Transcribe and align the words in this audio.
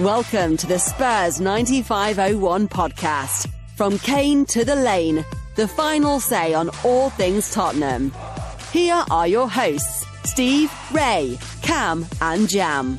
Welcome 0.00 0.56
to 0.56 0.66
the 0.66 0.78
Spurs 0.78 1.42
9501 1.42 2.68
podcast. 2.68 3.50
From 3.76 3.98
Kane 3.98 4.46
to 4.46 4.64
the 4.64 4.74
Lane, 4.74 5.26
the 5.56 5.68
final 5.68 6.20
say 6.20 6.54
on 6.54 6.70
all 6.82 7.10
things 7.10 7.52
Tottenham. 7.52 8.10
Here 8.72 9.04
are 9.10 9.28
your 9.28 9.46
hosts, 9.46 10.06
Steve, 10.24 10.72
Ray, 10.90 11.38
Cam, 11.60 12.06
and 12.22 12.48
Jam. 12.48 12.98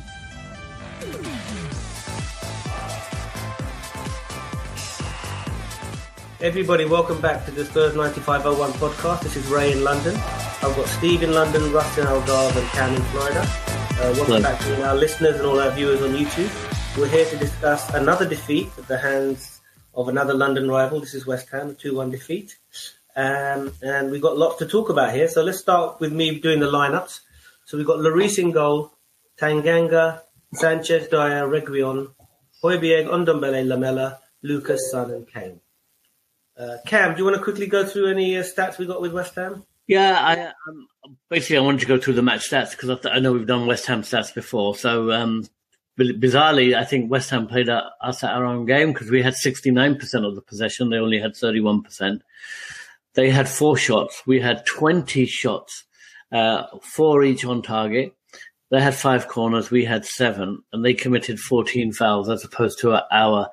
Everybody, 6.40 6.84
welcome 6.84 7.20
back 7.20 7.44
to 7.46 7.50
the 7.50 7.64
Spurs 7.64 7.96
9501 7.96 8.70
podcast. 8.74 9.22
This 9.22 9.34
is 9.34 9.44
Ray 9.48 9.72
in 9.72 9.82
London. 9.82 10.14
I've 10.14 10.76
got 10.76 10.86
Steve 10.86 11.24
in 11.24 11.32
London, 11.32 11.72
Russ 11.72 11.98
in 11.98 12.06
Algarve, 12.06 12.56
and 12.56 12.68
Cam 12.68 12.94
in 12.94 13.02
Florida. 13.06 13.40
Uh, 13.40 14.14
welcome 14.16 14.26
Hello. 14.26 14.42
back 14.42 14.60
to 14.60 14.86
our 14.86 14.94
listeners 14.94 15.34
and 15.34 15.46
all 15.46 15.58
our 15.58 15.72
viewers 15.72 16.00
on 16.00 16.10
YouTube. 16.10 16.71
We're 16.98 17.08
here 17.08 17.24
to 17.24 17.36
discuss 17.38 17.88
another 17.94 18.28
defeat 18.28 18.68
at 18.76 18.86
the 18.86 18.98
hands 18.98 19.62
of 19.94 20.08
another 20.08 20.34
London 20.34 20.68
rival. 20.68 21.00
This 21.00 21.14
is 21.14 21.26
West 21.26 21.48
Ham, 21.48 21.70
a 21.70 21.74
2 21.74 21.96
1 21.96 22.10
defeat. 22.10 22.58
Um, 23.16 23.72
and 23.80 24.10
we've 24.10 24.20
got 24.20 24.36
lots 24.36 24.58
to 24.58 24.66
talk 24.66 24.90
about 24.90 25.14
here. 25.14 25.26
So 25.28 25.42
let's 25.42 25.58
start 25.58 26.00
with 26.00 26.12
me 26.12 26.38
doing 26.38 26.60
the 26.60 26.70
lineups. 26.70 27.20
So 27.64 27.78
we've 27.78 27.86
got 27.86 28.00
Lloris 28.00 28.38
in 28.38 28.50
goal, 28.50 28.92
Tanganga, 29.40 30.20
Sanchez, 30.52 31.08
Dier, 31.08 31.48
Reguilon, 31.48 32.12
Højbjerg, 32.62 33.06
Ndombele, 33.06 33.66
Lamela, 33.66 34.20
Lucas, 34.42 34.90
Son, 34.90 35.10
and 35.12 35.26
Kane. 35.26 35.60
Uh, 36.58 36.76
Cam, 36.86 37.14
do 37.14 37.20
you 37.20 37.24
want 37.24 37.38
to 37.38 37.42
quickly 37.42 37.68
go 37.68 37.86
through 37.86 38.10
any 38.10 38.36
uh, 38.36 38.42
stats 38.42 38.76
we 38.76 38.84
got 38.84 39.00
with 39.00 39.14
West 39.14 39.34
Ham? 39.36 39.64
Yeah, 39.86 40.18
I 40.20 40.46
um, 40.68 40.86
basically 41.30 41.56
I 41.56 41.60
wanted 41.60 41.80
to 41.80 41.86
go 41.86 41.98
through 41.98 42.14
the 42.14 42.22
match 42.22 42.50
stats 42.50 42.72
because 42.72 42.90
I, 42.90 42.94
th- 42.96 43.14
I 43.14 43.18
know 43.18 43.32
we've 43.32 43.46
done 43.46 43.66
West 43.66 43.86
Ham 43.86 44.02
stats 44.02 44.34
before. 44.34 44.76
So 44.76 45.10
um, 45.10 45.44
bizarrely, 45.98 46.76
I 46.76 46.84
think 46.84 47.10
West 47.10 47.30
Ham 47.30 47.46
played 47.46 47.68
us 47.68 48.24
at 48.24 48.30
our 48.30 48.44
own 48.44 48.66
game 48.66 48.92
because 48.92 49.10
we 49.10 49.22
had 49.22 49.34
69% 49.34 50.26
of 50.26 50.34
the 50.34 50.42
possession. 50.42 50.90
They 50.90 50.96
only 50.96 51.20
had 51.20 51.32
31%. 51.32 52.20
They 53.14 53.30
had 53.30 53.48
four 53.48 53.76
shots. 53.76 54.22
We 54.26 54.40
had 54.40 54.64
20 54.64 55.26
shots, 55.26 55.84
uh, 56.30 56.64
four 56.82 57.22
each 57.22 57.44
on 57.44 57.62
target. 57.62 58.14
They 58.70 58.80
had 58.80 58.94
five 58.94 59.28
corners. 59.28 59.70
We 59.70 59.84
had 59.84 60.06
seven, 60.06 60.62
and 60.72 60.82
they 60.82 60.94
committed 60.94 61.38
14 61.38 61.92
fouls 61.92 62.30
as 62.30 62.42
opposed 62.42 62.78
to 62.80 63.02
our 63.14 63.50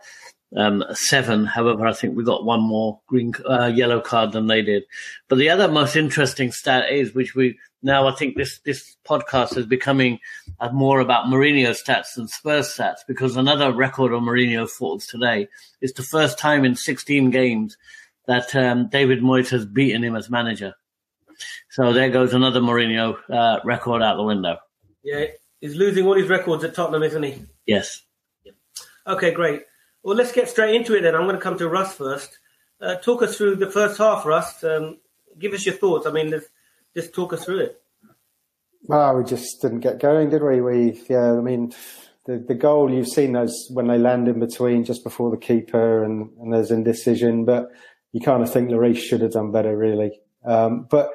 um, 0.55 0.83
seven. 0.93 1.45
However, 1.45 1.85
I 1.85 1.93
think 1.93 2.15
we 2.15 2.23
got 2.23 2.45
one 2.45 2.61
more 2.61 3.01
green, 3.07 3.33
uh, 3.45 3.65
yellow 3.65 3.99
card 3.99 4.31
than 4.31 4.47
they 4.47 4.61
did. 4.61 4.83
But 5.27 5.37
the 5.37 5.49
other 5.49 5.67
most 5.67 5.97
interesting 5.97 6.53
stat 6.53 6.89
is, 6.89 7.13
which 7.13 7.35
we 7.35 7.57
now 7.81 8.07
I 8.07 8.15
think 8.15 8.35
this 8.35 8.59
this 8.59 8.95
podcast 9.05 9.57
is 9.57 9.65
becoming 9.65 10.19
uh, 10.59 10.71
more 10.71 10.99
about 10.99 11.25
Mourinho 11.25 11.69
stats 11.69 12.15
than 12.15 12.27
Spurs 12.27 12.75
stats 12.75 12.99
because 13.07 13.37
another 13.37 13.71
record 13.71 14.13
on 14.13 14.23
Mourinho 14.23 14.69
falls 14.69 15.07
today. 15.07 15.47
It's 15.81 15.93
the 15.93 16.03
first 16.03 16.37
time 16.37 16.65
in 16.65 16.75
16 16.75 17.29
games 17.29 17.77
that 18.27 18.53
um, 18.55 18.89
David 18.89 19.21
Moyes 19.21 19.49
has 19.49 19.65
beaten 19.65 20.03
him 20.03 20.15
as 20.15 20.29
manager. 20.29 20.75
So 21.69 21.93
there 21.93 22.09
goes 22.09 22.33
another 22.33 22.59
Mourinho 22.59 23.17
uh, 23.29 23.59
record 23.63 24.01
out 24.01 24.17
the 24.17 24.23
window. 24.23 24.57
Yeah, 25.03 25.25
he's 25.61 25.75
losing 25.75 26.05
all 26.05 26.17
his 26.17 26.29
records 26.29 26.63
at 26.63 26.75
Tottenham, 26.75 27.03
isn't 27.03 27.23
he? 27.23 27.45
Yes. 27.65 28.01
Okay, 29.07 29.31
great. 29.31 29.63
Well, 30.03 30.15
let's 30.15 30.31
get 30.31 30.49
straight 30.49 30.75
into 30.75 30.95
it 30.95 31.01
then. 31.01 31.15
I'm 31.15 31.23
going 31.23 31.35
to 31.35 31.41
come 31.41 31.57
to 31.57 31.69
Russ 31.69 31.95
first. 31.95 32.37
Uh, 32.81 32.95
talk 32.95 33.23
us 33.23 33.37
through 33.37 33.55
the 33.55 33.71
first 33.71 33.97
half, 33.97 34.25
Russ. 34.25 34.63
Um, 34.63 34.99
give 35.37 35.53
us 35.53 35.65
your 35.65 35.75
thoughts. 35.75 36.05
I 36.05 36.11
mean, 36.11 36.29
let's 36.29 36.47
just 36.95 37.13
talk 37.13 37.33
us 37.33 37.45
through 37.45 37.59
it. 37.59 37.81
Well, 38.83 39.17
we 39.17 39.23
just 39.23 39.61
didn't 39.61 39.81
get 39.81 39.99
going, 39.99 40.29
did 40.29 40.43
we? 40.43 40.61
We, 40.61 41.01
yeah, 41.09 41.33
I 41.33 41.41
mean, 41.41 41.73
the, 42.25 42.43
the 42.47 42.55
goal, 42.55 42.91
you've 42.91 43.07
seen 43.07 43.33
those 43.33 43.67
when 43.71 43.87
they 43.87 43.97
land 43.97 44.27
in 44.27 44.39
between 44.39 44.85
just 44.85 45.03
before 45.03 45.31
the 45.31 45.37
keeper 45.37 46.03
and, 46.03 46.29
and 46.39 46.53
there's 46.53 46.71
indecision, 46.71 47.45
but 47.45 47.67
you 48.13 48.21
kind 48.21 48.41
of 48.41 48.51
think 48.51 48.69
Lloris 48.69 48.97
should 48.97 49.21
have 49.21 49.33
done 49.33 49.51
better, 49.51 49.77
really. 49.77 50.19
Um, 50.45 50.87
but 50.89 51.11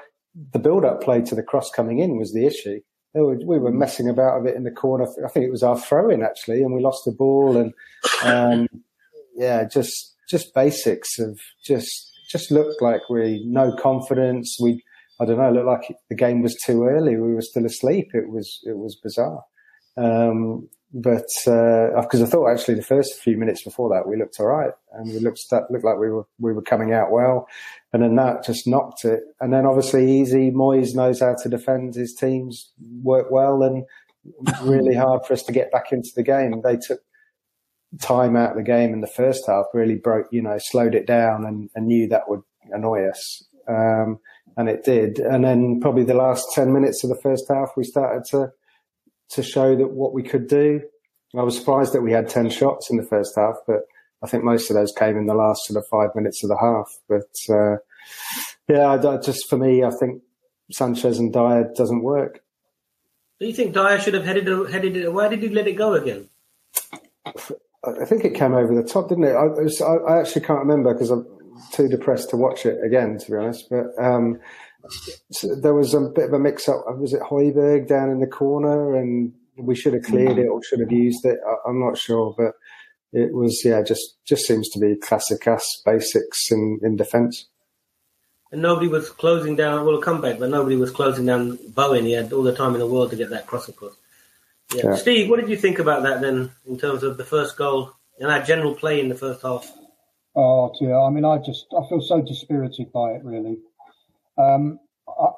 the 0.52 0.58
build-up 0.58 1.02
play 1.02 1.22
to 1.22 1.34
the 1.34 1.42
cross 1.42 1.70
coming 1.70 1.98
in 1.98 2.18
was 2.18 2.32
the 2.32 2.46
issue. 2.46 2.80
Were, 3.14 3.38
we 3.46 3.60
were 3.60 3.70
messing 3.70 4.08
about 4.08 4.40
a 4.40 4.42
bit 4.42 4.56
in 4.56 4.64
the 4.64 4.72
corner. 4.72 5.06
I 5.24 5.28
think 5.28 5.46
it 5.46 5.52
was 5.52 5.62
our 5.62 5.78
throw-in 5.78 6.24
actually, 6.24 6.62
and 6.64 6.74
we 6.74 6.82
lost 6.82 7.04
the 7.04 7.12
ball. 7.12 7.56
And 7.56 7.72
um, 8.24 8.66
yeah, 9.36 9.68
just 9.72 10.16
just 10.28 10.52
basics 10.52 11.20
of 11.20 11.38
just 11.64 12.10
just 12.28 12.50
looked 12.50 12.82
like 12.82 13.08
we 13.08 13.44
no 13.46 13.76
confidence. 13.76 14.58
We 14.60 14.82
I 15.24 15.26
don't 15.26 15.38
know, 15.38 15.48
it 15.48 15.52
looked 15.52 15.88
like 15.88 15.98
the 16.08 16.16
game 16.16 16.42
was 16.42 16.54
too 16.54 16.84
early. 16.84 17.16
We 17.16 17.34
were 17.34 17.42
still 17.42 17.66
asleep. 17.66 18.10
It 18.14 18.28
was 18.28 18.60
it 18.64 18.76
was 18.76 18.96
bizarre. 18.96 19.44
Um, 19.96 20.68
but 20.92 21.26
because 21.44 22.22
I 22.22 22.26
thought 22.26 22.50
actually 22.50 22.74
the 22.74 22.82
first 22.82 23.20
few 23.20 23.36
minutes 23.36 23.64
before 23.64 23.88
that 23.90 24.08
we 24.08 24.16
looked 24.16 24.38
all 24.38 24.46
right 24.46 24.70
and 24.92 25.12
we 25.12 25.18
looked 25.18 25.40
looked 25.50 25.84
like 25.84 25.98
we 25.98 26.08
were 26.08 26.24
we 26.38 26.52
were 26.52 26.62
coming 26.62 26.92
out 26.92 27.10
well, 27.10 27.48
and 27.92 28.02
then 28.02 28.14
that 28.16 28.44
just 28.44 28.66
knocked 28.66 29.04
it. 29.04 29.20
And 29.40 29.52
then 29.52 29.66
obviously 29.66 30.20
easy 30.20 30.50
Moyes 30.52 30.94
knows 30.94 31.20
how 31.20 31.34
to 31.42 31.48
defend 31.48 31.94
his 31.94 32.14
teams, 32.14 32.72
work 33.02 33.30
well, 33.30 33.62
and 33.62 33.84
really 34.62 34.94
hard 35.04 35.26
for 35.26 35.32
us 35.32 35.42
to 35.44 35.52
get 35.52 35.72
back 35.72 35.90
into 35.90 36.10
the 36.14 36.22
game. 36.22 36.60
They 36.62 36.76
took 36.76 37.00
time 38.00 38.36
out 38.36 38.50
of 38.50 38.56
the 38.56 38.62
game 38.62 38.92
in 38.92 39.00
the 39.00 39.06
first 39.06 39.44
half, 39.46 39.66
really 39.72 39.96
broke, 39.96 40.26
you 40.30 40.42
know, 40.42 40.58
slowed 40.58 40.94
it 40.94 41.06
down 41.06 41.44
and, 41.44 41.70
and 41.74 41.86
knew 41.86 42.08
that 42.08 42.28
would 42.28 42.42
annoy 42.70 43.08
us. 43.08 43.44
Um, 43.68 44.18
and 44.56 44.68
it 44.68 44.84
did. 44.84 45.18
And 45.18 45.44
then 45.44 45.80
probably 45.80 46.04
the 46.04 46.14
last 46.14 46.46
10 46.54 46.72
minutes 46.72 47.02
of 47.04 47.10
the 47.10 47.20
first 47.22 47.46
half, 47.48 47.70
we 47.76 47.84
started 47.84 48.24
to, 48.30 48.52
to 49.30 49.42
show 49.42 49.76
that 49.76 49.90
what 49.90 50.14
we 50.14 50.22
could 50.22 50.48
do. 50.48 50.82
I 51.36 51.42
was 51.42 51.58
surprised 51.58 51.92
that 51.94 52.02
we 52.02 52.12
had 52.12 52.28
10 52.28 52.50
shots 52.50 52.90
in 52.90 52.96
the 52.96 53.02
first 53.02 53.34
half, 53.36 53.56
but 53.66 53.80
I 54.22 54.28
think 54.28 54.44
most 54.44 54.70
of 54.70 54.76
those 54.76 54.92
came 54.92 55.16
in 55.16 55.26
the 55.26 55.34
last 55.34 55.64
sort 55.64 55.78
of 55.78 55.88
five 55.88 56.14
minutes 56.14 56.44
of 56.44 56.48
the 56.48 56.56
half. 56.56 56.92
But, 57.08 57.54
uh, 57.54 57.78
yeah, 58.68 58.86
I, 58.86 59.14
I 59.14 59.20
just 59.20 59.48
for 59.48 59.58
me, 59.58 59.82
I 59.82 59.90
think 59.90 60.22
Sanchez 60.70 61.18
and 61.18 61.32
Dier 61.32 61.72
doesn't 61.76 62.02
work. 62.02 62.40
Do 63.40 63.46
you 63.46 63.52
think 63.52 63.74
Dier 63.74 64.00
should 64.00 64.14
have 64.14 64.24
headed 64.24 64.46
headed 64.70 64.96
it? 64.96 65.12
Why 65.12 65.28
did 65.28 65.42
he 65.42 65.48
let 65.48 65.66
it 65.66 65.72
go 65.72 65.94
again? 65.94 66.28
I 67.26 68.04
think 68.06 68.24
it 68.24 68.34
came 68.34 68.54
over 68.54 68.74
the 68.74 68.88
top, 68.88 69.08
didn't 69.08 69.24
it? 69.24 69.34
I, 69.34 69.84
I, 69.84 70.14
I 70.14 70.20
actually 70.20 70.42
can't 70.42 70.60
remember 70.60 70.94
because 70.94 71.10
too 71.72 71.88
depressed 71.88 72.30
to 72.30 72.36
watch 72.36 72.66
it 72.66 72.78
again, 72.84 73.18
to 73.18 73.30
be 73.30 73.36
honest. 73.36 73.68
But 73.70 73.86
um, 73.98 74.40
so 75.30 75.54
there 75.54 75.74
was 75.74 75.94
a 75.94 76.00
bit 76.00 76.26
of 76.26 76.32
a 76.32 76.38
mix-up. 76.38 76.84
Was 76.98 77.12
it 77.14 77.22
Højbjerg 77.22 77.88
down 77.88 78.10
in 78.10 78.20
the 78.20 78.26
corner, 78.26 78.96
and 78.96 79.32
we 79.56 79.74
should 79.74 79.94
have 79.94 80.04
cleared 80.04 80.38
it 80.38 80.48
or 80.48 80.62
should 80.62 80.80
have 80.80 80.92
used 80.92 81.24
it? 81.24 81.38
I, 81.46 81.68
I'm 81.68 81.80
not 81.80 81.96
sure, 81.98 82.34
but 82.36 82.54
it 83.12 83.32
was 83.32 83.62
yeah, 83.64 83.82
just 83.82 84.16
just 84.24 84.46
seems 84.46 84.68
to 84.70 84.78
be 84.78 84.96
classic 84.96 85.46
us 85.46 85.82
basics 85.84 86.50
in 86.50 86.80
in 86.82 86.96
defence. 86.96 87.46
And 88.52 88.62
nobody 88.62 88.88
was 88.88 89.10
closing 89.10 89.56
down. 89.56 89.84
Well, 89.84 89.96
a 89.96 90.02
comeback, 90.02 90.38
but 90.38 90.50
nobody 90.50 90.76
was 90.76 90.90
closing 90.90 91.26
down 91.26 91.58
Bowen. 91.68 92.04
He 92.04 92.12
had 92.12 92.32
all 92.32 92.42
the 92.42 92.54
time 92.54 92.74
in 92.74 92.80
the 92.80 92.86
world 92.86 93.10
to 93.10 93.16
get 93.16 93.30
that 93.30 93.46
cross 93.46 93.68
across. 93.68 93.94
Yeah. 94.74 94.82
Yeah. 94.86 94.94
Steve, 94.96 95.28
what 95.28 95.40
did 95.40 95.48
you 95.48 95.56
think 95.56 95.78
about 95.78 96.04
that 96.04 96.20
then, 96.20 96.50
in 96.66 96.78
terms 96.78 97.02
of 97.02 97.16
the 97.16 97.24
first 97.24 97.56
goal 97.56 97.92
and 98.18 98.30
our 98.30 98.42
general 98.42 98.74
play 98.74 99.00
in 99.00 99.08
the 99.08 99.14
first 99.14 99.42
half? 99.42 99.72
Oh 100.36 100.72
dear! 100.78 100.98
I 100.98 101.10
mean, 101.10 101.24
I 101.24 101.38
just 101.38 101.66
I 101.72 101.86
feel 101.88 102.00
so 102.00 102.20
dispirited 102.20 102.92
by 102.92 103.12
it. 103.12 103.24
Really, 103.24 103.58
um, 104.36 104.80
I, 105.06 105.28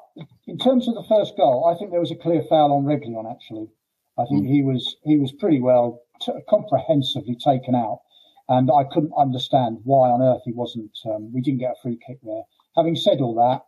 in 0.47 0.57
terms 0.57 0.87
of 0.87 0.95
the 0.95 1.05
first 1.07 1.37
goal, 1.37 1.65
I 1.65 1.77
think 1.77 1.91
there 1.91 1.99
was 1.99 2.11
a 2.11 2.15
clear 2.15 2.41
foul 2.49 2.73
on 2.73 2.83
Reguilon. 2.83 3.31
Actually, 3.31 3.69
I 4.17 4.25
think 4.25 4.47
he 4.47 4.63
was 4.63 4.95
he 5.03 5.17
was 5.17 5.31
pretty 5.31 5.61
well 5.61 6.01
t- 6.19 6.33
comprehensively 6.49 7.35
taken 7.35 7.75
out, 7.75 8.01
and 8.49 8.71
I 8.71 8.85
couldn't 8.85 9.13
understand 9.15 9.81
why 9.83 10.09
on 10.09 10.23
earth 10.23 10.41
he 10.45 10.51
wasn't. 10.51 10.97
Um, 11.05 11.31
we 11.31 11.41
didn't 11.41 11.59
get 11.59 11.73
a 11.77 11.81
free 11.83 11.99
kick 12.05 12.17
there. 12.23 12.43
Having 12.75 12.95
said 12.95 13.21
all 13.21 13.35
that, 13.35 13.65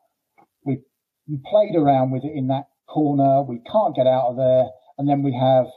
we 0.65 0.81
we 1.27 1.37
played 1.45 1.75
around 1.75 2.09
with 2.09 2.23
it 2.23 2.33
in 2.33 2.47
that 2.47 2.69
corner. 2.87 3.43
We 3.43 3.59
can't 3.71 3.95
get 3.95 4.07
out 4.07 4.29
of 4.29 4.37
there, 4.37 4.69
and 4.97 5.07
then 5.07 5.21
we 5.21 5.33
have 5.33 5.67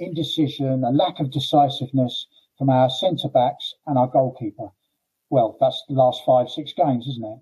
indecision, 0.00 0.82
a 0.82 0.90
lack 0.90 1.20
of 1.20 1.30
decisiveness 1.30 2.26
from 2.58 2.70
our 2.70 2.90
centre 2.90 3.28
backs 3.28 3.74
and 3.86 3.96
our 3.96 4.08
goalkeeper. 4.08 4.70
Well, 5.30 5.56
that's 5.60 5.82
the 5.88 5.94
last 5.94 6.22
five, 6.24 6.48
six 6.48 6.72
games, 6.72 7.06
isn't 7.08 7.24
it? 7.24 7.38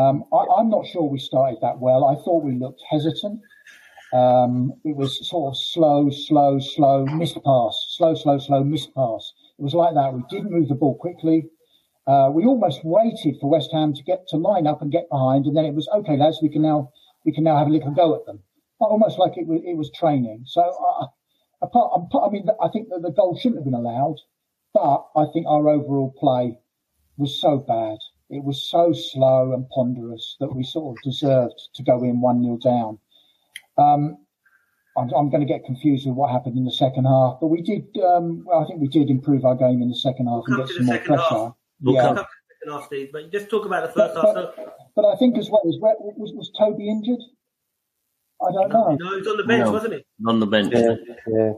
Um, 0.00 0.24
I, 0.32 0.44
I'm 0.58 0.70
not 0.70 0.86
sure 0.86 1.02
we 1.02 1.18
started 1.18 1.58
that 1.62 1.80
well. 1.80 2.04
I 2.04 2.14
thought 2.22 2.44
we 2.44 2.54
looked 2.58 2.82
hesitant. 2.88 3.40
Um, 4.12 4.72
it 4.84 4.96
was 4.96 5.28
sort 5.28 5.52
of 5.52 5.58
slow, 5.58 6.10
slow, 6.10 6.60
slow, 6.60 7.04
missed 7.04 7.42
pass, 7.44 7.86
slow, 7.90 8.14
slow, 8.14 8.38
slow, 8.38 8.64
missed 8.64 8.94
pass. 8.94 9.32
It 9.58 9.62
was 9.62 9.74
like 9.74 9.94
that. 9.94 10.14
We 10.14 10.22
didn't 10.30 10.52
move 10.52 10.68
the 10.68 10.76
ball 10.76 10.96
quickly. 10.96 11.50
Uh, 12.06 12.30
we 12.32 12.44
almost 12.46 12.84
waited 12.84 13.36
for 13.40 13.50
West 13.50 13.70
Ham 13.72 13.92
to 13.92 14.02
get 14.02 14.26
to 14.28 14.36
line 14.36 14.66
up 14.66 14.80
and 14.80 14.90
get 14.90 15.10
behind, 15.10 15.44
and 15.44 15.56
then 15.56 15.66
it 15.66 15.74
was 15.74 15.88
okay, 15.94 16.16
lads. 16.16 16.38
We 16.40 16.48
can 16.48 16.62
now 16.62 16.90
we 17.26 17.32
can 17.32 17.44
now 17.44 17.58
have 17.58 17.66
a 17.66 17.70
little 17.70 17.90
go 17.90 18.14
at 18.14 18.24
them. 18.24 18.40
Almost 18.78 19.18
like 19.18 19.36
it 19.36 19.46
was, 19.46 19.60
it 19.66 19.76
was 19.76 19.90
training. 19.90 20.44
So, 20.46 20.62
uh, 20.62 21.06
apart, 21.60 22.08
I 22.14 22.30
mean, 22.30 22.46
I 22.62 22.68
think 22.68 22.88
that 22.88 23.02
the 23.02 23.10
goal 23.10 23.36
shouldn't 23.36 23.56
have 23.56 23.64
been 23.64 23.74
allowed, 23.74 24.16
but 24.72 25.06
I 25.16 25.26
think 25.32 25.46
our 25.46 25.68
overall 25.68 26.14
play 26.18 26.56
was 27.18 27.40
so 27.40 27.58
bad. 27.58 27.98
It 28.30 28.44
was 28.44 28.62
so 28.70 28.92
slow 28.92 29.52
and 29.52 29.68
ponderous 29.70 30.36
that 30.40 30.54
we 30.54 30.62
sort 30.62 30.96
of 30.96 31.02
deserved 31.02 31.60
to 31.74 31.82
go 31.82 32.02
in 32.02 32.20
1 32.20 32.42
0 32.42 32.58
down. 32.58 32.98
Um, 33.78 34.18
I'm, 34.96 35.10
I'm, 35.14 35.30
going 35.30 35.46
to 35.46 35.52
get 35.52 35.64
confused 35.64 36.06
with 36.06 36.16
what 36.16 36.30
happened 36.30 36.58
in 36.58 36.64
the 36.64 36.72
second 36.72 37.04
half. 37.04 37.38
But 37.40 37.46
we 37.48 37.62
did, 37.62 37.86
um, 38.04 38.44
well, 38.44 38.62
I 38.62 38.66
think 38.66 38.80
we 38.80 38.88
did 38.88 39.10
improve 39.10 39.44
our 39.44 39.54
game 39.54 39.80
in 39.80 39.88
the 39.88 39.96
second 39.96 40.26
half 40.26 40.42
we'll 40.46 40.60
and 40.60 40.68
get 40.68 40.76
some 40.76 40.86
more 40.86 40.98
pressure. 40.98 41.52
We'll 41.80 41.94
yeah. 41.94 42.14
Come 42.14 42.26
second 42.68 42.72
half, 42.72 42.86
Steve, 42.86 43.10
but 43.12 43.32
just 43.32 43.48
talk 43.48 43.64
about 43.64 43.82
the 43.86 43.92
first 43.92 44.14
but, 44.14 44.24
half. 44.24 44.34
But, 44.34 44.54
so. 44.56 44.72
but 44.96 45.04
I 45.04 45.16
think 45.16 45.38
as 45.38 45.48
well, 45.50 45.62
was, 45.64 45.78
was, 46.16 46.32
was 46.34 46.50
Toby 46.58 46.88
injured? 46.88 47.20
I 48.40 48.52
don't 48.52 48.68
know. 48.68 48.96
No, 49.00 49.10
he 49.10 49.18
was 49.18 49.26
on 49.26 49.36
the 49.36 49.44
bench, 49.44 49.64
no. 49.64 49.72
wasn't 49.72 49.94
he? 49.94 50.04
On 50.26 50.40
the 50.40 50.46
bench. 50.46 50.72
Yeah. 50.72 50.94
yeah. 51.26 51.52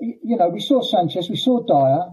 You 0.00 0.36
know, 0.36 0.48
we 0.48 0.60
saw 0.60 0.82
Sanchez, 0.82 1.30
we 1.30 1.36
saw 1.36 1.62
Dyer. 1.64 2.10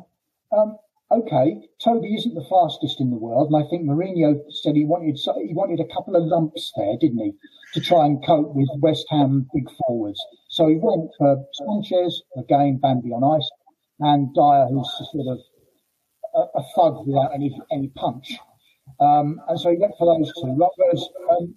Um, 0.57 0.77
okay, 1.11 1.57
Toby 1.83 2.15
isn't 2.15 2.33
the 2.33 2.45
fastest 2.49 3.01
in 3.01 3.09
the 3.09 3.17
world, 3.17 3.51
and 3.51 3.63
I 3.63 3.67
think 3.69 3.83
Mourinho 3.83 4.39
said 4.49 4.75
he 4.75 4.85
wanted 4.85 5.17
he 5.47 5.53
wanted 5.53 5.79
a 5.79 5.93
couple 5.93 6.15
of 6.15 6.23
lumps 6.23 6.71
there, 6.77 6.97
didn't 6.99 7.19
he, 7.19 7.33
to 7.73 7.81
try 7.81 8.05
and 8.05 8.25
cope 8.25 8.55
with 8.55 8.69
West 8.79 9.05
Ham 9.09 9.47
big 9.53 9.67
forwards. 9.85 10.19
So 10.49 10.67
he 10.67 10.75
went 10.75 11.11
for 11.17 11.43
Sanchez, 11.53 12.21
again 12.37 12.79
Bambi 12.81 13.09
on 13.09 13.23
ice, 13.23 13.49
and 13.99 14.33
Dier, 14.33 14.67
who's 14.69 14.89
sort 15.11 15.27
of 15.27 15.39
a, 16.35 16.59
a 16.59 16.63
thug 16.75 17.05
without 17.05 17.33
any 17.33 17.55
any 17.71 17.89
punch. 17.89 18.37
Um, 18.99 19.39
and 19.47 19.59
so 19.59 19.71
he 19.71 19.77
went 19.77 19.93
for 19.97 20.17
those 20.17 20.31
two. 20.41 20.55
Whereas 20.57 21.09
um, 21.29 21.55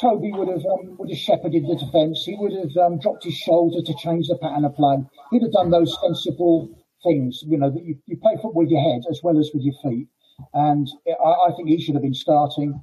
Toby 0.00 0.32
would 0.32 0.48
have 0.48 0.64
um, 0.66 0.96
would 0.98 1.10
have 1.10 1.18
shepherded 1.18 1.64
the 1.66 1.76
defence. 1.76 2.24
He 2.24 2.36
would 2.38 2.52
have 2.52 2.76
um, 2.76 2.98
dropped 2.98 3.24
his 3.24 3.34
shoulder 3.34 3.82
to 3.84 3.94
change 3.94 4.28
the 4.28 4.38
pattern 4.40 4.64
of 4.64 4.74
play. 4.74 4.96
He'd 5.30 5.42
have 5.42 5.52
done 5.52 5.70
those 5.70 5.96
sensible 6.00 6.70
things, 7.02 7.42
you 7.46 7.58
know, 7.58 7.70
that 7.70 7.84
you, 7.84 7.96
you 8.06 8.16
play 8.16 8.34
football 8.34 8.62
with 8.62 8.70
your 8.70 8.82
head 8.82 9.02
as 9.10 9.20
well 9.22 9.38
as 9.38 9.50
with 9.52 9.62
your 9.62 9.74
feet. 9.82 10.08
And 10.54 10.88
I, 11.06 11.48
I 11.48 11.52
think 11.56 11.68
he 11.68 11.80
should 11.80 11.94
have 11.94 12.02
been 12.02 12.14
starting. 12.14 12.82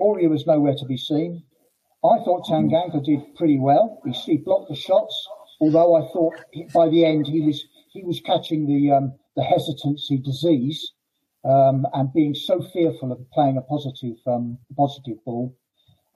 Aurier 0.00 0.30
was 0.30 0.46
nowhere 0.46 0.74
to 0.74 0.86
be 0.86 0.96
seen. 0.96 1.44
I 2.04 2.18
thought 2.24 2.46
Tanganga 2.46 3.04
did 3.04 3.36
pretty 3.36 3.58
well. 3.58 4.00
He, 4.04 4.12
he 4.12 4.36
blocked 4.38 4.68
the 4.68 4.74
shots, 4.74 5.28
although 5.60 5.94
I 5.94 6.12
thought 6.12 6.34
by 6.74 6.88
the 6.88 7.04
end 7.04 7.26
he 7.28 7.40
was 7.40 7.64
he 7.92 8.02
was 8.02 8.20
catching 8.20 8.66
the 8.66 8.90
um, 8.90 9.14
the 9.36 9.44
hesitancy 9.44 10.18
disease 10.18 10.92
um, 11.44 11.86
and 11.92 12.12
being 12.12 12.34
so 12.34 12.60
fearful 12.60 13.12
of 13.12 13.18
playing 13.30 13.56
a 13.56 13.62
positive 13.62 14.16
um, 14.26 14.58
positive 14.76 15.24
ball. 15.24 15.56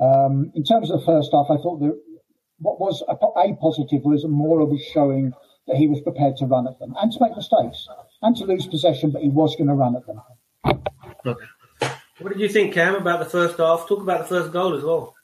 Um, 0.01 0.51
in 0.55 0.65
terms 0.65 0.91
of 0.91 1.01
the 1.01 1.07
first 1.07 1.31
half, 1.33 1.47
I 1.51 1.57
thought 1.57 1.81
that 1.81 1.99
what 2.59 2.81
was 2.81 3.03
a, 3.09 3.15
a 3.15 3.55
positive 3.57 4.03
was 4.05 4.25
Moura 4.25 4.69
was 4.69 4.83
showing 4.93 5.33
that 5.67 5.77
he 5.77 5.89
was 5.89 6.01
prepared 6.01 6.37
to 6.39 6.47
run 6.47 6.67
at 6.67 6.79
them 6.79 6.95
and 7.01 7.13
to 7.13 7.19
make 7.21 7.37
mistakes 7.37 7.89
and 8.23 8.37
to 8.37 8.45
lose 8.45 8.67
possession, 8.67 9.11
but 9.11 9.23
he 9.23 9.29
was 9.29 9.57
going 9.57 9.69
to 9.69 9.75
run 9.75 9.97
at 9.97 10.07
them. 10.07 10.21
Okay. 11.27 11.47
What 12.19 12.33
did 12.33 12.41
you 12.41 12.49
think, 12.49 12.73
Cam, 12.73 12.95
about 12.95 13.19
the 13.19 13.27
first 13.27 13.59
half? 13.59 13.87
Talk 13.87 14.01
about 14.01 14.21
the 14.21 14.25
first 14.25 14.53
goal 14.53 14.75
as 14.75 14.83
well. 14.83 15.15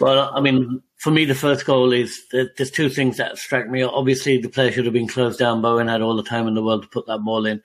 Well, 0.00 0.30
I 0.34 0.40
mean, 0.40 0.82
for 0.96 1.10
me, 1.10 1.26
the 1.26 1.34
first 1.34 1.66
goal 1.66 1.92
is 1.92 2.24
there's 2.30 2.70
two 2.70 2.88
things 2.88 3.18
that 3.18 3.36
strike 3.36 3.68
me. 3.68 3.82
Obviously, 3.82 4.38
the 4.38 4.48
player 4.48 4.72
should 4.72 4.86
have 4.86 4.94
been 4.94 5.08
closed 5.08 5.38
down. 5.38 5.60
Bowen 5.60 5.88
had 5.88 6.00
all 6.00 6.16
the 6.16 6.22
time 6.22 6.48
in 6.48 6.54
the 6.54 6.62
world 6.62 6.82
to 6.82 6.88
put 6.88 7.06
that 7.06 7.18
ball 7.18 7.44
in. 7.44 7.60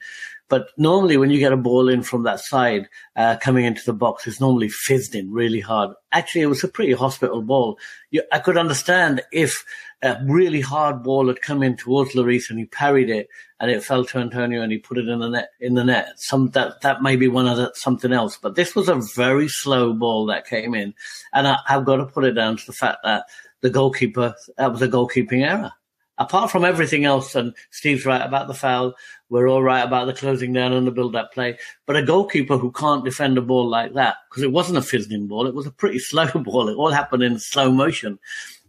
But 0.54 0.68
normally, 0.76 1.16
when 1.16 1.30
you 1.30 1.40
get 1.40 1.52
a 1.52 1.56
ball 1.56 1.88
in 1.88 2.04
from 2.04 2.22
that 2.22 2.38
side 2.38 2.88
uh, 3.16 3.36
coming 3.40 3.64
into 3.64 3.84
the 3.84 3.92
box, 3.92 4.24
it's 4.28 4.40
normally 4.40 4.68
fizzed 4.68 5.16
in 5.16 5.32
really 5.32 5.58
hard. 5.58 5.90
Actually, 6.12 6.42
it 6.42 6.46
was 6.46 6.62
a 6.62 6.68
pretty 6.68 6.92
hospital 6.92 7.42
ball. 7.42 7.76
You, 8.12 8.22
I 8.30 8.38
could 8.38 8.56
understand 8.56 9.20
if 9.32 9.64
a 10.00 10.16
really 10.24 10.60
hard 10.60 11.02
ball 11.02 11.26
had 11.26 11.42
come 11.42 11.64
in 11.64 11.76
towards 11.76 12.12
Lloris 12.12 12.50
and 12.50 12.60
he 12.60 12.66
parried 12.66 13.10
it 13.10 13.26
and 13.58 13.68
it 13.68 13.82
fell 13.82 14.04
to 14.04 14.18
Antonio 14.18 14.62
and 14.62 14.70
he 14.70 14.78
put 14.78 14.96
it 14.96 15.08
in 15.08 15.18
the 15.18 15.28
net. 15.28 15.48
In 15.58 15.74
the 15.74 15.82
net, 15.82 16.12
some 16.18 16.50
that 16.50 16.82
that 16.82 17.02
may 17.02 17.16
be 17.16 17.26
one 17.26 17.48
of 17.48 17.56
the, 17.56 17.72
something 17.74 18.12
else. 18.12 18.38
But 18.40 18.54
this 18.54 18.76
was 18.76 18.88
a 18.88 19.02
very 19.16 19.48
slow 19.48 19.92
ball 19.92 20.26
that 20.26 20.46
came 20.46 20.72
in, 20.76 20.94
and 21.32 21.48
I, 21.48 21.58
I've 21.68 21.84
got 21.84 21.96
to 21.96 22.06
put 22.06 22.22
it 22.22 22.34
down 22.34 22.58
to 22.58 22.66
the 22.66 22.72
fact 22.72 22.98
that 23.02 23.24
the 23.60 23.70
goalkeeper 23.70 24.36
that 24.56 24.70
was 24.70 24.82
a 24.82 24.88
goalkeeping 24.88 25.44
error 25.44 25.72
apart 26.18 26.50
from 26.50 26.64
everything 26.64 27.04
else, 27.04 27.34
and 27.34 27.54
Steve's 27.70 28.06
right 28.06 28.22
about 28.22 28.48
the 28.48 28.54
foul, 28.54 28.94
we're 29.28 29.48
all 29.48 29.62
right 29.62 29.84
about 29.84 30.06
the 30.06 30.12
closing 30.12 30.52
down 30.52 30.72
and 30.72 30.86
the 30.86 30.92
build-up 30.92 31.32
play. 31.32 31.58
But 31.86 31.96
a 31.96 32.02
goalkeeper 32.02 32.56
who 32.56 32.72
can't 32.72 33.04
defend 33.04 33.38
a 33.38 33.42
ball 33.42 33.68
like 33.68 33.94
that, 33.94 34.16
because 34.28 34.42
it 34.42 34.52
wasn't 34.52 34.78
a 34.78 34.82
fizzling 34.82 35.26
ball, 35.26 35.46
it 35.46 35.54
was 35.54 35.66
a 35.66 35.72
pretty 35.72 35.98
slow 36.00 36.26
ball. 36.28 36.68
It 36.68 36.76
all 36.76 36.90
happened 36.90 37.22
in 37.22 37.38
slow 37.38 37.72
motion. 37.72 38.18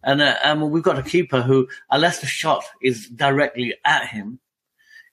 And 0.04 0.22
uh, 0.22 0.36
um, 0.44 0.70
we've 0.70 0.84
got 0.84 1.00
a 1.00 1.04
keeper 1.04 1.42
who, 1.42 1.68
unless 1.90 2.20
the 2.20 2.28
shot 2.28 2.64
is 2.82 3.10
directly 3.10 3.76
at 3.86 4.08
him, 4.08 4.40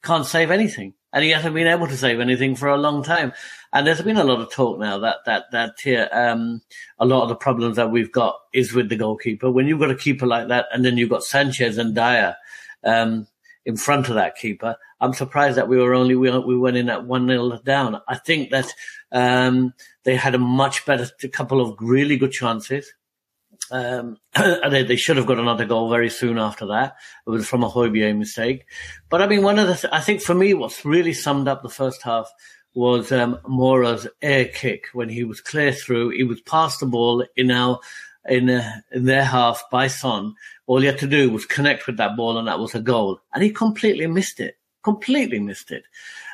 can't 0.02 0.26
save 0.26 0.50
anything. 0.50 0.94
And 1.12 1.24
he 1.24 1.30
hasn't 1.30 1.54
been 1.54 1.66
able 1.66 1.86
to 1.88 1.96
save 1.96 2.20
anything 2.20 2.56
for 2.56 2.68
a 2.68 2.76
long 2.76 3.02
time. 3.02 3.32
And 3.72 3.86
there's 3.86 4.02
been 4.02 4.16
a 4.16 4.24
lot 4.24 4.40
of 4.40 4.50
talk 4.50 4.78
now 4.78 4.98
that 4.98 5.18
that 5.26 5.50
that 5.52 5.74
here, 5.82 6.08
um, 6.12 6.62
a 6.98 7.06
lot 7.06 7.22
of 7.22 7.28
the 7.28 7.36
problems 7.36 7.76
that 7.76 7.90
we've 7.90 8.12
got 8.12 8.36
is 8.52 8.72
with 8.72 8.88
the 8.88 8.96
goalkeeper. 8.96 9.50
When 9.50 9.66
you've 9.66 9.80
got 9.80 9.90
a 9.90 9.96
keeper 9.96 10.26
like 10.26 10.48
that, 10.48 10.66
and 10.72 10.84
then 10.84 10.96
you've 10.96 11.10
got 11.10 11.24
Sanchez 11.24 11.78
and 11.78 11.94
Dier 11.94 12.36
um, 12.84 13.26
in 13.64 13.76
front 13.76 14.08
of 14.08 14.14
that 14.14 14.36
keeper, 14.36 14.76
I'm 15.00 15.14
surprised 15.14 15.56
that 15.56 15.68
we 15.68 15.78
were 15.78 15.94
only 15.94 16.14
we, 16.14 16.30
we 16.38 16.56
went 16.56 16.76
in 16.76 16.88
at 16.88 17.04
one 17.04 17.26
0 17.26 17.60
down. 17.64 18.00
I 18.08 18.16
think 18.16 18.50
that 18.50 18.72
um, 19.10 19.74
they 20.04 20.16
had 20.16 20.34
a 20.34 20.38
much 20.38 20.86
better 20.86 21.08
a 21.22 21.28
couple 21.28 21.60
of 21.60 21.76
really 21.80 22.16
good 22.16 22.32
chances. 22.32 22.92
Um, 23.72 24.18
they, 24.70 24.84
they, 24.84 24.96
should 24.96 25.16
have 25.16 25.26
got 25.26 25.38
another 25.38 25.64
goal 25.64 25.88
very 25.88 26.10
soon 26.10 26.38
after 26.38 26.66
that. 26.66 26.96
It 27.26 27.30
was 27.30 27.48
from 27.48 27.64
a 27.64 27.70
Højbjerg 27.70 28.18
mistake. 28.18 28.66
But 29.08 29.22
I 29.22 29.26
mean, 29.26 29.42
one 29.42 29.58
of 29.58 29.66
the, 29.66 29.74
th- 29.74 29.92
I 29.92 30.00
think 30.00 30.20
for 30.20 30.34
me, 30.34 30.52
what's 30.52 30.84
really 30.84 31.14
summed 31.14 31.48
up 31.48 31.62
the 31.62 31.70
first 31.70 32.02
half 32.02 32.30
was 32.74 33.10
um, 33.12 33.38
Moura's 33.46 34.06
air 34.20 34.44
kick 34.44 34.88
when 34.92 35.08
he 35.08 35.24
was 35.24 35.40
clear 35.40 35.72
through. 35.72 36.10
He 36.10 36.22
was 36.22 36.42
past 36.42 36.80
the 36.80 36.86
ball 36.86 37.24
in 37.34 37.50
our 37.50 37.80
in, 38.28 38.50
uh, 38.50 38.80
in 38.92 39.04
their 39.04 39.24
half 39.24 39.64
by 39.70 39.88
Son. 39.88 40.34
All 40.66 40.80
he 40.80 40.86
had 40.86 40.98
to 40.98 41.06
do 41.06 41.30
was 41.30 41.46
connect 41.46 41.86
with 41.86 41.96
that 41.96 42.16
ball, 42.16 42.38
and 42.38 42.48
that 42.48 42.58
was 42.58 42.74
a 42.74 42.80
goal. 42.80 43.20
And 43.32 43.42
he 43.42 43.50
completely 43.50 44.06
missed 44.06 44.38
it. 44.38 44.58
Completely 44.84 45.40
missed 45.40 45.70
it. 45.70 45.84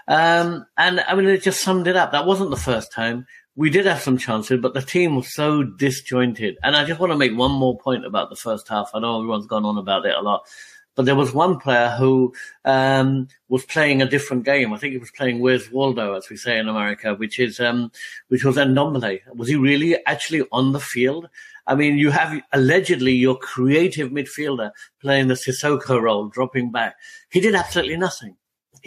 Um, 0.06 0.66
and 0.76 1.00
I 1.00 1.14
mean, 1.14 1.28
it 1.28 1.42
just 1.42 1.62
summed 1.62 1.86
it 1.86 1.96
up. 1.96 2.12
That 2.12 2.26
wasn't 2.26 2.50
the 2.50 2.56
first 2.56 2.92
time. 2.92 3.26
We 3.58 3.70
did 3.70 3.86
have 3.86 4.00
some 4.00 4.18
chances, 4.18 4.60
but 4.60 4.72
the 4.72 4.80
team 4.80 5.16
was 5.16 5.34
so 5.34 5.64
disjointed. 5.64 6.58
And 6.62 6.76
I 6.76 6.84
just 6.84 7.00
want 7.00 7.10
to 7.10 7.18
make 7.18 7.36
one 7.36 7.50
more 7.50 7.76
point 7.76 8.06
about 8.06 8.30
the 8.30 8.36
first 8.36 8.68
half. 8.68 8.92
I 8.94 9.00
know 9.00 9.18
everyone's 9.18 9.48
gone 9.48 9.64
on 9.64 9.76
about 9.76 10.06
it 10.06 10.14
a 10.14 10.20
lot. 10.20 10.46
But 10.94 11.06
there 11.06 11.16
was 11.16 11.34
one 11.34 11.58
player 11.58 11.88
who 11.98 12.32
um, 12.64 13.26
was 13.48 13.64
playing 13.64 14.00
a 14.00 14.08
different 14.08 14.44
game. 14.44 14.72
I 14.72 14.78
think 14.78 14.92
he 14.92 14.98
was 14.98 15.10
playing 15.10 15.40
Where's 15.40 15.72
Waldo, 15.72 16.14
as 16.14 16.30
we 16.30 16.36
say 16.36 16.56
in 16.56 16.68
America, 16.68 17.16
which 17.16 17.40
is 17.40 17.58
um, 17.58 17.90
which 18.28 18.44
was 18.44 18.56
Ndombele. 18.56 19.22
Was 19.34 19.48
he 19.48 19.56
really 19.56 19.96
actually 20.06 20.46
on 20.52 20.70
the 20.70 20.78
field? 20.78 21.28
I 21.66 21.74
mean, 21.74 21.98
you 21.98 22.10
have 22.10 22.40
allegedly 22.52 23.12
your 23.12 23.36
creative 23.36 24.10
midfielder 24.10 24.70
playing 25.00 25.26
the 25.26 25.34
Sissoko 25.34 26.00
role, 26.00 26.28
dropping 26.28 26.70
back. 26.70 26.94
He 27.28 27.40
did 27.40 27.56
absolutely 27.56 27.96
nothing. 27.96 28.36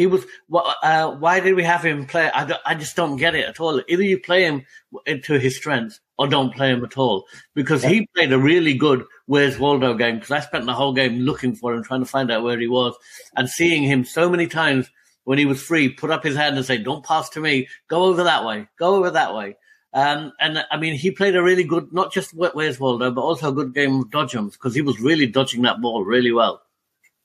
He 0.01 0.07
was. 0.07 0.25
Uh, 0.51 1.11
why 1.11 1.39
did 1.41 1.53
we 1.53 1.63
have 1.63 1.85
him 1.85 2.07
play? 2.07 2.31
I, 2.33 2.51
I 2.65 2.73
just 2.73 2.95
don't 2.95 3.17
get 3.17 3.35
it 3.35 3.45
at 3.45 3.59
all. 3.59 3.79
Either 3.87 4.01
you 4.01 4.19
play 4.19 4.45
him 4.45 4.65
into 5.05 5.37
his 5.37 5.57
strengths 5.57 5.99
or 6.17 6.27
don't 6.27 6.55
play 6.55 6.71
him 6.71 6.83
at 6.83 6.97
all. 6.97 7.27
Because 7.53 7.83
he 7.83 8.07
played 8.15 8.33
a 8.33 8.39
really 8.39 8.73
good 8.73 9.05
Where's 9.27 9.59
Waldo 9.59 9.93
game. 9.93 10.15
Because 10.15 10.31
I 10.31 10.39
spent 10.39 10.65
the 10.65 10.73
whole 10.73 10.93
game 10.93 11.19
looking 11.19 11.53
for 11.53 11.75
him, 11.75 11.83
trying 11.83 11.99
to 11.99 12.07
find 12.07 12.31
out 12.31 12.41
where 12.41 12.59
he 12.59 12.65
was, 12.65 12.95
and 13.35 13.47
seeing 13.47 13.83
him 13.83 14.03
so 14.03 14.27
many 14.27 14.47
times 14.47 14.89
when 15.23 15.37
he 15.37 15.45
was 15.45 15.61
free, 15.61 15.87
put 15.87 16.09
up 16.09 16.23
his 16.23 16.35
hand 16.35 16.57
and 16.57 16.65
say, 16.65 16.79
"Don't 16.79 17.05
pass 17.05 17.29
to 17.29 17.39
me. 17.39 17.67
Go 17.87 18.05
over 18.05 18.23
that 18.23 18.43
way. 18.43 18.67
Go 18.79 18.95
over 18.95 19.11
that 19.11 19.35
way." 19.35 19.55
Um, 19.93 20.33
and 20.39 20.65
I 20.71 20.77
mean, 20.77 20.95
he 20.95 21.11
played 21.11 21.35
a 21.35 21.43
really 21.43 21.63
good, 21.63 21.93
not 21.93 22.11
just 22.11 22.33
Where's 22.33 22.79
Waldo, 22.79 23.11
but 23.11 23.21
also 23.21 23.49
a 23.49 23.53
good 23.53 23.75
game 23.75 23.99
of 23.99 24.09
dodgems 24.09 24.53
because 24.53 24.73
he 24.73 24.81
was 24.81 24.99
really 24.99 25.27
dodging 25.27 25.61
that 25.61 25.79
ball 25.79 26.03
really 26.03 26.31
well. 26.31 26.63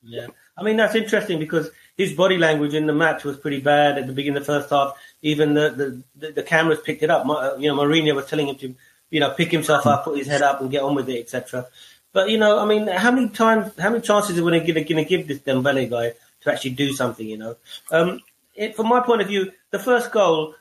Yeah, 0.03 0.27
I 0.57 0.63
mean 0.63 0.77
that's 0.77 0.95
interesting 0.95 1.39
because 1.39 1.71
his 1.97 2.13
body 2.13 2.37
language 2.37 2.75
in 2.75 2.87
the 2.87 2.93
match 2.93 3.25
was 3.25 3.37
pretty 3.37 3.61
bad 3.61 3.99
at 3.99 4.07
the 4.07 4.13
beginning 4.13 4.39
of 4.39 4.47
the 4.47 4.53
first 4.53 4.71
half. 4.71 4.97
Even 5.23 5.55
the 5.55 6.03
the, 6.15 6.33
the 6.33 6.43
cameras 6.43 6.81
picked 6.85 7.03
it 7.03 7.11
up. 7.11 7.25
You 7.59 7.69
know, 7.69 7.77
Mourinho 7.77 8.15
was 8.15 8.27
telling 8.27 8.49
him 8.49 8.57
to, 8.57 8.75
you 9.11 9.21
know, 9.21 9.31
pick 9.31 9.51
himself 9.51 9.87
up, 9.87 10.05
put 10.05 10.19
his 10.19 10.27
head 10.27 10.43
up, 10.43 10.61
and 10.61 10.71
get 10.71 10.83
on 10.83 10.95
with 10.95 11.09
it, 11.09 11.21
etc. 11.21 11.67
But 12.13 12.31
you 12.31 12.39
know, 12.39 12.59
I 12.59 12.67
mean, 12.67 12.87
how 12.87 13.11
many 13.11 13.29
times, 13.29 13.73
how 13.79 13.91
many 13.91 14.03
chances 14.03 14.39
are 14.39 14.45
we 14.45 14.51
going 14.51 14.67
to 14.67 15.05
give 15.05 15.29
this 15.29 15.39
Dembele 15.41 15.91
guy 15.91 16.13
to 16.43 16.53
actually 16.53 16.71
do 16.71 16.93
something? 16.93 17.27
You 17.27 17.39
know, 17.39 17.57
um, 17.91 18.21
it, 18.55 18.77
from 18.77 18.89
my 18.89 19.01
point 19.01 19.23
of 19.23 19.29
view, 19.29 19.53
the 19.71 19.79
first 19.79 20.13
goal, 20.13 20.55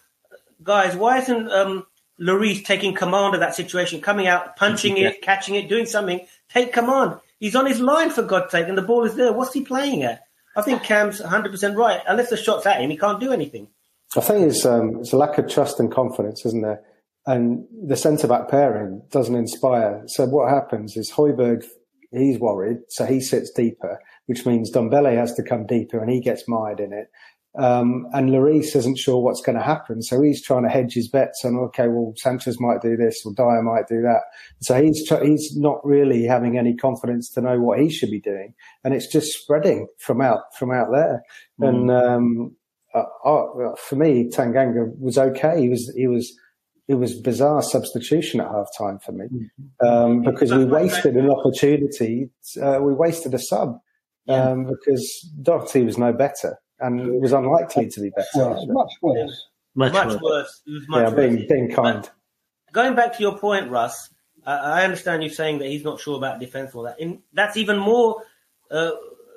guys, 0.64 0.96
why 0.96 1.20
isn't 1.20 1.52
um, 1.52 1.86
Lloris 2.20 2.64
taking 2.64 2.94
command 2.94 3.36
of 3.36 3.42
that 3.42 3.56
situation, 3.56 4.02
coming 4.02 4.28
out, 4.28 4.56
punching 4.56 4.98
it, 4.98 5.22
catching 5.22 5.56
it, 5.56 5.68
doing 5.68 5.86
something? 5.86 6.26
Take 6.50 6.74
command. 6.74 7.20
He's 7.40 7.56
on 7.56 7.66
his 7.66 7.82
line 7.82 8.10
for 8.10 8.24
God's 8.24 8.52
sake, 8.52 8.68
and 8.68 8.78
the 8.78 8.82
ball 8.82 9.04
is 9.04 9.16
there. 9.16 9.34
What's 9.34 9.54
he 9.54 9.62
playing 9.62 10.04
at? 10.04 10.26
I 10.56 10.62
think 10.62 10.84
Cam's 10.84 11.22
100% 11.22 11.76
right. 11.76 12.02
Unless 12.08 12.30
the 12.30 12.38
shot's 12.38 12.66
at 12.66 12.82
him, 12.82 12.90
he 12.90 12.98
can't 12.98 13.20
do 13.20 13.32
anything. 13.32 13.68
I 14.16 14.22
think 14.22 14.50
it's, 14.50 14.66
um, 14.66 14.98
it's 15.00 15.12
a 15.12 15.18
lack 15.18 15.38
of 15.38 15.50
trust 15.50 15.80
and 15.80 15.92
confidence, 15.92 16.46
isn't 16.46 16.62
there? 16.62 16.82
And 17.26 17.66
the 17.88 17.98
centre 17.98 18.28
back 18.28 18.50
pairing 18.50 19.02
doesn't 19.12 19.36
inspire. 19.36 20.04
So 20.08 20.26
what 20.26 20.50
happens 20.50 20.96
is 20.96 21.12
Højbjerg, 21.12 21.66
he's 22.12 22.40
worried, 22.40 22.78
so 22.90 23.06
he 23.06 23.20
sits 23.20 23.52
deeper, 23.52 24.00
which 24.28 24.46
means 24.46 24.72
Ndombele 24.72 25.18
has 25.18 25.34
to 25.34 25.44
come 25.44 25.66
deeper 25.66 26.00
and 26.00 26.10
he 26.10 26.22
gets 26.22 26.48
mired 26.48 26.80
in 26.80 26.94
it. 26.94 27.08
Um, 27.58 28.08
and 28.14 28.30
Lloris 28.30 28.76
isn't 28.76 28.98
sure 28.98 29.20
what's 29.22 29.42
going 29.42 29.58
to 29.58 29.64
happen. 29.64 30.02
So 30.02 30.22
he's 30.22 30.42
trying 30.42 30.64
to 30.64 30.70
hedge 30.70 30.94
his 30.94 31.08
bets 31.08 31.44
on, 31.46 31.56
okay, 31.56 31.88
well, 31.88 32.14
Sanchez 32.18 32.60
might 32.60 32.82
do 32.82 32.98
this 32.98 33.26
or 33.26 33.34
Dier 33.34 33.62
might 33.62 33.88
do 33.88 34.02
that. 34.02 34.22
So 34.62 34.82
he's, 34.82 35.08
he's 35.22 35.56
not 35.56 35.86
really 35.86 36.26
having 36.26 36.58
any 36.58 36.76
confidence 36.76 37.30
to 37.32 37.42
know 37.42 37.60
what 37.60 37.80
he 37.80 37.90
should 37.90 38.12
be 38.12 38.20
doing. 38.20 38.54
And 38.84 38.94
it's 38.94 39.08
just 39.08 39.32
spreading 39.32 39.88
from 40.00 40.22
out, 40.22 40.42
from 40.58 40.72
out 40.72 40.88
there. 40.92 41.24
Mm. 41.62 41.68
And, 41.70 41.92
um, 41.92 42.56
uh, 42.94 43.04
uh, 43.26 43.76
for 43.76 43.96
me, 43.96 44.30
Tanganga 44.30 44.92
was 45.00 45.18
okay. 45.18 45.62
He 45.62 45.70
was, 45.70 45.92
he 45.96 46.08
was, 46.08 46.34
it 46.88 46.96
was 46.96 47.20
bizarre 47.20 47.62
substitution 47.62 48.40
at 48.42 48.48
half 48.48 48.68
time 48.78 49.00
for 49.00 49.12
me 49.12 49.26
mm-hmm. 49.26 49.88
um, 49.88 50.22
because 50.22 50.54
we 50.54 50.66
wasted 50.66 51.16
an 51.16 51.30
opportunity. 51.30 52.30
Uh, 52.62 52.80
we 52.82 52.94
wasted 52.94 53.34
a 53.34 53.40
sub 53.40 53.80
um, 54.30 54.66
because 54.66 55.30
Doherty 55.42 55.84
was 55.84 55.98
no 55.98 56.14
better 56.14 56.58
and 56.80 57.00
it 57.00 57.22
was 57.22 57.32
unlikely 57.32 57.90
to 57.90 58.02
be 58.02 58.10
better. 58.10 58.28
Well, 58.36 58.66
much 58.68 58.94
worse. 59.02 59.48
Much, 59.76 59.94
much 59.94 60.22
worse. 60.22 60.62
Much 60.88 61.10
yeah, 61.10 61.16
being, 61.16 61.48
being 61.48 61.72
kind. 61.72 62.02
But 62.02 62.14
going 62.74 62.96
back 62.96 63.16
to 63.18 63.22
your 63.22 63.38
point, 63.38 63.70
Russ, 63.70 64.10
I 64.46 64.84
understand 64.84 65.24
you 65.24 65.30
saying 65.30 65.60
that 65.60 65.68
he's 65.68 65.84
not 65.84 66.00
sure 66.00 66.18
about 66.18 66.40
defence 66.40 66.74
or 66.76 66.86
that. 66.86 67.00
In, 67.00 67.22
that's 67.34 67.58
even 67.58 67.78
more 67.78 68.22
uh, 68.70 68.92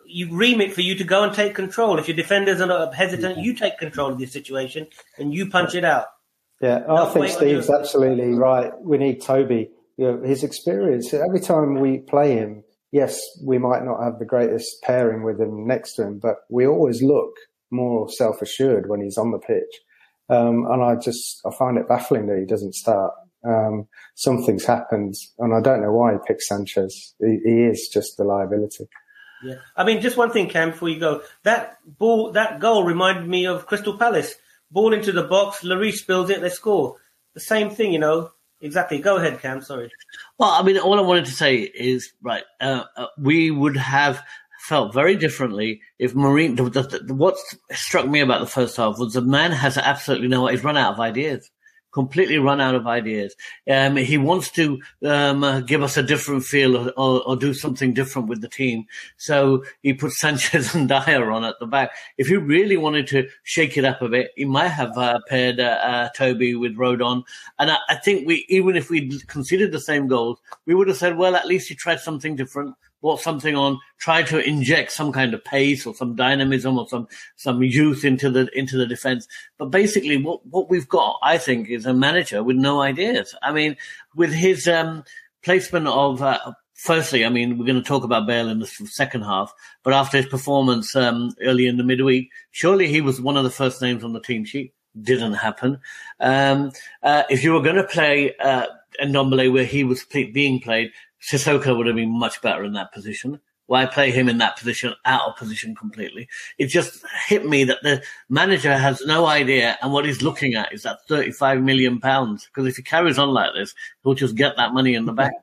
you 0.07 0.35
remit 0.35 0.73
for 0.73 0.81
you 0.81 0.95
to 0.97 1.05
go 1.05 1.23
and 1.23 1.35
take 1.35 1.55
control. 1.55 1.99
If 1.99 2.09
your 2.09 2.17
defenders 2.17 2.61
are 2.61 2.93
hesitant, 2.93 3.39
you 3.39 3.55
take 3.55 3.79
control 3.79 4.13
of 4.13 4.19
the 4.19 4.27
situation 4.27 4.87
and 5.19 5.35
you 5.35 5.51
punch 5.51 5.75
it 5.75 5.85
out. 5.85 6.07
Yeah, 6.61 6.85
I 6.89 7.07
think 7.13 7.29
Steve's 7.29 7.71
absolutely 7.71 8.35
right. 8.35 8.73
We 8.81 8.99
need 8.99 9.23
Toby. 9.23 9.71
You 9.97 10.13
know, 10.13 10.23
his 10.23 10.45
experience. 10.45 11.13
Every 11.13 11.41
time 11.41 11.81
we 11.81 11.99
play 11.99 12.37
him, 12.37 12.65
yes, 12.93 13.21
we 13.45 13.59
might 13.59 13.85
not 13.85 14.03
have 14.03 14.19
the 14.19 14.25
greatest 14.25 14.83
pairing 14.83 15.23
with 15.23 15.41
him 15.41 15.67
next 15.67 15.95
to 15.95 16.05
him, 16.05 16.19
but 16.19 16.37
we 16.49 16.67
always 16.67 17.03
look 17.03 17.33
more 17.71 18.11
self 18.11 18.41
assured 18.43 18.89
when 18.89 19.01
he's 19.01 19.19
on 19.19 19.31
the 19.31 19.39
pitch. 19.39 19.81
Um, 20.31 20.67
and 20.71 20.83
I 20.83 20.97
just, 20.97 21.41
I 21.47 21.51
find 21.55 21.79
it 21.79 21.89
baffling 21.89 22.27
that 22.27 22.39
he 22.39 22.45
doesn't 22.45 22.75
start. 22.75 23.13
Um, 23.47 23.87
something's 24.15 24.65
happened, 24.65 25.15
and 25.39 25.55
I 25.55 25.61
don't 25.61 25.81
know 25.81 25.93
why 25.93 26.13
he 26.13 26.19
picked 26.27 26.43
Sanchez. 26.43 27.15
He, 27.21 27.39
he 27.45 27.63
is 27.65 27.89
just 27.89 28.19
a 28.21 28.25
liability. 28.25 28.89
Yeah, 29.43 29.55
I 29.77 29.85
mean, 29.85 30.01
just 30.01 30.17
one 30.17 30.33
thing, 30.33 30.49
Cam, 30.49 30.73
before 30.73 30.89
you 30.89 30.99
go, 30.99 31.23
that 31.45 31.79
ball, 31.87 32.33
that 32.33 32.59
goal 32.59 32.85
reminded 32.85 33.29
me 33.29 33.47
of 33.47 33.67
Crystal 33.67 33.97
Palace. 33.97 34.35
Ball 34.71 34.93
into 34.93 35.13
the 35.13 35.23
box, 35.23 35.63
Lloris 35.63 35.95
spills 35.95 36.29
it, 36.31 36.41
they 36.41 36.51
score. 36.51 36.97
The 37.35 37.41
same 37.41 37.71
thing, 37.71 37.93
you 37.93 38.01
know. 38.01 38.33
Exactly. 38.61 38.99
Go 38.99 39.17
ahead, 39.17 39.41
Cam. 39.41 39.61
Sorry. 39.61 39.91
Well, 40.39 40.51
I 40.51 40.63
mean, 40.63 40.79
all 40.79 40.99
I 40.99 41.03
wanted 41.03 41.27
to 41.27 41.31
say 41.31 41.59
is 41.59 42.13
right. 42.23 42.45
Uh, 42.61 42.85
uh, 42.97 43.07
we 43.17 43.51
would 43.51 43.77
have 43.77 44.23
felt 44.61 44.93
very 44.93 45.17
differently 45.17 45.81
if 45.99 46.15
Marine. 46.15 46.57
The, 46.57 46.65
the, 46.65 46.83
the, 47.07 47.15
what 47.15 47.37
struck 47.73 48.07
me 48.07 48.21
about 48.21 48.41
the 48.41 48.47
first 48.47 48.77
half 48.77 48.99
was 48.99 49.15
the 49.15 49.23
man 49.23 49.53
has 49.53 49.79
absolutely 49.79 50.29
no. 50.29 50.47
He's 50.49 50.65
run 50.65 50.77
out 50.77 50.95
of 50.95 51.01
ideas 51.01 51.51
completely 51.93 52.39
run 52.39 52.61
out 52.61 52.75
of 52.75 52.87
ideas. 52.87 53.35
Um, 53.71 53.97
he 53.97 54.19
wants 54.19 54.51
to 54.53 54.81
um, 55.05 55.43
uh, 55.43 55.61
give 55.61 55.83
us 55.83 55.97
a 55.97 56.03
different 56.03 56.45
feel 56.45 56.77
or, 56.77 56.91
or, 56.97 57.23
or, 57.23 57.37
do 57.37 57.55
something 57.55 57.95
different 57.95 58.29
with 58.29 58.41
the 58.41 58.49
team. 58.49 58.87
So 59.17 59.65
he 59.83 59.95
put 59.95 60.13
Sanchez 60.23 60.75
and 60.75 60.89
Dier 60.89 61.31
on 61.31 61.45
at 61.45 61.59
the 61.61 61.67
back. 61.67 61.93
If 62.17 62.29
he 62.29 62.37
really 62.37 62.77
wanted 62.77 63.07
to 63.09 63.29
shake 63.43 63.77
it 63.77 63.85
up 63.85 64.03
a 64.03 64.09
bit, 64.09 64.33
he 64.37 64.45
might 64.45 64.69
have 64.69 64.97
uh, 64.97 65.21
paired 65.29 65.61
uh, 65.61 65.79
uh 65.83 66.09
Toby 66.11 66.55
with 66.55 66.77
Rodon. 66.77 67.23
And 67.59 67.71
I, 67.71 67.79
I, 67.89 67.95
think 67.97 68.27
we, 68.27 68.45
even 68.49 68.77
if 68.77 68.91
we 68.91 69.21
considered 69.27 69.73
the 69.73 69.81
same 69.81 70.09
goals, 70.09 70.39
we 70.67 70.75
would 70.75 70.89
have 70.89 70.97
said, 70.97 71.17
well, 71.17 71.37
at 71.37 71.47
least 71.47 71.69
he 71.69 71.75
tried 71.75 72.01
something 72.01 72.37
different 72.37 72.75
brought 73.01 73.21
something 73.21 73.57
on, 73.57 73.79
tried 73.99 74.27
to 74.29 74.39
inject 74.39 74.93
some 74.93 75.13
kind 75.13 75.35
of 75.35 75.45
pace 75.45 75.87
or 75.87 75.95
some 75.95 76.15
dynamism 76.15 76.79
or 76.79 76.89
some 76.89 77.09
some 77.37 77.63
youth 77.63 78.05
into 78.05 78.31
the 78.31 78.49
into 78.59 78.77
the 78.77 78.87
defense. 78.87 79.27
But 79.59 79.67
basically, 79.67 80.17
what 80.17 80.45
what 80.47 80.71
we've 80.71 80.89
got, 80.89 81.19
I 81.23 81.39
think, 81.39 81.69
is 81.69 81.87
a 81.87 81.95
manager 81.95 82.43
with 82.43 82.57
no 82.57 82.81
ideas. 82.81 83.35
I 83.43 83.53
mean, 83.53 83.77
with 84.15 84.33
his 84.33 84.69
um, 84.69 85.05
placement 85.43 85.89
of. 85.89 86.23
Uh, 86.23 86.53
firstly, 86.75 87.25
I 87.25 87.29
mean, 87.29 87.59
we're 87.59 87.67
going 87.67 87.83
to 87.83 87.89
talk 87.89 88.05
about 88.05 88.29
Bale 88.29 88.49
in 88.49 88.61
the 88.61 88.67
second 88.67 89.23
half, 89.23 89.53
but 89.83 89.93
after 89.93 90.17
his 90.17 90.27
performance 90.27 90.95
um, 90.95 91.35
early 91.43 91.67
in 91.67 91.77
the 91.77 91.83
midweek, 91.83 92.31
surely 92.53 92.87
he 92.87 93.01
was 93.01 93.21
one 93.21 93.37
of 93.37 93.43
the 93.43 93.51
first 93.51 93.83
names 93.83 94.05
on 94.05 94.13
the 94.13 94.21
team 94.21 94.45
sheet. 94.45 94.73
Didn't 95.01 95.35
happen. 95.35 95.81
Um, 96.21 96.71
uh, 97.03 97.25
if 97.31 97.43
you 97.43 97.53
were 97.53 97.63
going 97.63 97.77
to 97.77 97.85
play 97.85 98.35
uh, 98.37 98.67
Ndombele 99.03 99.53
where 99.53 99.65
he 99.65 99.85
was 99.85 100.05
being 100.05 100.61
played, 100.61 100.93
Sissoko 101.21 101.77
would 101.77 101.87
have 101.87 101.97
been 101.97 102.19
much 102.19 102.41
better 102.43 102.65
in 102.65 102.73
that 102.75 102.93
position. 102.93 103.41
Why 103.67 103.85
play 103.85 104.11
him 104.11 104.31
in 104.31 104.39
that 104.39 104.57
position, 104.57 104.95
out 105.05 105.29
of 105.29 105.37
position 105.37 105.75
completely? 105.75 106.27
It 106.57 106.69
just 106.69 107.05
hit 107.27 107.45
me 107.45 107.65
that 107.65 107.83
the 107.83 108.03
manager 108.31 108.75
has 108.75 109.05
no 109.05 109.27
idea, 109.27 109.77
and 109.83 109.93
what 109.93 110.07
he's 110.07 110.23
looking 110.23 110.55
at 110.55 110.73
is 110.73 110.85
that 110.85 111.07
35 111.07 111.63
million 111.63 112.01
pounds. 112.01 112.47
Because 112.47 112.67
if 112.67 112.77
he 112.77 112.83
carries 112.83 113.19
on 113.19 113.29
like 113.29 113.53
this, 113.55 113.75
he'll 114.03 114.15
just 114.15 114.37
get 114.37 114.57
that 114.57 114.73
money 114.73 114.95
in 114.95 115.05
the 115.05 115.13
bank. 115.13 115.35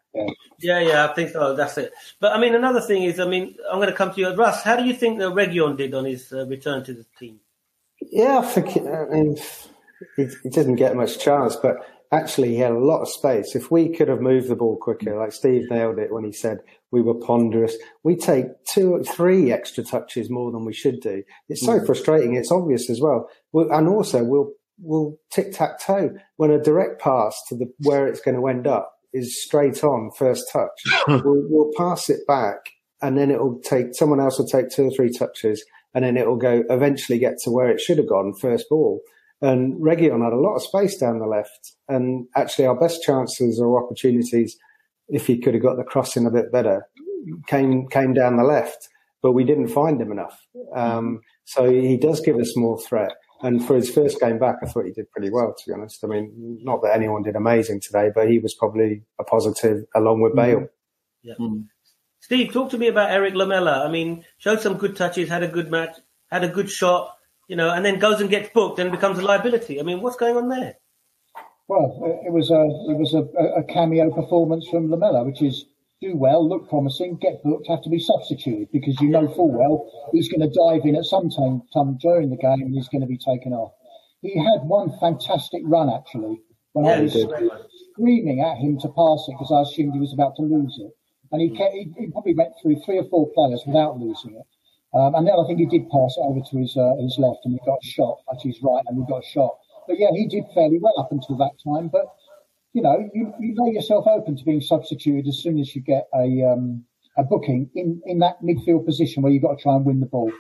Yeah, 0.60 0.80
yeah, 0.80 1.06
I 1.06 1.14
think 1.14 1.30
so. 1.32 1.56
That's 1.56 1.78
it. 1.78 1.94
But 2.20 2.34
I 2.34 2.40
mean, 2.40 2.56
another 2.56 2.82
thing 2.82 3.04
is, 3.04 3.20
I 3.20 3.28
mean, 3.28 3.56
I'm 3.72 3.78
going 3.78 3.90
to 3.90 3.96
come 3.96 4.12
to 4.12 4.20
you, 4.20 4.34
Russ. 4.34 4.64
How 4.64 4.76
do 4.76 4.86
you 4.86 4.96
think 4.96 5.20
that 5.20 5.30
Reguilón 5.30 5.78
did 5.78 5.94
on 5.94 6.06
his 6.06 6.34
uh, 6.34 6.48
return 6.48 6.84
to 6.86 6.94
the 6.94 7.06
team? 7.20 7.40
Yeah, 8.02 8.40
I 8.40 8.46
think 8.46 8.78
I 8.88 9.06
mean, 9.06 9.38
he, 10.16 10.28
he 10.44 10.50
didn't 10.50 10.76
get 10.76 10.96
much 10.96 11.20
chance, 11.20 11.56
but 11.56 11.78
actually 12.12 12.50
he 12.50 12.58
had 12.58 12.72
a 12.72 12.80
lot 12.80 13.02
of 13.02 13.10
space. 13.10 13.56
If 13.56 13.72
we 13.72 13.90
could 13.90 14.08
have 14.08 14.22
moved 14.22 14.48
the 14.48 14.56
ball 14.56 14.78
quicker, 14.78 15.18
like 15.18 15.32
Steve 15.32 15.70
nailed 15.70 16.00
it 16.00 16.12
when 16.12 16.24
he 16.24 16.32
said 16.32 16.60
we 16.92 17.02
were 17.02 17.16
ponderous, 17.16 17.76
we 18.04 18.16
take 18.16 18.46
two 18.72 18.94
or 18.94 19.04
three 19.04 19.52
extra 19.52 19.84
touches 19.84 20.30
more 20.30 20.52
than 20.52 20.66
we 20.66 20.74
should 20.74 21.00
do. 21.02 21.24
It's 21.50 21.66
so 21.66 21.80
mm. 21.80 21.86
frustrating. 21.86 22.36
It's 22.36 22.52
obvious 22.52 22.90
as 22.90 23.02
well. 23.02 23.30
We'll, 23.52 23.72
and 23.72 23.88
also 23.88 24.24
we'll, 24.24 24.52
we'll 24.80 25.18
tic 25.32 25.54
tac 25.54 25.80
toe 25.80 26.12
when 26.38 26.52
a 26.52 26.62
direct 26.62 27.02
pass 27.02 27.36
to 27.50 27.56
the, 27.56 27.72
where 27.80 28.08
it's 28.08 28.22
going 28.22 28.38
to 28.38 28.48
end 28.48 28.68
up 28.68 28.92
is 29.14 29.42
straight 29.42 29.84
on 29.84 30.12
first 30.18 30.46
touch. 30.52 30.70
we'll, 31.08 31.24
we'll 31.26 31.72
pass 31.78 32.10
it 32.10 32.26
back 32.28 32.58
and 33.02 33.18
then 33.18 33.32
it'll 33.32 33.60
take, 33.60 33.94
someone 33.94 34.20
else 34.20 34.38
will 34.38 34.48
take 34.48 34.70
two 34.70 34.86
or 34.86 34.92
three 34.92 35.12
touches 35.12 35.64
and 35.94 36.04
then 36.04 36.18
it'll 36.18 36.36
go 36.36 36.64
eventually 36.70 37.18
get 37.18 37.38
to 37.40 37.50
where 37.50 37.70
it 37.70 37.80
should 37.80 37.98
have 37.98 38.10
gone 38.10 38.34
first 38.40 38.66
ball. 38.70 39.02
And 39.42 39.76
Reguilón 39.76 40.24
had 40.24 40.34
a 40.34 40.38
lot 40.38 40.56
of 40.56 40.64
space 40.64 40.98
down 40.98 41.20
the 41.20 41.26
left. 41.26 41.76
And 41.88 42.28
actually, 42.36 42.66
our 42.66 42.80
best 42.80 43.04
chances 43.04 43.60
or 43.60 43.84
opportunities, 43.84 44.58
if 45.10 45.28
he 45.28 45.40
could 45.40 45.54
have 45.54 45.64
got 45.64 45.78
the 45.78 45.84
crossing 45.84 46.26
a 46.26 46.32
bit 46.32 46.52
better, 46.52 46.88
came 47.48 47.88
came 47.88 48.14
down 48.14 48.38
the 48.38 48.44
left. 48.44 48.90
But 49.22 49.34
we 49.34 49.44
didn't 49.44 49.70
find 49.70 50.00
him 50.00 50.12
enough. 50.12 50.40
Um, 50.76 51.22
so 51.46 51.70
he 51.70 51.98
does 51.98 52.22
give 52.22 52.38
us 52.38 52.56
more 52.56 52.80
threat. 52.80 53.12
And 53.42 53.66
for 53.66 53.76
his 53.76 53.90
first 53.90 54.20
game 54.20 54.40
back, 54.40 54.58
I 54.64 54.68
thought 54.68 54.86
he 54.86 54.92
did 54.92 55.12
pretty 55.12 55.30
well, 55.30 55.54
to 55.54 55.64
be 55.68 55.74
honest. 55.74 56.04
I 56.04 56.08
mean, 56.08 56.60
not 56.64 56.82
that 56.84 56.96
anyone 56.96 57.24
did 57.24 57.36
amazing 57.36 57.82
today, 57.82 58.10
but 58.14 58.30
he 58.30 58.40
was 58.40 58.54
probably 58.54 59.04
a 59.20 59.24
positive 59.24 59.84
along 59.96 60.22
with 60.22 60.36
Bale. 60.36 60.62
Mm. 60.62 60.70
Yeah. 61.24 61.34
Mm. 61.40 61.66
Steve, 62.22 62.54
talk 62.54 62.72
to 62.72 62.78
me 62.78 62.88
about 62.88 63.12
Eric 63.12 63.36
Lamela. 63.36 63.86
I 63.86 63.92
mean, 63.92 64.26
showed 64.38 64.62
some 64.62 64.78
good 64.78 64.96
touches, 64.96 65.30
had 65.30 65.44
a 65.44 65.48
good 65.48 65.70
match, 65.70 65.98
had 66.32 66.44
a 66.44 66.50
good 66.50 66.70
shot 66.70 67.16
you 67.48 67.56
know, 67.56 67.72
and 67.72 67.86
then 67.86 68.00
goes 68.00 68.22
and 68.22 68.30
gets 68.30 68.50
booked 68.50 68.80
and 68.80 68.92
becomes 68.92 69.20
a 69.20 69.22
liability. 69.22 69.80
I 69.80 69.84
mean, 69.84 70.02
what's 70.02 70.18
going 70.18 70.38
on 70.38 70.50
there? 70.50 70.76
Well, 71.68 72.22
it 72.26 72.32
was 72.32 72.52
a 72.52 72.62
it 72.92 72.98
was 72.98 73.14
a, 73.14 73.24
a 73.60 73.64
cameo 73.64 74.12
performance 74.12 74.68
from 74.68 74.92
Lamela, 74.92 75.24
which 75.24 75.42
is 75.42 75.66
do 76.02 76.16
well, 76.16 76.48
look 76.48 76.70
promising, 76.70 77.18
get 77.18 77.42
booked, 77.44 77.68
have 77.68 77.82
to 77.84 77.90
be 77.90 78.00
substituted 78.00 78.70
because 78.72 79.00
you 79.00 79.10
know 79.10 79.28
full 79.34 79.52
well 79.52 79.90
he's 80.12 80.30
going 80.30 80.42
to 80.42 80.54
dive 80.54 80.86
in 80.86 80.96
at 80.96 81.06
some 81.06 81.30
time, 81.30 81.62
time 81.74 81.98
during 82.02 82.30
the 82.30 82.38
game 82.38 82.62
and 82.62 82.76
he's 82.76 82.90
going 82.90 83.02
to 83.02 83.08
be 83.08 83.18
taken 83.18 83.54
off. 83.54 83.72
He 84.22 84.38
had 84.38 84.68
one 84.68 84.92
fantastic 85.00 85.62
run 85.66 85.90
actually 85.90 86.42
when 86.74 86.86
yeah, 86.86 86.98
I 86.98 87.02
was 87.02 87.14
screaming 87.94 88.42
at 88.42 88.58
him 88.58 88.78
to 88.80 88.90
pass 88.90 89.26
it 89.28 89.34
because 89.34 89.52
I 89.52 89.62
assumed 89.62 89.94
he 89.94 90.00
was 90.00 90.14
about 90.14 90.36
to 90.36 90.42
lose 90.42 90.78
it, 90.80 90.92
and 91.32 91.42
he, 91.42 91.56
kept, 91.56 91.74
he, 91.74 91.92
he 91.98 92.12
probably 92.12 92.36
went 92.36 92.54
through 92.62 92.82
three 92.84 92.98
or 92.98 93.06
four 93.06 93.32
players 93.34 93.64
without 93.66 93.98
losing 93.98 94.36
it. 94.36 94.46
Um, 94.96 95.14
and 95.16 95.28
then 95.28 95.36
I 95.38 95.46
think 95.46 95.60
he 95.60 95.66
did 95.66 95.90
pass 95.90 96.16
it 96.18 96.24
over 96.24 96.40
to 96.40 96.58
his 96.58 96.78
uh, 96.78 96.96
his 97.02 97.20
left, 97.20 97.44
and 97.44 97.54
he 97.54 97.60
got 97.66 97.84
shot 97.84 98.20
at 98.32 98.42
his 98.42 98.62
right, 98.64 98.84
and 98.88 98.98
he 98.98 99.06
got 99.12 99.24
shot. 99.26 99.58
But 99.88 100.00
yeah, 100.00 100.10
he 100.14 100.28
did 100.28 100.46
fairly 100.54 100.80
well 100.80 100.98
up 100.98 101.12
until 101.12 101.36
that 101.38 101.52
time. 101.64 101.90
But 101.90 102.06
you 102.72 102.82
know, 102.82 103.10
you, 103.14 103.34
you 103.40 103.56
lay 103.58 103.74
yourself 103.74 104.08
open 104.08 104.38
to 104.38 104.44
being 104.44 104.62
substituted 104.62 105.28
as 105.28 105.38
soon 105.42 105.60
as 105.60 105.76
you 105.76 105.82
get 105.82 106.08
a 106.14 106.44
um, 106.44 106.86
a 107.18 107.24
booking 107.24 107.70
in, 107.76 108.02
in 108.06 108.20
that 108.20 108.42
midfield 108.42 108.86
position 108.86 109.22
where 109.22 109.32
you've 109.32 109.44
got 109.44 109.58
to 109.58 109.64
try 109.64 109.76
and 109.76 109.86
win 109.86 110.00
the 110.00 110.06
ball. 110.06 110.32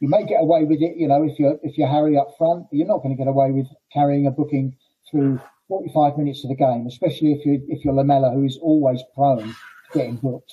You 0.00 0.08
may 0.08 0.26
get 0.26 0.42
away 0.42 0.64
with 0.64 0.82
it, 0.82 0.96
you 0.96 1.08
know, 1.08 1.22
if 1.22 1.38
you're 1.38 1.58
if 1.62 1.78
you're 1.78 1.88
Harry 1.88 2.18
up 2.18 2.34
front, 2.36 2.66
but 2.70 2.76
you're 2.76 2.86
not 2.86 3.02
going 3.02 3.16
to 3.16 3.18
get 3.18 3.28
away 3.28 3.50
with 3.50 3.66
carrying 3.92 4.26
a 4.26 4.30
booking 4.30 4.76
through 5.10 5.40
45 5.68 6.18
minutes 6.18 6.44
of 6.44 6.50
the 6.50 6.56
game, 6.56 6.86
especially 6.86 7.32
if 7.32 7.46
you 7.46 7.64
if 7.68 7.82
you're 7.82 7.94
Lamela, 7.94 8.30
who 8.30 8.44
is 8.44 8.58
always 8.60 9.02
prone 9.14 9.48
to 9.48 9.54
getting 9.98 10.16
booked. 10.16 10.52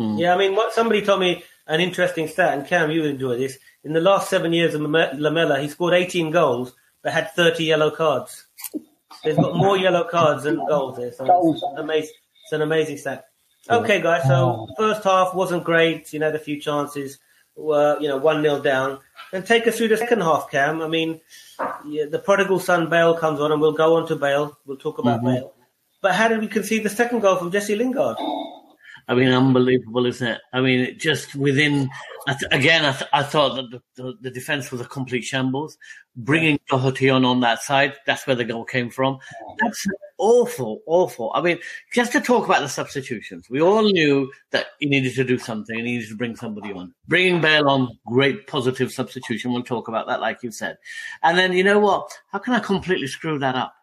Mm. 0.00 0.18
Yeah, 0.18 0.34
I 0.34 0.38
mean, 0.38 0.56
what 0.56 0.72
somebody 0.72 1.02
told 1.02 1.20
me 1.20 1.44
an 1.66 1.80
interesting 1.80 2.28
stat, 2.28 2.56
and 2.56 2.66
Cam, 2.66 2.90
you 2.90 3.04
enjoy 3.04 3.38
this. 3.38 3.58
In 3.84 3.92
the 3.92 4.00
last 4.00 4.30
seven 4.30 4.52
years 4.52 4.74
of 4.74 4.80
Lamela, 4.80 5.60
he 5.60 5.68
scored 5.68 5.94
18 5.94 6.30
goals, 6.30 6.72
but 7.02 7.12
had 7.12 7.32
30 7.32 7.64
yellow 7.64 7.90
cards. 7.90 8.46
He's 9.22 9.36
got 9.36 9.56
more 9.56 9.76
yellow 9.76 10.04
cards 10.04 10.44
than 10.44 10.56
goals 10.66 10.96
there. 10.96 11.12
So 11.12 11.52
it's, 11.52 11.62
amazing, 11.76 12.14
it's 12.44 12.52
an 12.52 12.62
amazing 12.62 12.98
stat. 12.98 13.26
Okay, 13.70 14.00
guys. 14.00 14.24
So 14.24 14.68
first 14.76 15.04
half 15.04 15.34
wasn't 15.34 15.64
great. 15.64 16.12
You 16.12 16.18
know, 16.18 16.32
the 16.32 16.38
few 16.38 16.60
chances. 16.60 17.18
Were 17.54 17.98
you 18.00 18.08
know 18.08 18.16
one 18.16 18.40
0 18.40 18.62
down. 18.62 18.98
and 19.30 19.44
take 19.44 19.66
us 19.66 19.76
through 19.76 19.88
the 19.88 19.98
second 19.98 20.22
half, 20.22 20.50
Cam. 20.50 20.80
I 20.80 20.88
mean, 20.88 21.20
yeah, 21.86 22.06
the 22.06 22.18
prodigal 22.18 22.58
son 22.58 22.88
Bale 22.88 23.14
comes 23.14 23.40
on, 23.40 23.52
and 23.52 23.60
we'll 23.60 23.72
go 23.72 23.96
on 23.96 24.08
to 24.08 24.16
Bale. 24.16 24.56
We'll 24.64 24.78
talk 24.78 24.98
about 24.98 25.18
mm-hmm. 25.18 25.34
Bale. 25.34 25.52
But 26.00 26.14
how 26.14 26.28
did 26.28 26.40
we 26.40 26.48
concede 26.48 26.82
the 26.82 26.88
second 26.88 27.20
goal 27.20 27.36
from 27.36 27.50
Jesse 27.50 27.76
Lingard? 27.76 28.16
I 29.08 29.14
mean, 29.14 29.28
unbelievable, 29.28 30.06
isn't 30.06 30.26
it? 30.26 30.40
I 30.52 30.60
mean, 30.60 30.98
just 30.98 31.34
within, 31.34 31.90
again, 32.50 32.84
I, 32.84 32.92
th- 32.92 33.10
I 33.12 33.22
thought 33.22 33.56
that 33.56 33.70
the, 33.70 34.02
the, 34.02 34.14
the, 34.20 34.30
defense 34.30 34.70
was 34.70 34.80
a 34.80 34.84
complete 34.84 35.22
shambles. 35.22 35.76
Bringing 36.14 36.60
Doherty 36.68 37.10
on 37.10 37.24
on 37.24 37.40
that 37.40 37.62
side, 37.62 37.94
that's 38.06 38.26
where 38.26 38.36
the 38.36 38.44
goal 38.44 38.64
came 38.64 38.90
from. 38.90 39.18
That's 39.58 39.86
awful, 40.18 40.82
awful. 40.86 41.32
I 41.34 41.40
mean, 41.40 41.58
just 41.92 42.12
to 42.12 42.20
talk 42.20 42.44
about 42.44 42.60
the 42.60 42.68
substitutions, 42.68 43.48
we 43.50 43.60
all 43.60 43.82
knew 43.82 44.30
that 44.50 44.66
he 44.78 44.86
needed 44.86 45.14
to 45.14 45.24
do 45.24 45.38
something 45.38 45.76
and 45.76 45.86
he 45.86 45.94
needed 45.94 46.10
to 46.10 46.16
bring 46.16 46.36
somebody 46.36 46.72
on. 46.72 46.94
Bringing 47.08 47.40
Bale 47.40 47.68
on, 47.68 47.98
great 48.06 48.46
positive 48.46 48.92
substitution. 48.92 49.52
We'll 49.52 49.62
talk 49.62 49.88
about 49.88 50.06
that, 50.06 50.20
like 50.20 50.42
you 50.42 50.52
said. 50.52 50.78
And 51.22 51.36
then, 51.36 51.52
you 51.52 51.64
know 51.64 51.80
what? 51.80 52.10
How 52.30 52.38
can 52.38 52.54
I 52.54 52.60
completely 52.60 53.08
screw 53.08 53.38
that 53.40 53.56
up? 53.56 53.74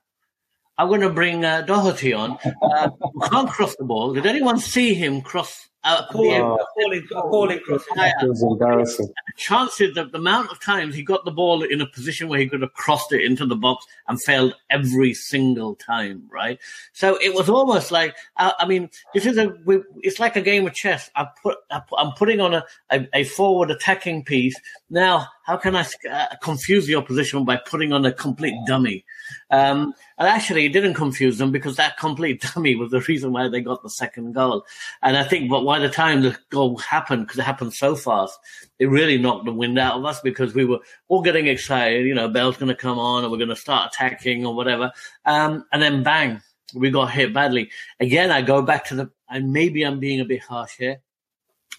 I'm 0.79 0.88
going 0.88 1.01
to 1.01 1.09
bring 1.09 1.43
uh, 1.43 1.62
Doherty 1.63 2.13
on. 2.13 2.38
Uh, 2.62 2.89
can't 3.29 3.50
cross 3.50 3.75
the 3.75 3.83
ball. 3.83 4.13
Did 4.13 4.25
anyone 4.25 4.59
see 4.59 4.93
him 4.93 5.21
cross 5.21 5.69
uh, 5.83 6.03
appalling, 6.09 6.41
appalling, 6.41 7.07
appalling 7.12 7.59
cross. 7.59 7.83
Was 8.21 8.43
embarrassing. 8.43 9.07
The 9.07 9.33
chances, 9.38 9.95
the, 9.95 10.05
the 10.05 10.17
amount 10.17 10.51
of 10.51 10.59
times 10.62 10.93
he 10.93 11.03
got 11.03 11.24
the 11.24 11.31
ball 11.31 11.63
in 11.63 11.79
a 11.79 11.86
position 11.86 12.27
where 12.27 12.39
he 12.39 12.48
could 12.48 12.62
have 12.62 12.74
crossed 12.74 13.13
it 13.13 13.24
into 13.24 13.45
the 13.45 13.55
box 13.55 13.86
and 14.07 14.21
failed 14.21 14.55
every 14.69 15.13
single 15.13 15.75
time, 15.75 16.24
right? 16.29 16.59
So 16.91 17.17
it 17.21 17.33
was 17.33 17.50
almost 17.50 17.91
like, 17.91 18.15
uh, 18.38 18.51
I 18.59 18.67
mean, 18.67 18.89
this 19.13 19.25
is 19.25 19.38
a, 19.38 19.55
it's 20.01 20.19
like 20.19 20.36
a 20.36 20.41
game 20.41 20.67
of 20.67 20.74
chess. 20.74 21.09
I 21.15 21.27
put, 21.41 21.57
I 21.71 21.81
am 21.98 22.12
putting 22.17 22.41
on 22.41 22.53
a, 22.53 22.65
a, 22.91 23.07
a, 23.13 23.24
forward 23.24 23.71
attacking 23.71 24.25
piece. 24.25 24.55
Now, 24.89 25.27
how 25.50 25.58
can 25.58 25.75
I 25.75 25.84
uh, 26.12 26.27
confuse 26.44 26.86
the 26.86 26.94
opposition 26.94 27.44
by 27.44 27.58
putting 27.58 27.91
on 27.91 28.06
a 28.06 28.12
complete 28.12 28.53
dummy? 28.68 29.03
Um, 29.50 29.96
and 30.20 30.27
actually, 30.27 30.68
it 30.68 30.74
didn't 30.74 30.94
confuse 30.94 31.39
them 31.39 31.51
because 31.51 31.75
that 31.77 31.98
complete 31.98 32.46
dummy 32.53 32.75
was 32.75 32.91
the 32.91 33.01
reason 33.01 33.32
why 33.32 33.48
they 33.48 33.60
got 33.60 33.82
the 33.82 33.89
second 33.89 34.34
goal. 34.34 34.63
And 35.01 35.18
I 35.18 35.24
think, 35.24 35.50
but 35.50 35.65
by 35.65 35.79
the 35.79 35.89
time 35.89 36.22
the 36.22 36.38
goal 36.51 36.77
happened, 36.77 37.25
because 37.25 37.39
it 37.39 37.46
happened 37.46 37.74
so 37.74 37.96
fast, 37.96 38.38
it 38.77 38.91
really 38.91 39.18
knocked 39.18 39.46
the 39.46 39.51
wind 39.51 39.79
out 39.79 39.98
of 39.98 40.06
us 40.06 40.22
because 40.22 40.53
we 40.53 40.65
were 40.65 40.82
all 41.08 41.24
getting 41.24 41.48
excited. 41.48 42.06
You 42.06 42.13
know, 42.13 42.29
Bale's 42.29 42.58
going 42.58 42.70
to 42.70 42.75
come 42.75 43.00
on 43.00 43.24
and 43.24 43.32
we're 43.32 43.39
going 43.39 43.50
to 43.50 43.56
start 43.56 43.91
attacking 43.91 44.46
or 44.46 44.53
whatever. 44.53 44.91
Um, 45.25 45.65
and 45.74 45.82
then 45.82 46.03
bang, 46.03 46.44
we 46.75 46.91
got 46.91 47.10
hit 47.10 47.34
badly. 47.34 47.72
Again, 48.00 48.29
I 48.29 48.44
go 48.44 48.62
back 48.62 48.86
to 48.86 48.96
the, 48.96 49.12
and 49.27 49.51
maybe 49.51 49.82
I'm 49.82 50.00
being 50.00 50.20
a 50.20 50.25
bit 50.25 50.44
harsh 50.44 50.77
here. 50.77 51.01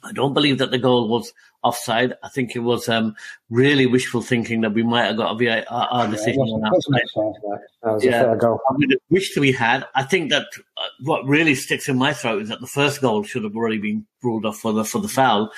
I 0.02 0.12
don't 0.12 0.34
believe 0.34 0.58
that 0.58 0.70
the 0.70 0.78
goal 0.78 1.08
was 1.08 1.32
offside. 1.62 2.14
I 2.22 2.28
think 2.28 2.56
it 2.56 2.60
was 2.60 2.88
um, 2.88 3.14
really 3.50 3.86
wishful 3.86 4.22
thinking 4.22 4.62
that 4.62 4.72
we 4.72 4.82
might 4.82 5.06
have 5.06 5.16
got 5.16 5.40
a 5.40 5.62
VAR 5.64 6.08
decision 6.08 6.46
yeah, 6.46 6.54
on 6.54 6.60
that. 6.62 7.60
That 7.82 7.92
was 7.94 8.04
yeah, 8.04 8.20
a 8.20 8.24
fair 8.24 8.36
goal. 8.36 8.60
I 8.68 8.74
mean, 8.76 8.90
wished 9.10 9.36
we 9.36 9.52
had. 9.52 9.84
I 9.94 10.02
think 10.02 10.30
that 10.30 10.46
uh, 10.76 10.86
what 11.02 11.26
really 11.26 11.54
sticks 11.54 11.88
in 11.88 11.98
my 11.98 12.12
throat 12.12 12.42
is 12.42 12.48
that 12.48 12.60
the 12.60 12.66
first 12.66 13.00
goal 13.00 13.22
should 13.24 13.44
have 13.44 13.56
already 13.56 13.78
been 13.78 14.06
ruled 14.22 14.46
off 14.46 14.58
for 14.58 14.72
the 14.72 14.84
for 14.84 15.00
the 15.00 15.08
foul. 15.08 15.52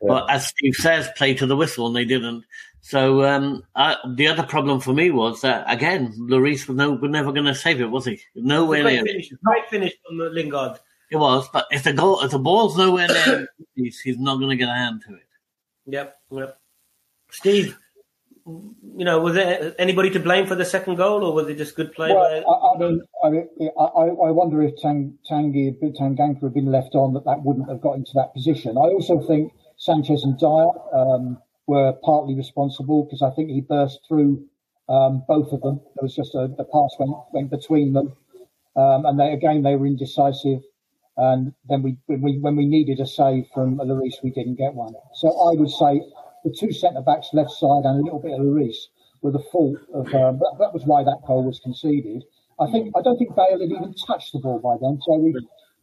Yeah. 0.00 0.08
But 0.08 0.30
as 0.30 0.46
Steve 0.46 0.74
says, 0.74 1.08
play 1.16 1.34
to 1.34 1.46
the 1.46 1.56
whistle, 1.56 1.86
and 1.86 1.96
they 1.96 2.04
didn't. 2.04 2.44
So 2.80 3.24
um, 3.24 3.64
I, 3.74 3.96
the 4.14 4.28
other 4.28 4.44
problem 4.44 4.80
for 4.80 4.92
me 4.92 5.10
was 5.10 5.42
that 5.42 5.64
again, 5.70 6.14
Lloris 6.18 6.68
was 6.68 6.76
no, 6.76 6.92
was 6.92 7.10
never 7.10 7.32
going 7.32 7.46
to 7.46 7.54
save 7.54 7.80
it, 7.80 7.90
was 7.90 8.06
he? 8.06 8.20
Nowhere 8.34 8.84
near. 8.84 9.04
Finish, 9.04 9.32
great 9.44 9.68
finish 9.68 9.92
from 10.06 10.18
Lingard. 10.18 10.78
It 11.10 11.16
was, 11.16 11.48
but 11.52 11.66
if 11.70 11.84
the 11.84 11.92
goal, 11.92 12.20
if 12.20 12.30
the 12.30 12.38
ball's 12.38 12.76
nowhere 12.76 13.08
near, 13.08 13.48
he's, 13.74 14.00
he's 14.00 14.18
not 14.18 14.36
going 14.36 14.50
to 14.50 14.56
get 14.56 14.68
a 14.68 14.74
hand 14.74 15.02
to 15.06 15.14
it. 15.14 15.22
Yep, 15.86 16.16
yep. 16.30 16.58
Steve, 17.30 17.76
you 18.46 19.04
know, 19.04 19.18
was 19.18 19.34
there 19.34 19.74
anybody 19.78 20.10
to 20.10 20.20
blame 20.20 20.46
for 20.46 20.54
the 20.54 20.64
second 20.64 20.96
goal, 20.96 21.24
or 21.24 21.34
was 21.34 21.48
it 21.48 21.56
just 21.56 21.76
good 21.76 21.92
play? 21.92 22.12
Well, 22.12 22.24
I, 22.24 22.74
I, 22.74 22.78
mean, 22.78 23.02
I, 23.24 23.30
mean 23.30 23.48
I, 23.78 23.82
I, 23.82 24.30
wonder 24.30 24.62
if 24.62 24.76
Tang, 24.80 25.18
Tanguy, 25.30 25.78
Tanganga 25.98 26.42
had 26.42 26.54
been 26.54 26.70
left 26.70 26.94
on, 26.94 27.14
that 27.14 27.24
that 27.24 27.42
wouldn't 27.42 27.68
have 27.68 27.80
got 27.80 27.96
into 27.96 28.12
that 28.14 28.32
position. 28.34 28.76
I 28.76 28.88
also 28.88 29.20
think 29.26 29.52
Sanchez 29.76 30.24
and 30.24 30.38
Dier 30.38 30.70
um, 30.92 31.38
were 31.66 31.92
partly 32.04 32.34
responsible 32.34 33.04
because 33.04 33.22
I 33.22 33.30
think 33.30 33.50
he 33.50 33.60
burst 33.60 34.00
through 34.08 34.44
um, 34.88 35.22
both 35.28 35.52
of 35.52 35.60
them. 35.60 35.80
There 35.96 36.02
was 36.02 36.14
just 36.14 36.34
a 36.34 36.48
the 36.56 36.64
pass 36.64 36.96
went 36.98 37.14
went 37.32 37.50
between 37.50 37.92
them, 37.92 38.14
um, 38.76 39.06
and 39.06 39.20
they 39.20 39.32
again 39.32 39.62
they 39.62 39.76
were 39.76 39.86
indecisive. 39.86 40.62
And 41.18 41.52
then 41.68 41.82
we, 41.82 41.96
when 42.06 42.22
we, 42.22 42.38
when 42.38 42.54
we 42.54 42.64
needed 42.64 43.00
a 43.00 43.06
save 43.06 43.46
from 43.52 43.78
Lloris, 43.78 44.22
we 44.22 44.30
didn't 44.30 44.54
get 44.54 44.74
one. 44.74 44.94
So 45.14 45.28
I 45.28 45.58
would 45.58 45.70
say 45.70 46.00
the 46.44 46.54
two 46.56 46.72
centre 46.72 47.02
backs, 47.02 47.30
left 47.32 47.50
side, 47.50 47.82
and 47.84 48.00
a 48.00 48.02
little 48.02 48.20
bit 48.20 48.32
of 48.32 48.40
Lloris 48.40 48.76
were 49.20 49.32
the 49.32 49.42
fault 49.50 49.78
of. 49.92 50.06
Um, 50.14 50.38
that, 50.38 50.56
that, 50.60 50.72
was 50.72 50.84
why 50.86 51.02
that 51.02 51.18
goal 51.26 51.42
was 51.42 51.58
conceded. 51.58 52.22
I 52.60 52.70
think 52.70 52.94
I 52.96 53.02
don't 53.02 53.18
think 53.18 53.34
Bale 53.34 53.58
had 53.60 53.70
even 53.70 53.94
touched 54.06 54.32
the 54.32 54.38
ball 54.38 54.60
by 54.60 54.76
then, 54.80 55.00
so 55.02 55.18
we 55.18 55.34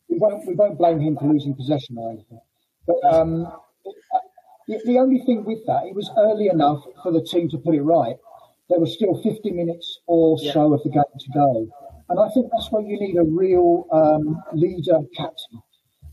we 0.08 0.18
won't 0.18 0.48
we 0.48 0.56
won't 0.56 0.78
blame 0.78 1.02
him 1.02 1.18
for 1.18 1.26
losing 1.26 1.54
possession 1.54 1.98
or 1.98 2.12
anything. 2.12 2.40
But 2.88 3.04
um, 3.04 3.52
the, 4.68 4.80
the 4.86 5.00
only 5.00 5.20
thing 5.26 5.44
with 5.44 5.66
that, 5.68 5.86
it 5.86 5.96
was 5.96 6.10
early 6.18 6.48
enough 6.48 6.84
for 7.04 7.12
the 7.12 7.22
team 7.22 7.50
to 7.50 7.58
put 7.58 7.76
it 7.76 7.82
right. 7.82 8.16
There 8.70 8.80
was 8.80 8.94
still 8.94 9.22
50 9.22 9.52
minutes 9.52 10.00
or 10.08 10.38
yeah. 10.42 10.54
so 10.54 10.74
of 10.74 10.82
the 10.84 10.90
game 10.90 11.04
to 11.20 11.30
go. 11.34 11.68
And 12.10 12.20
I 12.20 12.30
think 12.30 12.48
that's 12.52 12.72
where 12.72 12.84
you 12.84 13.00
need 13.00 13.18
a 13.18 13.24
real 13.24 13.88
um, 13.92 14.42
leader 14.54 15.00
captain. 15.16 15.62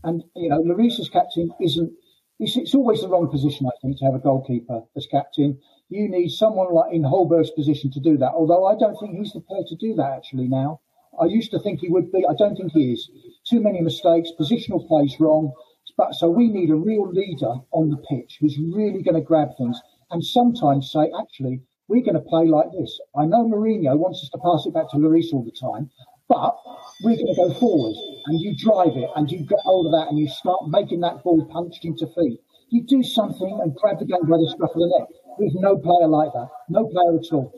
And, 0.03 0.23
you 0.35 0.49
know, 0.49 0.59
Lloris's 0.59 1.09
captain 1.09 1.51
isn't, 1.61 1.93
it's, 2.39 2.57
it's, 2.57 2.75
always 2.75 3.01
the 3.01 3.07
wrong 3.07 3.29
position, 3.29 3.67
I 3.67 3.77
think, 3.81 3.99
to 3.99 4.05
have 4.05 4.15
a 4.15 4.19
goalkeeper 4.19 4.81
as 4.97 5.05
captain. 5.05 5.59
You 5.89 6.09
need 6.09 6.29
someone 6.29 6.73
like 6.73 6.91
in 6.91 7.03
Højbjerg's 7.03 7.51
position 7.51 7.91
to 7.91 7.99
do 7.99 8.17
that, 8.17 8.33
although 8.33 8.65
I 8.65 8.75
don't 8.75 8.97
think 8.99 9.15
he's 9.15 9.33
the 9.33 9.41
player 9.41 9.63
to 9.67 9.75
do 9.75 9.93
that 9.95 10.13
actually 10.17 10.47
now. 10.47 10.81
I 11.21 11.25
used 11.25 11.51
to 11.51 11.59
think 11.59 11.79
he 11.79 11.89
would 11.89 12.11
be. 12.11 12.25
I 12.27 12.33
don't 12.33 12.55
think 12.55 12.71
he 12.71 12.91
is. 12.93 13.09
Too 13.45 13.61
many 13.61 13.81
mistakes, 13.81 14.31
positional 14.37 14.85
plays 14.87 15.19
wrong. 15.19 15.53
But 15.95 16.15
so 16.15 16.27
we 16.29 16.47
need 16.47 16.71
a 16.71 16.75
real 16.75 17.07
leader 17.07 17.53
on 17.71 17.91
the 17.91 17.97
pitch 17.97 18.37
who's 18.39 18.57
really 18.57 19.03
going 19.03 19.15
to 19.15 19.21
grab 19.21 19.49
things 19.57 19.79
and 20.09 20.25
sometimes 20.25 20.91
say, 20.91 21.11
actually, 21.19 21.61
we're 21.93 22.01
going 22.01 22.17
to 22.17 22.27
play 22.27 22.47
like 22.47 22.71
this. 22.73 22.99
I 23.15 23.25
know 23.25 23.45
Mourinho 23.45 23.95
wants 23.95 24.23
us 24.23 24.29
to 24.33 24.39
pass 24.41 24.65
it 24.65 24.73
back 24.73 24.89
to 24.89 24.97
Lloris 24.97 25.31
all 25.31 25.45
the 25.45 25.53
time, 25.53 25.91
but 26.27 26.57
we're 27.03 27.15
going 27.15 27.29
to 27.29 27.35
go 27.35 27.53
forward 27.59 27.93
and 28.25 28.41
you 28.41 28.57
drive 28.57 28.97
it 28.97 29.09
and 29.15 29.29
you 29.29 29.45
get 29.45 29.59
hold 29.61 29.85
of 29.85 29.91
that 29.91 30.09
and 30.09 30.17
you 30.17 30.27
start 30.27 30.67
making 30.69 31.01
that 31.01 31.23
ball 31.23 31.45
punched 31.53 31.85
into 31.85 32.07
feet. 32.07 32.39
You 32.69 32.81
do 32.81 33.03
something 33.03 33.59
and 33.61 33.75
grab 33.75 33.99
the 33.99 34.05
game 34.05 34.25
by 34.25 34.37
the 34.37 34.49
scruff 34.49 34.71
of 34.71 34.81
the 34.81 34.89
neck. 34.97 35.07
There's 35.37 35.53
no 35.53 35.77
player 35.77 36.07
like 36.07 36.33
that. 36.33 36.49
No 36.67 36.87
player 36.87 37.19
at 37.19 37.31
all. 37.31 37.53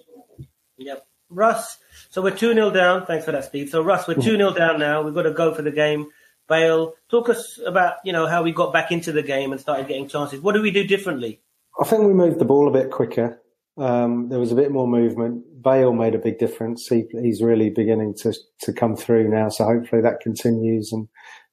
Yep. 0.80 1.08
Russ, 1.30 1.78
so 2.10 2.22
we're 2.22 2.36
2 2.36 2.54
0 2.54 2.72
down. 2.72 3.06
Thanks 3.06 3.24
for 3.24 3.32
that, 3.32 3.46
Steve. 3.46 3.70
So, 3.70 3.82
Russ, 3.82 4.06
we're 4.06 4.16
2 4.16 4.22
0 4.22 4.38
mm-hmm. 4.38 4.58
down 4.58 4.80
now. 4.80 5.02
We've 5.02 5.14
got 5.14 5.24
to 5.24 5.32
go 5.32 5.54
for 5.54 5.62
the 5.62 5.72
game. 5.72 6.08
Bale, 6.50 6.94
talk 7.10 7.30
us 7.30 7.58
about, 7.66 7.96
you 8.04 8.12
know, 8.12 8.28
how 8.28 8.44
we 8.44 8.52
got 8.52 8.74
back 8.74 8.92
into 8.92 9.14
the 9.14 9.24
game 9.24 9.54
and 9.54 9.62
started 9.62 9.88
getting 9.88 10.10
chances. 10.10 10.42
What 10.42 10.54
do 10.54 10.62
we 10.62 10.72
do 10.72 10.86
differently? 10.86 11.42
I 11.80 11.86
think 11.86 12.04
we 12.04 12.14
moved 12.14 12.40
the 12.40 12.46
ball 12.46 12.68
a 12.68 12.72
bit 12.72 12.92
quicker. 12.92 13.42
Um, 13.78 14.30
there 14.30 14.40
was 14.40 14.52
a 14.52 14.56
bit 14.56 14.72
more 14.72 14.88
movement. 14.88 15.44
Bale 15.62 15.94
made 15.94 16.16
a 16.16 16.20
big 16.20 16.40
difference. 16.40 16.88
He, 16.88 17.06
he's 17.12 17.42
really 17.42 17.70
beginning 17.70 18.14
to 18.22 18.34
to 18.62 18.74
come 18.74 18.96
through 18.96 19.30
now. 19.30 19.50
So 19.50 19.66
hopefully 19.66 20.02
that 20.02 20.22
continues. 20.22 20.92
And 20.94 21.08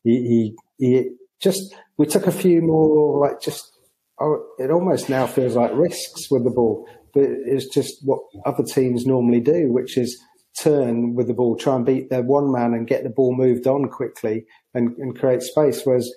he, 0.04 0.54
he, 0.78 0.86
he 0.86 1.10
just 1.40 1.74
we 1.96 2.06
took 2.06 2.26
a 2.26 2.32
few 2.32 2.62
more 2.62 3.18
like 3.18 3.40
just 3.40 3.72
oh, 4.20 4.44
it 4.58 4.70
almost 4.70 5.08
now 5.08 5.26
feels 5.26 5.56
like 5.56 5.72
risks 5.74 6.30
with 6.30 6.44
the 6.44 6.50
ball, 6.50 6.86
but 7.12 7.24
it's 7.24 7.66
just 7.66 7.96
what 8.04 8.20
other 8.46 8.62
teams 8.62 9.04
normally 9.04 9.40
do, 9.40 9.72
which 9.72 9.96
is 9.96 10.22
turn 10.58 11.14
with 11.14 11.26
the 11.26 11.34
ball, 11.34 11.56
try 11.56 11.74
and 11.74 11.86
beat 11.86 12.10
their 12.10 12.22
one 12.22 12.52
man 12.52 12.74
and 12.74 12.86
get 12.86 13.02
the 13.02 13.10
ball 13.10 13.34
moved 13.34 13.66
on 13.66 13.88
quickly 13.88 14.44
and, 14.74 14.96
and 14.98 15.18
create 15.18 15.42
space. 15.42 15.82
Whereas 15.84 16.12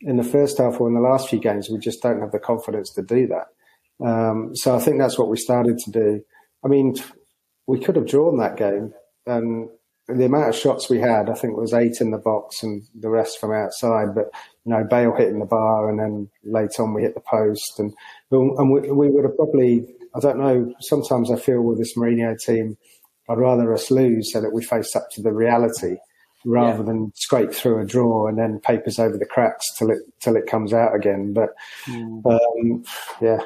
in 0.00 0.16
the 0.16 0.24
first 0.24 0.58
half 0.58 0.80
or 0.80 0.88
in 0.88 0.94
the 0.94 1.00
last 1.00 1.28
few 1.28 1.38
games, 1.38 1.70
we 1.70 1.78
just 1.78 2.02
don't 2.02 2.20
have 2.20 2.32
the 2.32 2.38
confidence 2.38 2.92
to 2.94 3.02
do 3.02 3.26
that. 3.28 3.46
Um, 4.04 4.54
so 4.54 4.76
I 4.76 4.78
think 4.78 4.98
that's 4.98 5.18
what 5.18 5.28
we 5.28 5.36
started 5.36 5.78
to 5.78 5.90
do. 5.90 6.22
I 6.64 6.68
mean, 6.68 6.96
we 7.66 7.80
could 7.80 7.96
have 7.96 8.06
drawn 8.06 8.38
that 8.38 8.56
game, 8.56 8.92
and 9.26 9.68
the 10.08 10.26
amount 10.26 10.50
of 10.50 10.54
shots 10.54 10.88
we 10.88 11.00
had, 11.00 11.28
I 11.28 11.34
think, 11.34 11.56
was 11.56 11.74
eight 11.74 12.00
in 12.00 12.10
the 12.10 12.18
box 12.18 12.62
and 12.62 12.82
the 12.94 13.10
rest 13.10 13.40
from 13.40 13.52
outside. 13.52 14.14
But 14.14 14.30
you 14.64 14.72
know, 14.72 14.84
Bale 14.88 15.14
hitting 15.16 15.40
the 15.40 15.46
bar, 15.46 15.88
and 15.88 15.98
then 15.98 16.28
later 16.44 16.82
on 16.82 16.94
we 16.94 17.02
hit 17.02 17.14
the 17.14 17.20
post, 17.20 17.78
and 17.78 17.92
and 18.30 18.70
we, 18.70 18.90
we 18.90 19.10
would 19.10 19.24
have 19.24 19.36
probably. 19.36 19.86
I 20.14 20.20
don't 20.20 20.38
know. 20.38 20.72
Sometimes 20.80 21.30
I 21.30 21.36
feel 21.36 21.60
with 21.60 21.78
this 21.78 21.94
Mourinho 21.94 22.38
team, 22.38 22.78
I'd 23.28 23.38
rather 23.38 23.74
us 23.74 23.90
lose 23.90 24.32
so 24.32 24.40
that 24.40 24.52
we 24.52 24.64
face 24.64 24.96
up 24.96 25.10
to 25.12 25.22
the 25.22 25.32
reality 25.32 25.98
rather 26.46 26.78
yeah. 26.78 26.84
than 26.84 27.12
scrape 27.16 27.52
through 27.52 27.80
a 27.80 27.84
draw 27.84 28.28
and 28.28 28.38
then 28.38 28.60
papers 28.60 29.00
over 29.00 29.18
the 29.18 29.26
cracks 29.26 29.66
till 29.76 29.90
it 29.90 29.98
till 30.20 30.36
it 30.36 30.46
comes 30.46 30.72
out 30.72 30.94
again. 30.94 31.32
But 31.32 31.54
mm. 31.86 32.24
um, 32.24 32.84
yeah, 33.20 33.40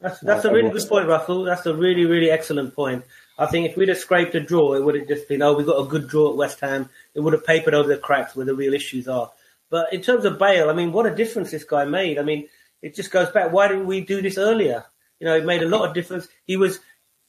that's 0.00 0.20
that's 0.20 0.44
uh, 0.44 0.50
a 0.50 0.52
really 0.52 0.70
good 0.70 0.88
point, 0.88 1.08
Russell. 1.08 1.44
That's 1.44 1.66
a 1.66 1.74
really 1.74 2.04
really 2.04 2.30
excellent 2.30 2.74
point. 2.74 3.04
I 3.38 3.46
think 3.46 3.68
if 3.68 3.76
we'd 3.76 3.88
have 3.88 3.98
scraped 3.98 4.34
a 4.34 4.40
draw, 4.40 4.74
it 4.74 4.84
would 4.84 4.94
have 4.94 5.08
just 5.08 5.26
been 5.26 5.42
oh 5.42 5.54
we 5.54 5.64
got 5.64 5.80
a 5.80 5.88
good 5.88 6.06
draw 6.06 6.30
at 6.30 6.36
West 6.36 6.60
Ham. 6.60 6.88
It 7.14 7.20
would 7.20 7.32
have 7.32 7.46
papered 7.46 7.74
over 7.74 7.88
the 7.88 7.96
cracks 7.96 8.36
where 8.36 8.46
the 8.46 8.54
real 8.54 8.74
issues 8.74 9.08
are. 9.08 9.32
But 9.70 9.92
in 9.92 10.02
terms 10.02 10.24
of 10.24 10.38
Bale, 10.38 10.68
I 10.68 10.74
mean, 10.74 10.92
what 10.92 11.06
a 11.06 11.14
difference 11.14 11.50
this 11.50 11.64
guy 11.64 11.86
made. 11.86 12.18
I 12.18 12.22
mean, 12.22 12.48
it 12.82 12.94
just 12.94 13.10
goes 13.10 13.30
back. 13.30 13.50
Why 13.52 13.66
didn't 13.68 13.86
we 13.86 14.02
do 14.02 14.20
this 14.20 14.38
earlier? 14.38 14.84
You 15.18 15.26
know, 15.26 15.36
it 15.36 15.46
made 15.46 15.62
a 15.62 15.68
lot 15.68 15.88
of 15.88 15.94
difference. 15.94 16.28
He 16.44 16.58
was 16.58 16.80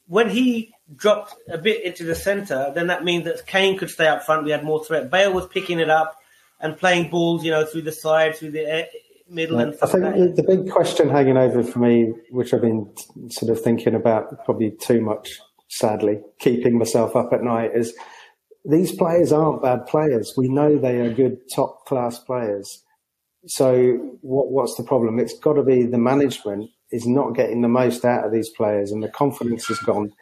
when 0.08 0.30
he 0.30 0.74
dropped 0.96 1.36
a 1.50 1.58
bit 1.58 1.84
into 1.84 2.04
the 2.04 2.16
centre, 2.16 2.72
then 2.76 2.88
that 2.88 3.04
means 3.04 3.26
that 3.26 3.46
Kane 3.48 3.78
could 3.78 3.90
stay 3.90 4.08
up 4.08 4.24
front. 4.24 4.46
We 4.46 4.52
had 4.52 4.64
more 4.64 4.84
threat. 4.84 5.10
Bale 5.10 5.34
was 5.34 5.48
picking 5.48 5.80
it 5.80 5.90
up 5.90 6.20
and 6.60 6.78
playing 6.78 7.10
balls, 7.10 7.44
you 7.44 7.52
know, 7.52 7.66
through 7.66 7.82
the 7.82 7.92
side, 7.92 8.36
through 8.36 8.52
the 8.52 8.62
air, 8.62 8.88
middle. 9.28 9.58
Yeah, 9.58 9.66
and 9.66 10.06
I 10.06 10.12
think 10.12 10.36
the 10.36 10.44
big 10.44 10.70
question 10.70 11.10
hanging 11.10 11.38
over 11.38 11.64
for 11.64 11.80
me, 11.80 12.14
which 12.30 12.54
I've 12.54 12.62
been 12.62 12.92
sort 13.30 13.52
of 13.52 13.62
thinking 13.62 13.96
about 13.96 14.46
probably 14.46 14.72
too 14.72 15.02
much, 15.02 15.40
sadly, 15.70 16.22
keeping 16.40 16.78
myself 16.78 17.16
up 17.16 17.34
at 17.34 17.44
night, 17.44 17.72
is 17.74 17.94
these 18.64 18.92
players 18.92 19.32
aren't 19.32 19.62
bad 19.62 19.86
players. 19.88 20.34
We 20.38 20.50
know 20.50 20.78
they 20.78 21.00
are 21.00 21.14
good 21.14 21.38
top 21.54 21.86
class 21.86 22.20
players. 22.20 22.84
So 23.48 24.18
what, 24.22 24.52
what's 24.52 24.76
the 24.76 24.84
problem? 24.84 25.20
It's 25.20 25.38
got 25.38 25.54
to 25.54 25.64
be 25.64 25.84
the 25.84 26.00
management 26.00 26.70
is 26.96 27.06
not 27.06 27.36
getting 27.36 27.62
the 27.62 27.68
most 27.82 28.06
out 28.06 28.26
of 28.26 28.32
these 28.32 28.50
players, 28.50 28.92
and 28.92 29.04
the 29.04 29.10
confidence 29.10 29.68
has 29.68 29.80
gone 29.80 30.14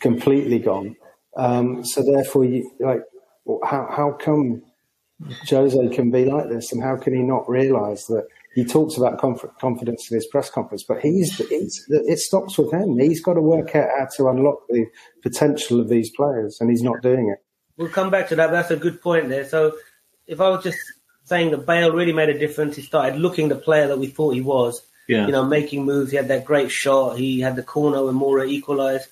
completely 0.00 0.58
gone. 0.58 0.96
Um, 1.36 1.84
so 1.84 2.02
therefore, 2.02 2.44
you, 2.44 2.70
like, 2.80 3.02
how 3.64 3.82
how 3.98 4.08
come 4.12 4.62
Jose 5.48 5.88
can 5.94 6.10
be 6.10 6.24
like 6.24 6.48
this, 6.48 6.72
and 6.72 6.82
how 6.82 6.96
can 6.96 7.14
he 7.14 7.22
not 7.22 7.48
realise 7.48 8.06
that 8.06 8.26
he 8.56 8.64
talks 8.64 8.96
about 8.96 9.18
conf- 9.18 9.54
confidence 9.60 10.10
in 10.10 10.16
his 10.16 10.26
press 10.26 10.48
conference, 10.50 10.82
but 10.82 11.00
he's, 11.00 11.36
he's 11.48 11.84
it 11.90 12.18
stops 12.18 12.56
with 12.56 12.72
him. 12.72 12.98
He's 12.98 13.22
got 13.22 13.34
to 13.34 13.42
work 13.42 13.76
out 13.76 13.90
how 13.98 14.06
to 14.16 14.28
unlock 14.28 14.60
the 14.70 14.86
potential 15.22 15.78
of 15.78 15.88
these 15.88 16.10
players, 16.16 16.58
and 16.60 16.70
he's 16.70 16.82
not 16.82 17.02
doing 17.02 17.28
it. 17.28 17.44
We'll 17.76 17.90
come 17.90 18.10
back 18.10 18.28
to 18.28 18.36
that. 18.36 18.50
That's 18.50 18.70
a 18.70 18.76
good 18.76 19.02
point 19.02 19.28
there. 19.28 19.44
So 19.44 19.76
if 20.26 20.40
I 20.40 20.48
was 20.48 20.64
just 20.64 20.78
saying 21.24 21.50
that 21.50 21.66
Bale 21.66 21.92
really 21.92 22.14
made 22.14 22.30
a 22.30 22.38
difference, 22.38 22.76
he 22.76 22.82
started 22.82 23.18
looking 23.18 23.48
the 23.48 23.56
player 23.56 23.88
that 23.88 23.98
we 23.98 24.06
thought 24.06 24.34
he 24.34 24.40
was. 24.40 24.80
Yeah. 25.08 25.26
You 25.26 25.32
know, 25.32 25.44
making 25.44 25.84
moves. 25.84 26.10
He 26.10 26.16
had 26.16 26.28
that 26.28 26.44
great 26.44 26.70
shot. 26.70 27.18
He 27.18 27.40
had 27.40 27.56
the 27.56 27.62
corner 27.62 28.04
when 28.04 28.14
Moura 28.14 28.48
equalised. 28.48 29.08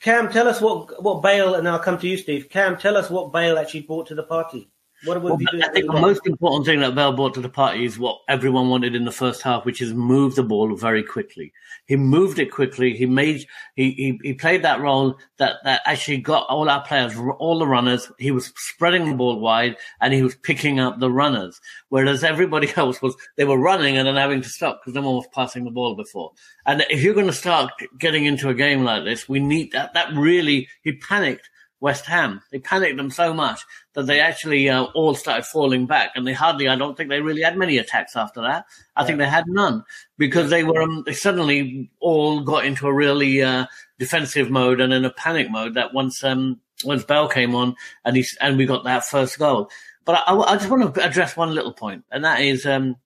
Cam, 0.00 0.30
tell 0.30 0.46
us 0.46 0.60
what 0.60 1.02
what 1.02 1.22
Bale, 1.22 1.56
and 1.56 1.68
I'll 1.68 1.78
come 1.80 1.98
to 1.98 2.08
you, 2.08 2.16
Steve. 2.16 2.48
Cam, 2.48 2.76
tell 2.76 2.96
us 2.96 3.10
what 3.10 3.32
Bale 3.32 3.58
actually 3.58 3.82
brought 3.82 4.06
to 4.08 4.14
the 4.14 4.22
party. 4.22 4.68
What 5.04 5.22
well, 5.22 5.38
I 5.62 5.68
think 5.68 5.86
the 5.86 6.00
most 6.00 6.26
important 6.26 6.66
thing 6.66 6.80
that 6.80 6.96
Bale 6.96 7.12
brought 7.12 7.34
to 7.34 7.40
the 7.40 7.48
party 7.48 7.84
is 7.84 8.00
what 8.00 8.20
everyone 8.28 8.68
wanted 8.68 8.96
in 8.96 9.04
the 9.04 9.12
first 9.12 9.42
half, 9.42 9.64
which 9.64 9.80
is 9.80 9.94
move 9.94 10.34
the 10.34 10.42
ball 10.42 10.74
very 10.74 11.04
quickly. 11.04 11.52
He 11.86 11.94
moved 11.94 12.40
it 12.40 12.50
quickly. 12.50 12.96
He 12.96 13.06
made 13.06 13.46
he, 13.76 13.92
he, 13.92 14.20
he 14.24 14.34
played 14.34 14.64
that 14.64 14.80
role 14.80 15.16
that, 15.36 15.56
that 15.62 15.82
actually 15.84 16.18
got 16.18 16.48
all 16.48 16.68
our 16.68 16.82
players, 16.82 17.14
all 17.38 17.60
the 17.60 17.66
runners. 17.66 18.10
He 18.18 18.32
was 18.32 18.52
spreading 18.56 19.08
the 19.08 19.14
ball 19.14 19.38
wide 19.38 19.76
and 20.00 20.12
he 20.12 20.22
was 20.22 20.34
picking 20.34 20.80
up 20.80 20.98
the 20.98 21.12
runners, 21.12 21.60
whereas 21.90 22.24
everybody 22.24 22.68
else 22.76 23.00
was 23.00 23.14
they 23.36 23.44
were 23.44 23.58
running 23.58 23.98
and 23.98 24.08
then 24.08 24.16
having 24.16 24.42
to 24.42 24.48
stop 24.48 24.80
because 24.80 24.94
no 24.94 25.02
one 25.02 25.16
was 25.16 25.28
passing 25.32 25.64
the 25.64 25.70
ball 25.70 25.94
before. 25.94 26.32
And 26.66 26.84
if 26.90 27.02
you're 27.02 27.14
going 27.14 27.26
to 27.26 27.32
start 27.32 27.70
getting 27.98 28.24
into 28.24 28.48
a 28.48 28.54
game 28.54 28.82
like 28.82 29.04
this, 29.04 29.28
we 29.28 29.38
need 29.38 29.70
that. 29.72 29.94
That 29.94 30.12
really 30.12 30.66
he 30.82 30.94
panicked 30.94 31.48
West 31.80 32.06
Ham. 32.06 32.42
They 32.50 32.58
panicked 32.58 32.96
them 32.96 33.10
so 33.10 33.32
much 33.32 33.60
that 33.94 34.06
they 34.06 34.20
actually 34.20 34.68
uh, 34.68 34.84
all 34.94 35.14
started 35.14 35.46
falling 35.46 35.86
back, 35.86 36.12
and 36.14 36.26
they 36.26 36.32
hardly. 36.32 36.68
I 36.68 36.76
don't 36.76 36.96
think 36.96 37.08
they 37.08 37.20
really 37.20 37.42
had 37.42 37.56
many 37.56 37.78
attacks 37.78 38.16
after 38.16 38.40
that. 38.42 38.66
I 38.96 39.02
yeah. 39.02 39.06
think 39.06 39.18
they 39.18 39.28
had 39.28 39.44
none 39.46 39.84
because 40.16 40.50
they 40.50 40.64
were 40.64 40.82
um, 40.82 41.04
they 41.06 41.12
suddenly 41.12 41.90
all 42.00 42.40
got 42.40 42.64
into 42.64 42.86
a 42.86 42.92
really 42.92 43.42
uh, 43.42 43.66
defensive 43.98 44.50
mode 44.50 44.80
and 44.80 44.92
in 44.92 45.04
a 45.04 45.10
panic 45.10 45.50
mode. 45.50 45.74
That 45.74 45.94
once 45.94 46.24
um, 46.24 46.60
once 46.84 47.04
Bale 47.04 47.28
came 47.28 47.54
on 47.54 47.76
and 48.04 48.16
he 48.16 48.26
and 48.40 48.56
we 48.56 48.66
got 48.66 48.84
that 48.84 49.04
first 49.04 49.38
goal. 49.38 49.70
But 50.04 50.22
I, 50.26 50.34
I 50.34 50.56
just 50.56 50.70
want 50.70 50.94
to 50.94 51.04
address 51.04 51.36
one 51.36 51.54
little 51.54 51.72
point, 51.72 52.04
and 52.10 52.24
that 52.24 52.40
is 52.40 52.66
um, 52.66 52.96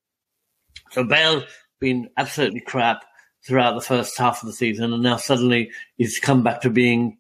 so 0.90 1.04
Bale 1.04 1.44
been 1.80 2.08
absolutely 2.16 2.60
crap 2.60 3.04
throughout 3.44 3.74
the 3.74 3.80
first 3.80 4.16
half 4.16 4.42
of 4.42 4.46
the 4.46 4.52
season, 4.52 4.92
and 4.92 5.02
now 5.02 5.16
suddenly 5.16 5.72
he's 5.96 6.18
come 6.18 6.42
back 6.42 6.60
to 6.62 6.70
being 6.70 7.18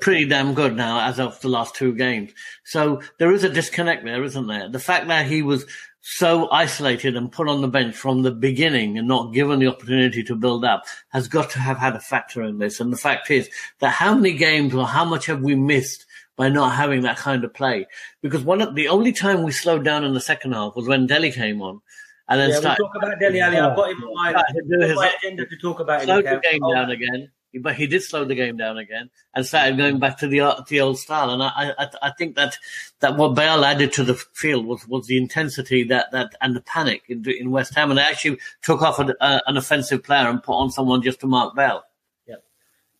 pretty 0.00 0.26
damn 0.26 0.54
good 0.54 0.76
now 0.76 1.06
as 1.06 1.18
of 1.18 1.40
the 1.40 1.48
last 1.48 1.74
two 1.74 1.94
games. 1.94 2.32
So 2.64 3.02
there 3.18 3.32
is 3.32 3.44
a 3.44 3.48
disconnect 3.48 4.04
there, 4.04 4.22
isn't 4.22 4.46
there? 4.46 4.68
The 4.68 4.78
fact 4.78 5.08
that 5.08 5.26
he 5.26 5.42
was 5.42 5.66
so 6.00 6.50
isolated 6.50 7.16
and 7.16 7.32
put 7.32 7.48
on 7.48 7.62
the 7.62 7.68
bench 7.68 7.96
from 7.96 8.22
the 8.22 8.30
beginning 8.30 8.98
and 8.98 9.08
not 9.08 9.32
given 9.32 9.58
the 9.58 9.66
opportunity 9.66 10.22
to 10.22 10.36
build 10.36 10.64
up 10.64 10.84
has 11.08 11.28
got 11.28 11.50
to 11.50 11.58
have 11.58 11.78
had 11.78 11.96
a 11.96 12.00
factor 12.00 12.42
in 12.42 12.58
this. 12.58 12.78
And 12.78 12.92
the 12.92 12.96
fact 12.98 13.30
is 13.30 13.48
that 13.80 13.90
how 13.90 14.14
many 14.14 14.32
games 14.34 14.74
or 14.74 14.86
how 14.86 15.04
much 15.04 15.26
have 15.26 15.40
we 15.40 15.54
missed 15.54 16.04
by 16.36 16.50
not 16.50 16.74
having 16.74 17.02
that 17.02 17.16
kind 17.16 17.42
of 17.42 17.54
play? 17.54 17.86
Because 18.20 18.42
one 18.42 18.60
of 18.60 18.74
the 18.74 18.88
only 18.88 19.12
time 19.12 19.42
we 19.42 19.52
slowed 19.52 19.84
down 19.84 20.04
in 20.04 20.14
the 20.14 20.20
second 20.20 20.52
half 20.52 20.76
was 20.76 20.86
when 20.86 21.06
Dele 21.06 21.32
came 21.32 21.62
on. 21.62 21.80
And 22.28 22.40
then 22.40 22.50
yeah, 22.50 22.60
started, 22.60 22.82
we'll 22.82 22.92
talk 22.92 23.02
about 23.02 23.18
Dele 23.18 23.40
Alli. 23.40 23.58
I've 23.58 23.76
got 23.76 23.90
him 23.90 24.04
on 24.04 24.14
my, 24.14 24.94
my 24.94 25.12
agenda 25.18 25.46
to 25.46 25.56
talk 25.56 25.80
about. 25.80 26.02
Slowed 26.02 26.24
the 26.24 26.40
game 26.42 26.62
oh. 26.62 26.72
down 26.72 26.90
again 26.90 27.30
but 27.60 27.74
he 27.74 27.86
did 27.86 28.02
slow 28.02 28.24
the 28.24 28.34
game 28.34 28.56
down 28.56 28.78
again 28.78 29.10
and 29.34 29.46
started 29.46 29.76
going 29.76 29.98
back 29.98 30.18
to 30.18 30.28
the 30.28 30.40
uh, 30.40 30.62
the 30.68 30.80
old 30.80 30.98
style. 30.98 31.30
And 31.30 31.42
I, 31.42 31.72
I, 31.78 31.88
I 32.02 32.10
think 32.18 32.36
that 32.36 32.56
that 33.00 33.16
what 33.16 33.34
Bale 33.34 33.64
added 33.64 33.92
to 33.94 34.04
the 34.04 34.14
field 34.14 34.66
was, 34.66 34.86
was 34.88 35.06
the 35.06 35.16
intensity 35.16 35.84
that, 35.84 36.10
that 36.12 36.34
and 36.40 36.54
the 36.54 36.60
panic 36.60 37.04
in, 37.08 37.24
in 37.28 37.50
West 37.50 37.74
Ham, 37.74 37.90
and 37.90 37.98
they 37.98 38.02
actually 38.02 38.38
took 38.62 38.82
off 38.82 38.98
a, 38.98 39.14
a, 39.20 39.42
an 39.46 39.56
offensive 39.56 40.02
player 40.02 40.28
and 40.28 40.42
put 40.42 40.54
on 40.54 40.70
someone 40.70 41.02
just 41.02 41.20
to 41.20 41.26
mark 41.26 41.54
Bale. 41.54 41.82
Yeah. 42.26 42.36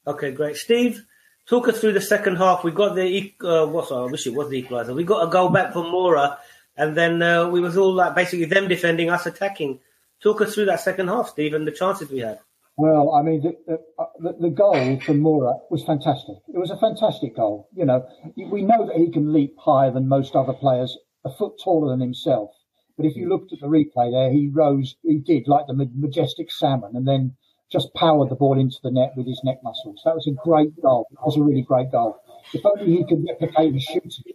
Okay, 0.06 0.32
great, 0.32 0.56
Steve. 0.56 1.04
Talk 1.46 1.68
us 1.68 1.80
through 1.80 1.92
the 1.92 2.00
second 2.00 2.36
half. 2.36 2.64
We 2.64 2.70
got 2.70 2.94
the 2.94 3.34
uh, 3.42 3.66
what's 3.66 3.92
I 3.92 4.04
wish 4.04 4.26
it 4.26 4.34
was 4.34 4.48
the 4.48 4.62
equaliser. 4.62 4.94
We 4.94 5.04
got 5.04 5.28
a 5.28 5.30
goal 5.30 5.50
back 5.50 5.72
from 5.72 5.86
Moura, 5.86 6.38
and 6.76 6.96
then 6.96 7.20
uh, 7.20 7.48
we 7.48 7.60
was 7.60 7.76
all 7.76 7.92
like 7.92 8.14
basically 8.14 8.46
them 8.46 8.68
defending, 8.68 9.10
us 9.10 9.26
attacking. 9.26 9.80
Talk 10.22 10.40
us 10.40 10.54
through 10.54 10.66
that 10.66 10.80
second 10.80 11.08
half, 11.08 11.28
Steve, 11.28 11.52
and 11.52 11.66
the 11.66 11.72
chances 11.72 12.08
we 12.08 12.20
had. 12.20 12.38
Well, 12.76 13.12
I 13.12 13.22
mean, 13.22 13.42
the, 13.42 13.56
the, 13.66 13.78
uh, 13.98 14.32
the 14.40 14.50
goal 14.50 14.98
from 15.00 15.20
Moura 15.20 15.60
was 15.70 15.84
fantastic. 15.84 16.36
It 16.52 16.58
was 16.58 16.70
a 16.70 16.76
fantastic 16.76 17.36
goal. 17.36 17.68
You 17.72 17.84
know, 17.84 18.06
we 18.36 18.62
know 18.62 18.86
that 18.86 18.96
he 18.96 19.10
can 19.10 19.32
leap 19.32 19.54
higher 19.58 19.92
than 19.92 20.08
most 20.08 20.34
other 20.34 20.52
players, 20.52 20.98
a 21.24 21.30
foot 21.30 21.52
taller 21.62 21.90
than 21.90 22.00
himself. 22.00 22.50
But 22.96 23.06
if 23.06 23.14
you 23.16 23.28
looked 23.28 23.52
at 23.52 23.60
the 23.60 23.68
replay 23.68 24.10
there, 24.10 24.32
he 24.32 24.48
rose, 24.52 24.96
he 25.02 25.18
did 25.18 25.46
like 25.46 25.66
the 25.68 25.88
majestic 25.94 26.50
salmon 26.50 26.96
and 26.96 27.06
then 27.06 27.36
just 27.70 27.94
powered 27.94 28.28
the 28.28 28.36
ball 28.36 28.58
into 28.58 28.78
the 28.82 28.90
net 28.90 29.12
with 29.16 29.26
his 29.26 29.40
neck 29.44 29.58
muscles. 29.62 30.00
That 30.04 30.14
was 30.14 30.26
a 30.26 30.32
great 30.44 30.80
goal. 30.82 31.06
That 31.12 31.24
was 31.24 31.36
a 31.36 31.42
really 31.42 31.62
great 31.62 31.92
goal. 31.92 32.18
If 32.52 32.64
only 32.66 32.96
he 32.96 33.04
could 33.04 33.24
replicate 33.28 33.72
the 33.72 33.80
shooting, 33.80 34.34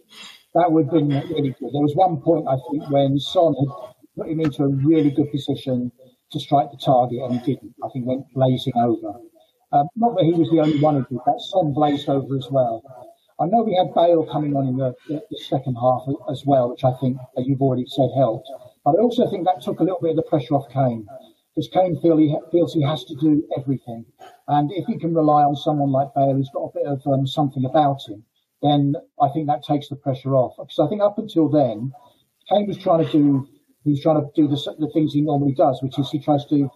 that 0.54 0.72
would 0.72 0.86
have 0.86 0.94
been 0.94 1.08
really 1.08 1.54
good. 1.60 1.72
There 1.72 1.82
was 1.82 1.94
one 1.94 2.20
point, 2.20 2.46
I 2.48 2.56
think, 2.70 2.90
when 2.90 3.18
Son 3.18 3.54
had 3.54 3.68
put 4.16 4.28
him 4.28 4.40
into 4.40 4.64
a 4.64 4.68
really 4.68 5.10
good 5.10 5.30
position 5.30 5.92
to 6.32 6.40
strike 6.40 6.70
the 6.70 6.76
target, 6.76 7.20
and 7.22 7.40
he 7.40 7.54
didn't. 7.54 7.74
I 7.84 7.88
think 7.88 8.06
went 8.06 8.32
blazing 8.34 8.74
over. 8.76 9.20
Um, 9.72 9.88
not 9.96 10.16
that 10.16 10.24
he 10.24 10.32
was 10.32 10.50
the 10.50 10.60
only 10.60 10.80
one 10.80 10.96
who 10.96 11.06
did 11.08 11.20
that. 11.26 11.40
Son 11.40 11.72
blazed 11.72 12.08
over 12.08 12.36
as 12.36 12.48
well. 12.50 12.82
I 13.40 13.46
know 13.46 13.62
we 13.62 13.74
had 13.74 13.94
Bale 13.94 14.26
coming 14.26 14.54
on 14.54 14.66
in 14.66 14.76
the, 14.76 14.94
the, 15.08 15.22
the 15.30 15.38
second 15.38 15.76
half 15.76 16.02
as 16.30 16.44
well, 16.44 16.70
which 16.70 16.84
I 16.84 16.92
think 17.00 17.16
uh, 17.38 17.40
you've 17.40 17.62
already 17.62 17.86
said 17.86 18.10
helped. 18.14 18.48
But 18.84 18.96
I 18.96 19.00
also 19.00 19.30
think 19.30 19.46
that 19.46 19.62
took 19.62 19.80
a 19.80 19.82
little 19.82 20.00
bit 20.00 20.10
of 20.10 20.16
the 20.16 20.22
pressure 20.22 20.54
off 20.54 20.70
Kane 20.72 21.06
because 21.54 21.68
Kane 21.68 21.98
feel 22.00 22.16
he, 22.16 22.36
feels 22.52 22.74
he 22.74 22.82
has 22.82 23.04
to 23.04 23.14
do 23.16 23.42
everything. 23.56 24.04
And 24.48 24.70
if 24.72 24.86
he 24.86 24.98
can 24.98 25.14
rely 25.14 25.42
on 25.42 25.56
someone 25.56 25.90
like 25.90 26.14
Bale 26.14 26.34
who's 26.34 26.50
got 26.52 26.70
a 26.70 26.72
bit 26.74 26.86
of 26.86 27.00
um, 27.06 27.26
something 27.26 27.64
about 27.64 28.00
him, 28.06 28.24
then 28.62 28.94
I 29.20 29.28
think 29.30 29.46
that 29.46 29.64
takes 29.64 29.88
the 29.88 29.96
pressure 29.96 30.34
off. 30.34 30.54
Because 30.58 30.78
I 30.78 30.88
think 30.88 31.00
up 31.00 31.18
until 31.18 31.48
then, 31.48 31.92
Kane 32.48 32.66
was 32.66 32.78
trying 32.78 33.04
to 33.06 33.12
do 33.12 33.48
he's 33.84 34.02
trying 34.02 34.20
to 34.20 34.28
do 34.34 34.48
the, 34.48 34.56
the 34.78 34.90
things 34.92 35.12
he 35.12 35.20
normally 35.20 35.54
does, 35.54 35.82
which 35.82 35.98
is 35.98 36.10
he 36.10 36.18
tries 36.18 36.44
to 36.46 36.70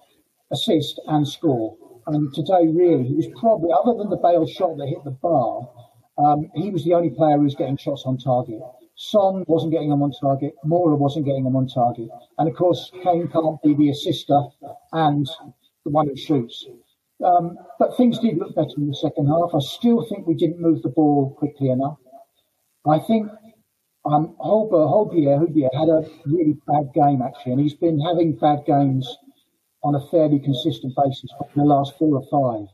assist 0.53 1.01
and 1.07 1.27
score. 1.27 1.77
And 2.07 2.33
today, 2.35 2.67
really, 2.67 3.05
he 3.05 3.15
was 3.15 3.29
probably, 3.41 3.71
other 3.73 3.97
than 3.97 4.11
the 4.11 4.17
Bale 4.17 4.47
shot 4.47 4.77
that 4.77 4.89
hit 4.89 5.03
the 5.05 5.11
bar, 5.11 5.69
um, 6.19 6.51
he 6.55 6.71
was 6.71 6.85
the 6.85 6.95
only 6.95 7.11
player 7.11 7.37
who 7.37 7.45
was 7.45 7.55
getting 7.55 7.77
shots 7.77 8.03
on 8.05 8.19
target. 8.19 8.61
Son 8.97 9.45
wasn't 9.49 9.73
getting 9.73 9.91
them 9.91 10.03
on 10.03 10.13
target. 10.21 10.55
Moura 10.65 10.97
wasn't 10.97 11.27
getting 11.27 11.45
them 11.45 11.57
on 11.57 11.67
target. 11.67 12.09
And 12.39 12.49
of 12.49 12.55
course, 12.55 12.93
Kane 13.03 13.29
can't 13.29 13.61
be 13.63 13.75
the 13.75 13.91
assister 13.91 14.41
and 14.93 15.27
the 15.85 15.91
one 15.91 16.09
who 16.09 16.17
shoots. 16.17 16.65
Um, 17.25 17.57
but 17.79 17.97
things 17.97 18.19
did 18.19 18.39
look 18.39 18.55
better 18.55 18.75
in 18.77 18.89
the 18.89 18.95
second 18.95 19.27
half. 19.27 19.51
I 19.55 19.59
still 19.61 20.05
think 20.09 20.27
we 20.27 20.35
didn't 20.35 20.61
move 20.61 20.83
the 20.83 20.91
ball 20.91 21.35
quickly 21.39 21.71
enough. 21.71 21.97
I 22.87 22.99
think 22.99 23.29
um, 24.07 24.37
Holber, 24.39 24.87
Holbier, 24.87 25.39
had 25.73 25.89
a 25.89 26.05
really 26.27 26.57
bad 26.67 26.93
game 26.95 27.23
actually, 27.23 27.53
and 27.53 27.61
he's 27.61 27.75
been 27.75 28.01
having 28.01 28.37
bad 28.37 28.65
games 28.67 29.17
on 29.83 29.95
a 29.95 30.07
fairly 30.09 30.39
consistent 30.39 30.95
basis 30.97 31.31
for 31.39 31.49
the 31.55 31.65
last 31.65 31.97
four 31.99 32.17
or 32.17 32.27
five 32.31 32.69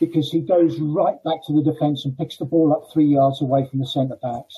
because 0.00 0.30
he 0.30 0.40
goes 0.40 0.78
right 0.80 1.22
back 1.24 1.44
to 1.46 1.52
the 1.52 1.62
defence 1.62 2.04
and 2.04 2.16
picks 2.16 2.36
the 2.36 2.44
ball 2.44 2.72
up 2.72 2.92
three 2.92 3.06
yards 3.06 3.40
away 3.40 3.66
from 3.68 3.78
the 3.78 3.86
centre 3.86 4.18
backs. 4.22 4.54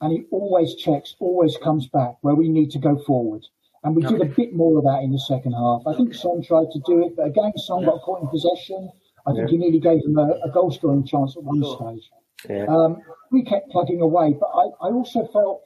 And 0.00 0.12
he 0.12 0.24
always 0.30 0.74
checks, 0.76 1.14
always 1.20 1.56
comes 1.62 1.88
back 1.88 2.16
where 2.22 2.34
we 2.34 2.48
need 2.48 2.70
to 2.72 2.78
go 2.78 2.98
forward. 3.04 3.44
And 3.84 3.96
we 3.96 4.04
okay. 4.04 4.18
did 4.18 4.32
a 4.32 4.34
bit 4.34 4.54
more 4.54 4.78
of 4.78 4.84
that 4.84 5.02
in 5.02 5.12
the 5.12 5.18
second 5.18 5.52
half. 5.52 5.82
I 5.86 5.96
think 5.96 6.14
Son 6.14 6.42
tried 6.42 6.70
to 6.72 6.80
do 6.86 7.04
it, 7.04 7.16
but 7.16 7.26
again, 7.26 7.52
Son 7.56 7.84
got 7.84 8.00
caught 8.02 8.22
in 8.22 8.28
possession. 8.28 8.90
I 9.26 9.32
think 9.32 9.48
yeah. 9.48 9.50
he 9.50 9.56
nearly 9.58 9.80
gave 9.80 10.04
him 10.04 10.18
a, 10.18 10.38
a 10.44 10.50
goal 10.50 10.70
scoring 10.70 11.04
chance 11.04 11.36
at 11.36 11.42
one 11.42 11.62
stage. 11.62 12.10
Yeah. 12.48 12.66
Um, 12.68 12.98
we 13.30 13.44
kept 13.44 13.70
plugging 13.70 14.00
away, 14.00 14.34
but 14.38 14.46
I, 14.46 14.88
I 14.88 14.90
also 14.92 15.26
felt, 15.32 15.62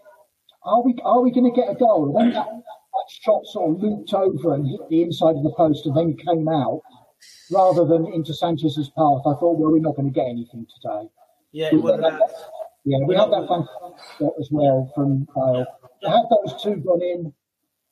are 0.65 0.83
we 0.83 0.97
are 1.05 1.23
we 1.23 1.31
going 1.31 1.53
to 1.53 1.61
get 1.61 1.71
a 1.71 1.75
goal? 1.75 2.13
When 2.13 2.33
that, 2.33 2.47
that 2.47 3.09
shot 3.09 3.47
sort 3.47 3.77
of 3.77 3.83
looped 3.83 4.13
over 4.15 4.55
and 4.55 4.69
hit 4.69 4.81
the 4.89 5.03
inside 5.03 5.37
of 5.37 5.43
the 5.43 5.55
post 5.57 5.87
and 5.87 5.97
then 5.97 6.17
came 6.17 6.49
out, 6.49 6.83
rather 7.51 7.85
than 7.85 8.07
into 8.13 8.35
Sanchez's 8.35 8.91
path, 8.91 9.23
I 9.27 9.35
thought, 9.39 9.59
well, 9.59 9.73
we're 9.73 9.81
not 9.81 9.97
going 9.97 10.13
to 10.13 10.15
get 10.15 10.27
anything 10.29 10.67
today. 10.81 11.09
Yeah, 11.53 11.69
it 11.73 11.83
was 11.83 12.01
that. 12.01 12.21
Yeah, 12.85 12.99
we 13.07 13.17
had 13.17 13.31
that 13.33 13.49
fun 13.49 13.67
as 14.39 14.49
well 14.53 14.93
from 14.95 15.27
Kyle. 15.35 15.67
Had 16.05 16.23
those 16.31 16.63
two 16.63 16.77
gone 16.77 17.03
in, 17.03 17.33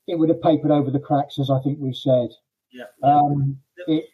it 0.07 0.17
would 0.17 0.29
have 0.29 0.43
papered 0.43 0.71
over 0.71 0.91
the 0.91 1.01
cracks, 1.01 1.39
as 1.41 1.51
I 1.51 1.61
think 1.63 1.79
we 1.81 1.93
said. 1.93 2.29
Yeah. 2.71 2.85
Um, 3.03 3.59
it, 3.89 4.05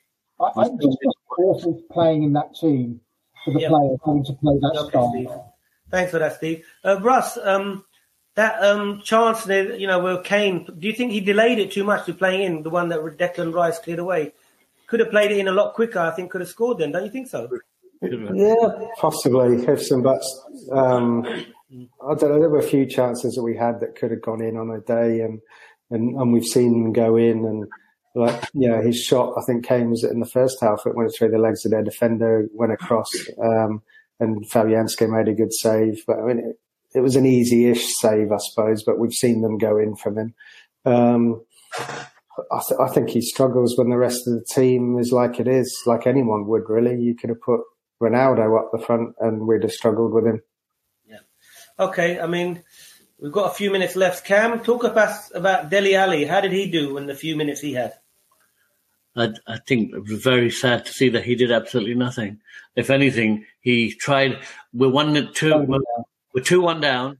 I, 0.40 0.52
I 0.56 0.68
just 0.80 0.98
awful 1.38 1.82
playing 1.90 2.22
in 2.22 2.32
that 2.34 2.54
team 2.54 3.00
for 3.44 3.52
the 3.52 3.60
Yeah. 3.60 3.68
players 3.68 3.98
having 4.04 4.24
to 4.24 4.32
play 4.34 4.58
that 4.60 4.76
Okay, 4.78 4.88
style. 4.90 5.10
Steve. 5.12 5.30
Thanks 5.90 6.10
for 6.12 6.18
that, 6.18 6.36
Steve. 6.36 6.64
Uh, 6.84 7.00
Russ, 7.00 7.36
um, 7.42 7.84
that 8.36 8.62
um, 8.62 9.00
chance 9.02 9.44
there, 9.44 9.74
you 9.74 9.86
know, 9.86 9.98
where 9.98 10.18
Kane, 10.18 10.64
do 10.78 10.86
you 10.86 10.94
think 10.94 11.12
he 11.12 11.20
delayed 11.20 11.58
it 11.58 11.72
too 11.72 11.84
much 11.84 12.06
to 12.06 12.14
playing 12.14 12.42
in 12.42 12.62
the 12.62 12.70
one 12.70 12.88
that 12.90 13.00
Declan 13.00 13.52
Rice 13.52 13.78
cleared 13.78 13.98
away? 13.98 14.32
Could 14.86 15.00
have 15.00 15.10
played 15.10 15.32
it 15.32 15.38
in 15.38 15.48
a 15.48 15.52
lot 15.52 15.74
quicker. 15.74 15.98
I 15.98 16.10
think 16.10 16.30
could 16.30 16.40
have 16.40 16.48
scored 16.50 16.78
then. 16.78 16.92
Don't 16.92 17.04
you 17.04 17.10
think 17.10 17.28
so? 17.28 17.48
Yeah, 18.02 18.88
possibly 18.96 19.62
ifs 19.66 19.90
and 19.90 20.02
buts. 20.02 20.42
Um, 20.72 21.24
I 21.26 22.14
don't 22.14 22.30
know. 22.30 22.40
There 22.40 22.48
were 22.48 22.58
a 22.58 22.62
few 22.62 22.86
chances 22.86 23.34
that 23.34 23.42
we 23.42 23.56
had 23.56 23.80
that 23.80 23.94
could 23.94 24.10
have 24.10 24.22
gone 24.22 24.42
in 24.42 24.56
on 24.56 24.70
a 24.70 24.80
day, 24.80 25.20
and 25.20 25.40
and, 25.90 26.16
and 26.18 26.32
we've 26.32 26.44
seen 26.44 26.72
them 26.72 26.92
go 26.92 27.16
in. 27.16 27.44
And 27.44 27.66
like, 28.14 28.42
yeah, 28.54 28.82
his 28.82 29.00
shot. 29.00 29.34
I 29.38 29.42
think 29.42 29.64
came 29.64 29.90
was 29.90 30.04
in 30.04 30.20
the 30.20 30.26
first 30.26 30.60
half. 30.60 30.86
It 30.86 30.96
went 30.96 31.14
through 31.14 31.30
the 31.30 31.38
legs 31.38 31.64
of 31.64 31.70
their 31.70 31.82
defender, 31.82 32.48
went 32.52 32.72
across, 32.72 33.10
um, 33.42 33.82
and 34.18 34.44
Fabianski 34.48 35.08
made 35.08 35.28
a 35.28 35.36
good 35.36 35.52
save. 35.52 36.04
But 36.06 36.18
I 36.18 36.22
mean, 36.22 36.38
it, 36.38 36.58
it 36.98 37.00
was 37.00 37.16
an 37.16 37.26
easy-ish 37.26 37.86
save, 37.98 38.32
I 38.32 38.38
suppose. 38.38 38.82
But 38.82 38.98
we've 38.98 39.12
seen 39.12 39.42
them 39.42 39.58
go 39.58 39.78
in 39.78 39.94
from 39.94 40.18
him. 40.18 40.34
Um, 40.84 41.42
I, 42.50 42.60
th- 42.66 42.80
I 42.80 42.88
think 42.88 43.10
he 43.10 43.20
struggles 43.20 43.76
when 43.76 43.90
the 43.90 43.96
rest 43.96 44.26
of 44.26 44.34
the 44.34 44.44
team 44.44 44.98
is 44.98 45.12
like 45.12 45.38
it 45.38 45.46
is, 45.46 45.80
like 45.86 46.06
anyone 46.06 46.46
would 46.46 46.68
really. 46.68 47.00
You 47.00 47.14
could 47.14 47.30
have 47.30 47.40
put 47.40 47.60
Ronaldo 48.02 48.58
up 48.58 48.70
the 48.72 48.84
front 48.84 49.14
and 49.20 49.46
we'd 49.46 49.62
have 49.62 49.72
struggled 49.72 50.12
with 50.12 50.26
him. 50.26 50.42
Yeah. 51.06 51.18
Okay, 51.78 52.18
I 52.18 52.26
mean, 52.26 52.62
we've 53.20 53.32
got 53.32 53.50
a 53.50 53.54
few 53.54 53.70
minutes 53.70 53.94
left. 53.94 54.24
Cam, 54.24 54.60
talk 54.60 54.84
about 54.84 55.14
about 55.34 55.70
Dele 55.70 55.94
Alli. 55.94 56.24
How 56.24 56.40
did 56.40 56.52
he 56.52 56.70
do 56.70 56.96
in 56.96 57.06
the 57.06 57.14
few 57.14 57.36
minutes 57.36 57.60
he 57.60 57.74
had? 57.74 57.94
I, 59.16 59.32
I 59.46 59.58
think 59.58 59.92
it 59.92 60.00
was 60.00 60.22
very 60.22 60.50
sad 60.50 60.86
to 60.86 60.92
see 60.92 61.08
that 61.10 61.24
he 61.24 61.34
did 61.34 61.50
absolutely 61.50 61.94
nothing. 61.94 62.38
If 62.76 62.90
anything, 62.90 63.44
he 63.60 63.92
tried. 63.92 64.38
We're 64.72 64.88
one 64.90 65.32
two. 65.34 65.56
We're, 65.56 65.80
we're 66.34 66.42
two 66.42 66.60
one 66.60 66.80
down, 66.80 67.18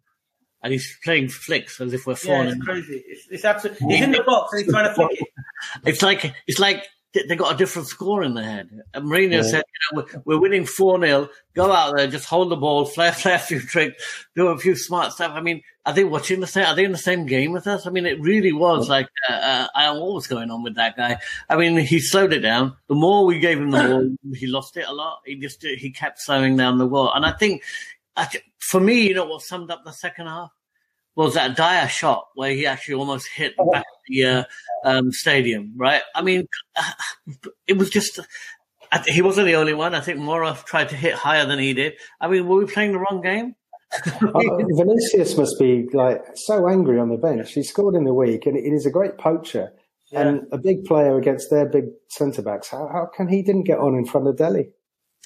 and 0.63 0.73
he's 0.73 0.97
playing 1.03 1.29
flicks 1.29 1.81
as 1.81 1.93
if 1.93 2.07
we're 2.07 2.15
four. 2.15 2.45
Yeah, 2.45 2.53
it's 2.53 2.63
crazy. 2.63 3.03
It's, 3.07 3.27
it's 3.31 3.45
absolutely. 3.45 3.95
He's 3.97 4.05
in 4.05 4.13
the 4.13 4.23
box 4.23 4.53
and 4.53 4.63
he's 4.63 4.73
trying 4.73 4.89
to 4.89 4.95
flick 4.95 5.13
it. 5.13 5.29
It's 5.85 6.01
like 6.01 6.35
it's 6.47 6.59
like 6.59 6.87
they 7.13 7.35
got 7.35 7.55
a 7.55 7.59
different 7.59 7.89
score 7.89 8.23
in 8.23 8.35
their 8.35 8.45
head. 8.45 8.71
And 8.95 9.05
Mourinho 9.07 9.33
Yeah. 9.33 9.43
said, 9.43 9.65
you 9.67 9.97
know, 9.97 10.05
we're, 10.15 10.23
we're 10.25 10.41
winning 10.41 10.65
4 10.65 11.01
0. 11.01 11.29
Go 11.55 11.73
out 11.73 11.97
there, 11.97 12.07
just 12.07 12.27
hold 12.27 12.51
the 12.51 12.57
ball, 12.57 12.85
flare, 12.95 13.13
flare 13.13 13.35
a 13.37 13.39
few 13.39 13.61
tricks, 13.61 14.27
do 14.37 14.49
a 14.49 14.59
few 14.59 14.77
smart 14.77 15.13
stuff. 15.13 15.33
I 15.35 15.41
mean, 15.41 15.63
are 15.87 15.93
they 15.93 16.05
watching 16.05 16.41
the 16.41 16.47
same? 16.47 16.67
Are 16.67 16.75
they 16.77 16.85
in 16.85 16.93
the 16.93 16.99
same 16.99 17.27
game 17.27 17.53
with 17.53 17.67
us? 17.67 17.87
I 17.87 17.91
mean, 17.91 18.07
it 18.07 18.21
really 18.21 18.53
was 18.53 18.89
like, 18.89 19.09
uh, 19.29 19.33
uh, 19.33 19.67
I 19.75 19.87
don't 19.87 19.97
know 19.97 20.05
what 20.05 20.15
was 20.15 20.27
going 20.29 20.51
on 20.51 20.63
with 20.63 20.77
that 20.77 20.97
guy. 20.97 21.19
I 21.49 21.57
mean, 21.57 21.77
he 21.79 21.99
slowed 21.99 22.33
it 22.33 22.41
down. 22.41 22.77
The 22.89 22.95
more 22.95 23.25
we 23.25 23.41
gave 23.41 23.59
him 23.59 23.71
the 23.71 23.79
ball, 23.79 24.17
he 24.35 24.47
lost 24.47 24.77
it 24.77 24.87
a 24.87 24.93
lot. 24.93 25.21
He 25.27 25.37
just, 25.37 25.63
he 25.63 25.91
kept 25.91 26.21
slowing 26.21 26.57
down 26.57 26.79
the 26.79 26.87
ball. 26.87 27.13
And 27.13 27.27
I 27.27 27.33
think, 27.33 27.63
for 28.59 28.81
me, 28.81 29.09
you 29.09 29.15
know 29.15 29.25
what 29.25 29.43
summed 29.43 29.71
up 29.71 29.85
the 29.85 29.93
second 29.93 30.27
half? 30.27 30.51
Was 31.17 31.35
that 31.35 31.57
dire 31.57 31.89
shot 31.89 32.29
where 32.35 32.53
he 32.53 32.67
actually 32.67 32.95
almost 32.95 33.29
hit 33.29 33.55
the 33.57 33.69
back 33.71 33.81
of 33.81 34.01
the 34.09 34.25
uh, 34.25 34.45
um, 34.85 35.13
stadium, 35.13 35.73
right? 35.77 36.03
I 36.15 36.23
mean, 36.23 36.47
it 37.67 37.77
was 37.77 37.91
just. 37.91 38.21
I 38.93 38.99
th- 38.99 39.15
he 39.15 39.23
wasn't 39.23 39.47
the 39.47 39.55
only 39.55 39.75
one. 39.75 39.95
I 39.95 40.01
think 40.01 40.19
Moura 40.19 40.65
tried 40.65 40.89
to 40.89 40.97
hit 40.97 41.15
higher 41.15 41.47
than 41.47 41.59
he 41.59 41.75
did. 41.75 41.95
I 42.21 42.29
mean, 42.29 42.49
were 42.49 42.59
we 42.59 42.67
playing 42.67 42.93
the 42.93 42.99
wrong 42.99 43.21
game? 43.21 43.55
Uh, 44.23 44.57
Vinicius 44.77 45.37
must 45.37 45.59
be 45.59 45.89
like 45.93 46.23
so 46.37 46.69
angry 46.69 47.01
on 47.01 47.09
the 47.09 47.17
bench. 47.17 47.53
He 47.53 47.65
scored 47.65 47.97
in 47.97 48.05
the 48.05 48.15
week 48.15 48.47
and 48.47 48.57
he's 48.57 48.87
a 48.87 48.91
great 48.91 49.19
poacher 49.19 49.73
and 50.13 50.47
a 50.53 50.59
big 50.59 50.85
player 50.85 51.19
against 51.19 51.51
their 51.51 51.67
big 51.67 51.87
centre 52.09 52.43
backs. 52.43 52.69
How, 52.69 52.89
how 52.89 53.07
can 53.07 53.29
he 53.29 53.43
didn't 53.43 53.65
get 53.65 53.79
on 53.79 53.95
in 53.95 54.05
front 54.05 54.27
of 54.27 54.37
Dele? 54.37 54.69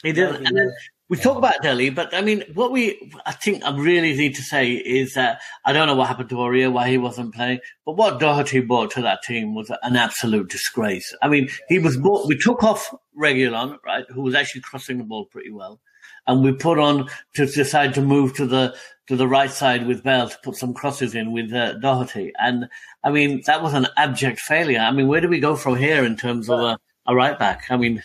He 0.02 0.12
did. 0.12 0.34
And 0.34 0.56
then 0.56 0.72
we 1.14 1.22
talk 1.22 1.38
about 1.38 1.62
Dele, 1.62 1.90
but 1.90 2.12
I 2.12 2.22
mean, 2.22 2.42
what 2.54 2.72
we 2.72 3.12
I 3.24 3.30
think 3.30 3.62
I 3.62 3.76
really 3.76 4.16
need 4.16 4.34
to 4.34 4.42
say 4.42 4.72
is 4.72 5.14
that 5.14 5.40
I 5.64 5.72
don't 5.72 5.86
know 5.86 5.94
what 5.94 6.08
happened 6.08 6.28
to 6.30 6.34
Aurier, 6.36 6.72
why 6.72 6.88
he 6.88 6.98
wasn't 6.98 7.32
playing, 7.32 7.60
but 7.86 7.96
what 7.96 8.18
Doherty 8.18 8.60
brought 8.60 8.90
to 8.92 9.02
that 9.02 9.22
team 9.22 9.54
was 9.54 9.70
an 9.82 9.94
absolute 9.94 10.48
disgrace. 10.48 11.14
I 11.22 11.28
mean, 11.28 11.48
he 11.68 11.78
was 11.78 11.96
brought. 11.96 12.26
We 12.26 12.36
took 12.36 12.64
off 12.64 12.92
Reguilón, 13.16 13.78
right, 13.86 14.04
who 14.08 14.22
was 14.22 14.34
actually 14.34 14.62
crossing 14.62 14.98
the 14.98 15.04
ball 15.04 15.26
pretty 15.26 15.52
well, 15.52 15.80
and 16.26 16.42
we 16.42 16.50
put 16.50 16.80
on 16.80 17.08
to 17.34 17.46
decide 17.46 17.94
to 17.94 18.02
move 18.02 18.34
to 18.34 18.46
the 18.46 18.74
to 19.06 19.14
the 19.14 19.28
right 19.28 19.52
side 19.52 19.86
with 19.86 20.02
Bale 20.02 20.28
to 20.28 20.38
put 20.42 20.56
some 20.56 20.74
crosses 20.74 21.14
in 21.14 21.30
with 21.30 21.52
uh, 21.52 21.74
Doherty, 21.74 22.32
and 22.40 22.68
I 23.04 23.12
mean 23.12 23.42
that 23.46 23.62
was 23.62 23.72
an 23.72 23.86
abject 23.96 24.40
failure. 24.40 24.80
I 24.80 24.90
mean, 24.90 25.06
where 25.06 25.20
do 25.20 25.28
we 25.28 25.38
go 25.38 25.54
from 25.54 25.76
here 25.76 26.04
in 26.04 26.16
terms 26.16 26.50
of 26.50 26.58
a, 26.58 26.78
a 27.06 27.14
right 27.14 27.38
back? 27.38 27.66
I 27.70 27.76
mean. 27.76 28.02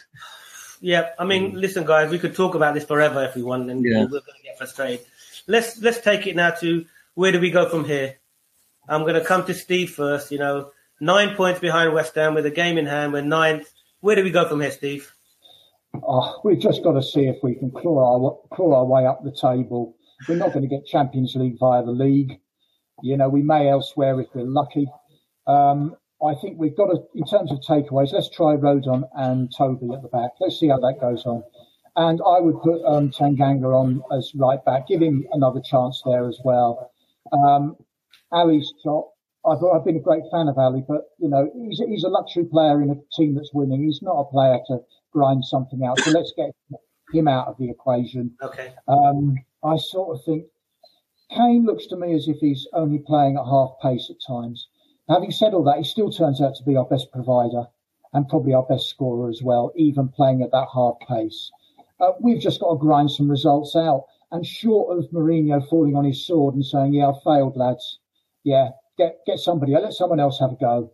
Yeah, 0.81 1.09
I 1.19 1.25
mean, 1.25 1.59
listen, 1.59 1.85
guys, 1.85 2.09
we 2.09 2.19
could 2.19 2.35
talk 2.35 2.55
about 2.55 2.73
this 2.73 2.85
forever 2.85 3.23
if 3.25 3.35
we 3.35 3.43
want, 3.43 3.69
and 3.69 3.83
Yeah. 3.83 4.03
we're 4.03 4.07
going 4.07 4.37
to 4.37 4.43
get 4.43 4.57
frustrated. 4.57 5.05
Let's 5.47 5.81
let's 5.81 5.99
take 6.01 6.25
it 6.27 6.35
now 6.35 6.51
to 6.61 6.85
where 7.15 7.31
do 7.31 7.39
we 7.39 7.51
go 7.51 7.67
from 7.67 7.83
here? 7.85 8.15
I'm 8.87 9.01
going 9.01 9.15
to 9.15 9.23
come 9.23 9.45
to 9.45 9.53
Steve 9.53 9.91
first. 9.91 10.31
You 10.31 10.39
know, 10.39 10.71
nine 11.01 11.35
points 11.35 11.59
behind 11.59 11.93
West 11.93 12.15
Ham 12.15 12.33
with 12.33 12.45
a 12.45 12.51
game 12.51 12.77
in 12.77 12.85
hand. 12.85 13.13
We're 13.13 13.21
ninth. 13.21 13.71
Where 13.99 14.15
do 14.15 14.23
we 14.23 14.31
go 14.31 14.47
from 14.47 14.61
here, 14.61 14.71
Steve? 14.71 15.11
Oh, 16.03 16.39
we've 16.43 16.59
just 16.59 16.83
got 16.83 16.93
to 16.93 17.03
see 17.03 17.27
if 17.27 17.37
we 17.43 17.55
can 17.55 17.71
claw 17.71 18.13
our 18.13 18.55
claw 18.55 18.75
our 18.79 18.85
way 18.85 19.05
up 19.05 19.23
the 19.23 19.31
table. 19.31 19.95
We're 20.27 20.35
not 20.37 20.53
going 20.53 20.67
to 20.67 20.73
get 20.73 20.85
Champions 20.85 21.35
League 21.35 21.57
via 21.59 21.83
the 21.83 21.91
league. 21.91 22.39
You 23.01 23.17
know, 23.17 23.29
we 23.29 23.41
may 23.41 23.69
elsewhere 23.69 24.19
if 24.21 24.27
we're 24.33 24.43
lucky. 24.43 24.87
Um, 25.47 25.95
I 26.25 26.35
think 26.35 26.57
we've 26.59 26.75
got 26.75 26.87
to, 26.87 27.03
in 27.15 27.25
terms 27.25 27.51
of 27.51 27.59
takeaways, 27.59 28.11
let's 28.11 28.29
try 28.29 28.55
Rodon 28.55 29.07
and 29.15 29.51
Toby 29.55 29.89
at 29.93 30.01
the 30.01 30.09
back. 30.09 30.31
Let's 30.39 30.59
see 30.59 30.67
how 30.67 30.79
that 30.79 30.99
goes 30.99 31.25
on. 31.25 31.43
And 31.95 32.19
I 32.25 32.39
would 32.39 32.61
put 32.61 32.83
um, 32.85 33.09
Tanganga 33.11 33.73
on 33.73 34.03
as 34.15 34.31
right 34.35 34.63
back, 34.65 34.87
give 34.87 35.01
him 35.01 35.25
another 35.31 35.61
chance 35.61 36.01
there 36.05 36.27
as 36.27 36.39
well. 36.43 36.91
Um, 37.31 37.77
Alli's 38.33 38.73
top. 38.83 39.13
I've, 39.45 39.63
I've 39.63 39.85
been 39.85 39.95
a 39.95 40.01
great 40.01 40.23
fan 40.31 40.47
of 40.47 40.57
Ali, 40.57 40.83
but 40.87 41.09
you 41.17 41.29
know 41.29 41.49
he's, 41.55 41.79
he's 41.79 42.03
a 42.03 42.09
luxury 42.09 42.45
player 42.45 42.81
in 42.81 42.89
a 42.89 42.95
team 43.15 43.35
that's 43.35 43.53
winning. 43.53 43.83
He's 43.83 44.01
not 44.01 44.19
a 44.19 44.25
player 44.25 44.59
to 44.67 44.79
grind 45.11 45.45
something 45.45 45.83
out. 45.83 45.99
So 45.99 46.11
let's 46.11 46.33
get 46.35 46.51
him 47.13 47.27
out 47.27 47.47
of 47.47 47.57
the 47.57 47.69
equation. 47.69 48.31
Okay. 48.41 48.73
Um, 48.87 49.35
I 49.63 49.77
sort 49.77 50.15
of 50.15 50.23
think 50.25 50.45
Kane 51.31 51.65
looks 51.65 51.87
to 51.87 51.95
me 51.95 52.13
as 52.15 52.27
if 52.27 52.37
he's 52.37 52.67
only 52.73 52.99
playing 52.99 53.37
at 53.37 53.45
half 53.45 53.71
pace 53.81 54.09
at 54.09 54.17
times. 54.25 54.67
Having 55.09 55.31
said 55.31 55.53
all 55.53 55.63
that, 55.63 55.79
he 55.79 55.83
still 55.83 56.11
turns 56.11 56.39
out 56.39 56.55
to 56.55 56.63
be 56.63 56.75
our 56.75 56.85
best 56.85 57.11
provider 57.11 57.65
and 58.13 58.29
probably 58.29 58.53
our 58.53 58.63
best 58.63 58.89
scorer 58.89 59.29
as 59.29 59.41
well, 59.41 59.71
even 59.75 60.07
playing 60.09 60.43
at 60.43 60.51
that 60.51 60.67
half 60.73 60.99
pace. 61.07 61.51
Uh, 61.99 62.11
we've 62.21 62.41
just 62.41 62.59
got 62.59 62.71
to 62.71 62.77
grind 62.77 63.11
some 63.11 63.29
results 63.29 63.75
out. 63.75 64.05
And 64.31 64.45
short 64.45 64.95
of 64.95 65.09
Mourinho 65.09 65.67
falling 65.67 65.95
on 65.95 66.05
his 66.05 66.23
sword 66.23 66.53
and 66.53 66.63
saying, 66.63 66.93
"Yeah, 66.93 67.09
I 67.09 67.13
failed, 67.23 67.57
lads. 67.57 67.97
Yeah, 68.43 68.69
get 68.95 69.25
get 69.25 69.39
somebody, 69.39 69.73
let 69.73 69.93
someone 69.93 70.19
else 70.19 70.39
have 70.39 70.51
a 70.51 70.55
go." 70.55 70.91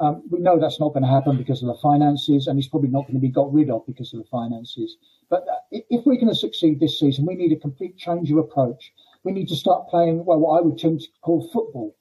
Um, 0.00 0.22
we 0.30 0.38
know 0.38 0.58
that's 0.58 0.80
not 0.80 0.94
going 0.94 1.02
to 1.02 1.08
happen 1.08 1.36
because 1.36 1.62
of 1.62 1.66
the 1.66 1.74
finances, 1.82 2.46
and 2.46 2.56
he's 2.56 2.68
probably 2.68 2.88
not 2.88 3.02
going 3.02 3.14
to 3.14 3.20
be 3.20 3.28
got 3.28 3.52
rid 3.52 3.68
of 3.68 3.84
because 3.84 4.14
of 4.14 4.20
the 4.20 4.28
finances. 4.30 4.96
But 5.28 5.42
uh, 5.42 5.80
if 5.90 6.06
we're 6.06 6.14
going 6.14 6.28
to 6.28 6.34
succeed 6.34 6.80
this 6.80 6.98
season, 6.98 7.26
we 7.26 7.34
need 7.34 7.52
a 7.52 7.60
complete 7.60 7.98
change 7.98 8.30
of 8.30 8.38
approach. 8.38 8.92
We 9.24 9.32
need 9.32 9.48
to 9.48 9.56
start 9.56 9.88
playing 9.88 10.24
well, 10.24 10.38
what 10.38 10.58
I 10.58 10.62
would 10.62 10.78
tend 10.78 11.00
to 11.00 11.08
call 11.20 11.46
football, 11.52 11.94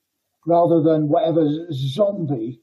rather 0.48 0.82
than 0.82 1.10
whatever 1.10 1.46
zombie 1.72 2.62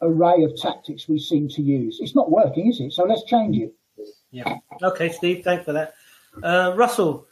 array 0.00 0.42
of 0.42 0.56
tactics 0.56 1.06
we 1.08 1.18
seem 1.18 1.48
to 1.48 1.62
use. 1.62 1.98
It's 2.00 2.14
not 2.14 2.30
working, 2.30 2.68
is 2.68 2.80
it? 2.80 2.92
So 2.92 3.04
let's 3.04 3.24
change 3.24 3.56
it. 3.56 3.74
Yeah. 4.30 4.56
Okay, 4.82 5.10
Steve. 5.10 5.44
Thanks 5.44 5.64
for 5.64 5.74
that. 5.74 5.94
Uh, 6.42 6.72
Russell, 6.74 7.26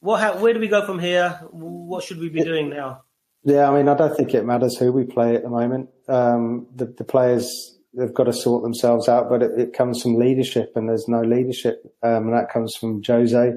what? 0.00 0.20
How, 0.20 0.38
where 0.38 0.54
do 0.54 0.60
we 0.60 0.68
go 0.68 0.86
from 0.86 0.98
here? 0.98 1.40
What 1.50 2.04
should 2.04 2.18
we 2.18 2.28
be 2.28 2.42
doing 2.42 2.70
now? 2.70 3.02
Yeah, 3.44 3.68
I 3.68 3.76
mean, 3.76 3.88
I 3.88 3.94
don't 3.94 4.16
think 4.16 4.34
it 4.34 4.44
matters 4.44 4.78
who 4.78 4.92
we 4.92 5.04
play 5.04 5.34
at 5.34 5.42
the 5.42 5.48
moment. 5.48 5.88
Um, 6.08 6.68
the, 6.74 6.86
the 6.86 7.04
players, 7.04 7.76
they've 7.96 8.14
got 8.14 8.24
to 8.24 8.32
sort 8.32 8.62
themselves 8.62 9.08
out, 9.08 9.28
but 9.28 9.42
it, 9.42 9.58
it 9.58 9.72
comes 9.72 10.00
from 10.00 10.16
leadership 10.16 10.72
and 10.76 10.88
there's 10.88 11.08
no 11.08 11.22
leadership. 11.22 11.82
Um, 12.02 12.28
and 12.28 12.34
that 12.34 12.52
comes 12.52 12.76
from 12.76 13.02
Jose, 13.04 13.52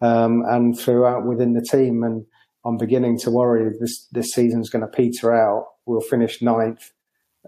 um, 0.00 0.44
and 0.46 0.78
throughout 0.78 1.26
within 1.26 1.54
the 1.54 1.62
team. 1.62 2.04
And 2.04 2.26
I'm 2.64 2.76
beginning 2.76 3.18
to 3.20 3.30
worry 3.30 3.70
this, 3.78 4.06
this 4.12 4.30
season's 4.32 4.70
going 4.70 4.82
to 4.82 4.88
peter 4.88 5.34
out. 5.34 5.66
We'll 5.86 6.00
finish 6.00 6.40
ninth, 6.40 6.92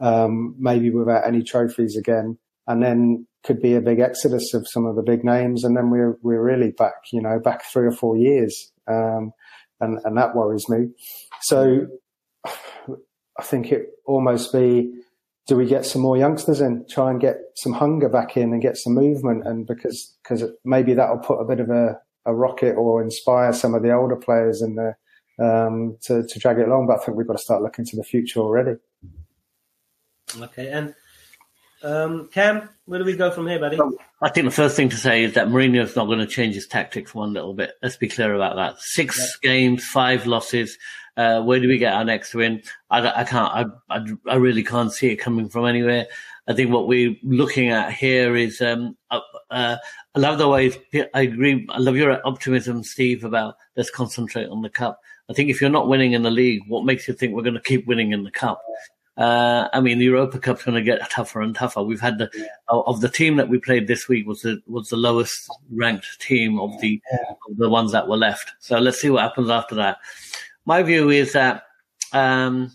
um, 0.01 0.55
maybe 0.59 0.91
without 0.91 1.27
any 1.27 1.43
trophies 1.43 1.97
again. 1.97 2.39
And 2.67 2.83
then 2.83 3.27
could 3.45 3.63
be 3.63 3.75
a 3.75 3.81
big 3.81 4.01
exodus 4.01 4.53
of 4.53 4.67
some 4.69 4.85
of 4.87 4.97
the 4.97 5.03
big 5.03 5.25
names. 5.25 5.65
And 5.65 5.77
then 5.77 5.91
we're, 5.91 6.19
we're 6.23 6.43
really 6.43 6.73
back, 6.73 6.95
you 7.13 7.23
know, 7.23 7.39
back 7.39 7.65
three 7.73 7.87
or 7.87 7.93
four 7.93 8.17
years. 8.17 8.73
Um, 8.89 9.33
and, 9.81 9.99
and 10.05 10.17
that 10.19 10.35
worries 10.35 10.69
me. 10.69 10.89
So 11.43 11.87
I 12.45 13.43
think 13.43 13.71
it 13.73 13.91
almost 14.05 14.53
be 14.53 14.93
do 15.47 15.57
we 15.57 15.65
get 15.65 15.87
some 15.87 16.03
more 16.03 16.17
youngsters 16.17 16.61
in, 16.61 16.85
try 16.91 17.09
and 17.09 17.21
get 17.21 17.37
some 17.55 17.73
hunger 17.73 18.09
back 18.09 18.37
in 18.37 18.53
and 18.53 18.61
get 18.61 18.77
some 18.77 18.95
movement? 18.95 19.47
And 19.47 19.65
because, 19.65 20.17
because 20.23 20.43
maybe 20.65 20.93
that'll 20.95 21.19
put 21.19 21.39
a 21.39 21.45
bit 21.45 21.61
of 21.61 21.71
a, 21.71 22.01
a 22.25 22.35
rocket 22.35 22.75
or 22.75 23.01
inspire 23.01 23.53
some 23.53 23.73
of 23.73 23.85
the 23.85 23.93
older 23.93 24.17
players 24.17 24.61
in 24.61 24.75
the, 24.75 24.97
um, 25.38 25.96
to, 26.03 26.27
to 26.27 26.38
drag 26.38 26.59
it 26.59 26.68
along. 26.68 26.87
But 26.87 27.01
I 27.01 27.05
think 27.05 27.16
we've 27.16 27.27
got 27.27 27.35
to 27.35 27.42
start 27.42 27.62
looking 27.62 27.85
to 27.87 27.96
the 27.96 28.05
future 28.05 28.40
already. 28.40 28.77
Okay. 30.40 30.70
And, 30.70 30.94
um, 31.83 32.29
Cam, 32.33 32.68
where 32.87 32.99
do 32.99 33.05
we 33.05 33.16
go 33.16 33.31
from 33.31 33.46
here, 33.46 33.59
buddy? 33.59 33.79
I 34.22 34.31
think 34.31 34.46
the 34.46 34.51
first 34.51 34.77
thing 34.77 34.88
to 34.88 34.96
say 34.96 35.25
is 35.25 35.35
that 35.35 35.49
Mourinho's 35.49 35.96
not 35.96 36.07
going 36.07 36.18
to 36.18 36.27
change 36.27 36.55
his 36.55 36.66
tactics 36.66 37.14
one 37.14 37.33
little 37.33 37.55
bit. 37.55 37.72
Let's 37.83 37.96
be 37.96 38.09
clear 38.09 38.35
about 38.35 38.57
that. 38.57 38.81
Six 38.81 39.18
yep. 39.18 39.29
games, 39.42 39.85
five 39.85 40.27
losses. 40.27 40.79
Uh, 41.16 41.42
where 41.42 41.61
do 41.61 41.68
we 41.68 41.79
get 41.79 41.94
our 41.94 42.05
next 42.05 42.35
win? 42.35 42.62
I, 42.90 43.20
I 43.20 43.25
can't, 43.25 43.72
I, 43.90 43.96
I, 43.96 44.05
I, 44.29 44.35
really 44.35 44.62
can't 44.62 44.92
see 44.92 45.09
it 45.09 45.16
coming 45.16 45.49
from 45.49 45.64
anywhere. 45.64 46.09
I 46.46 46.53
think 46.53 46.70
what 46.70 46.88
we're 46.88 47.16
looking 47.22 47.70
at 47.70 47.92
here 47.94 48.37
is, 48.37 48.61
um, 48.61 48.99
uh, 49.11 49.20
uh, 49.51 49.77
I 50.15 50.19
love 50.19 50.39
the 50.39 50.49
way, 50.49 50.73
I 51.15 51.23
agree, 51.23 51.67
I 51.71 51.79
love 51.79 51.97
your 51.97 52.27
optimism, 52.27 52.83
Steve, 52.83 53.25
about 53.25 53.57
let's 53.77 53.91
concentrate 53.91 54.49
on 54.49 54.63
the 54.63 54.71
cup. 54.71 55.01
I 55.29 55.33
think 55.33 55.51
if 55.51 55.61
you're 55.61 55.71
not 55.71 55.89
winning 55.89 56.13
in 56.13 56.23
the 56.23 56.31
league, 56.31 56.63
what 56.69 56.85
makes 56.85 57.09
you 57.09 57.15
think 57.15 57.35
we're 57.35 57.43
going 57.43 57.55
to 57.55 57.61
keep 57.61 57.87
winning 57.87 58.13
in 58.13 58.23
the 58.23 58.31
cup? 58.31 58.63
Uh, 59.17 59.69
I 59.73 59.81
mean, 59.81 59.99
the 59.99 60.05
Europa 60.05 60.39
Cup's 60.39 60.63
going 60.63 60.75
to 60.75 60.83
get 60.83 61.11
tougher 61.11 61.41
and 61.41 61.55
tougher. 61.55 61.83
We've 61.83 62.01
had 62.01 62.19
the 62.19 62.31
yeah. 62.35 62.47
of 62.69 63.01
the 63.01 63.09
team 63.09 63.37
that 63.37 63.49
we 63.49 63.59
played 63.59 63.87
this 63.87 64.09
week 64.09 64.27
was 64.27 64.43
the 64.43 64.61
was 64.67 64.91
the 64.91 64.99
lowest 64.99 65.49
ranked 65.71 66.21
team 66.21 66.61
of 66.61 66.79
the 66.83 67.01
yeah. 67.11 67.33
of 67.49 67.57
the 67.57 67.71
ones 67.71 67.93
that 67.93 68.09
were 68.09 68.19
left. 68.19 68.53
So 68.59 68.79
let's 68.79 69.01
see 69.01 69.09
what 69.09 69.23
happens 69.23 69.49
after 69.49 69.75
that 69.77 69.97
my 70.67 70.83
view 70.83 71.09
is 71.09 71.33
that 71.33 71.63
um, 72.13 72.73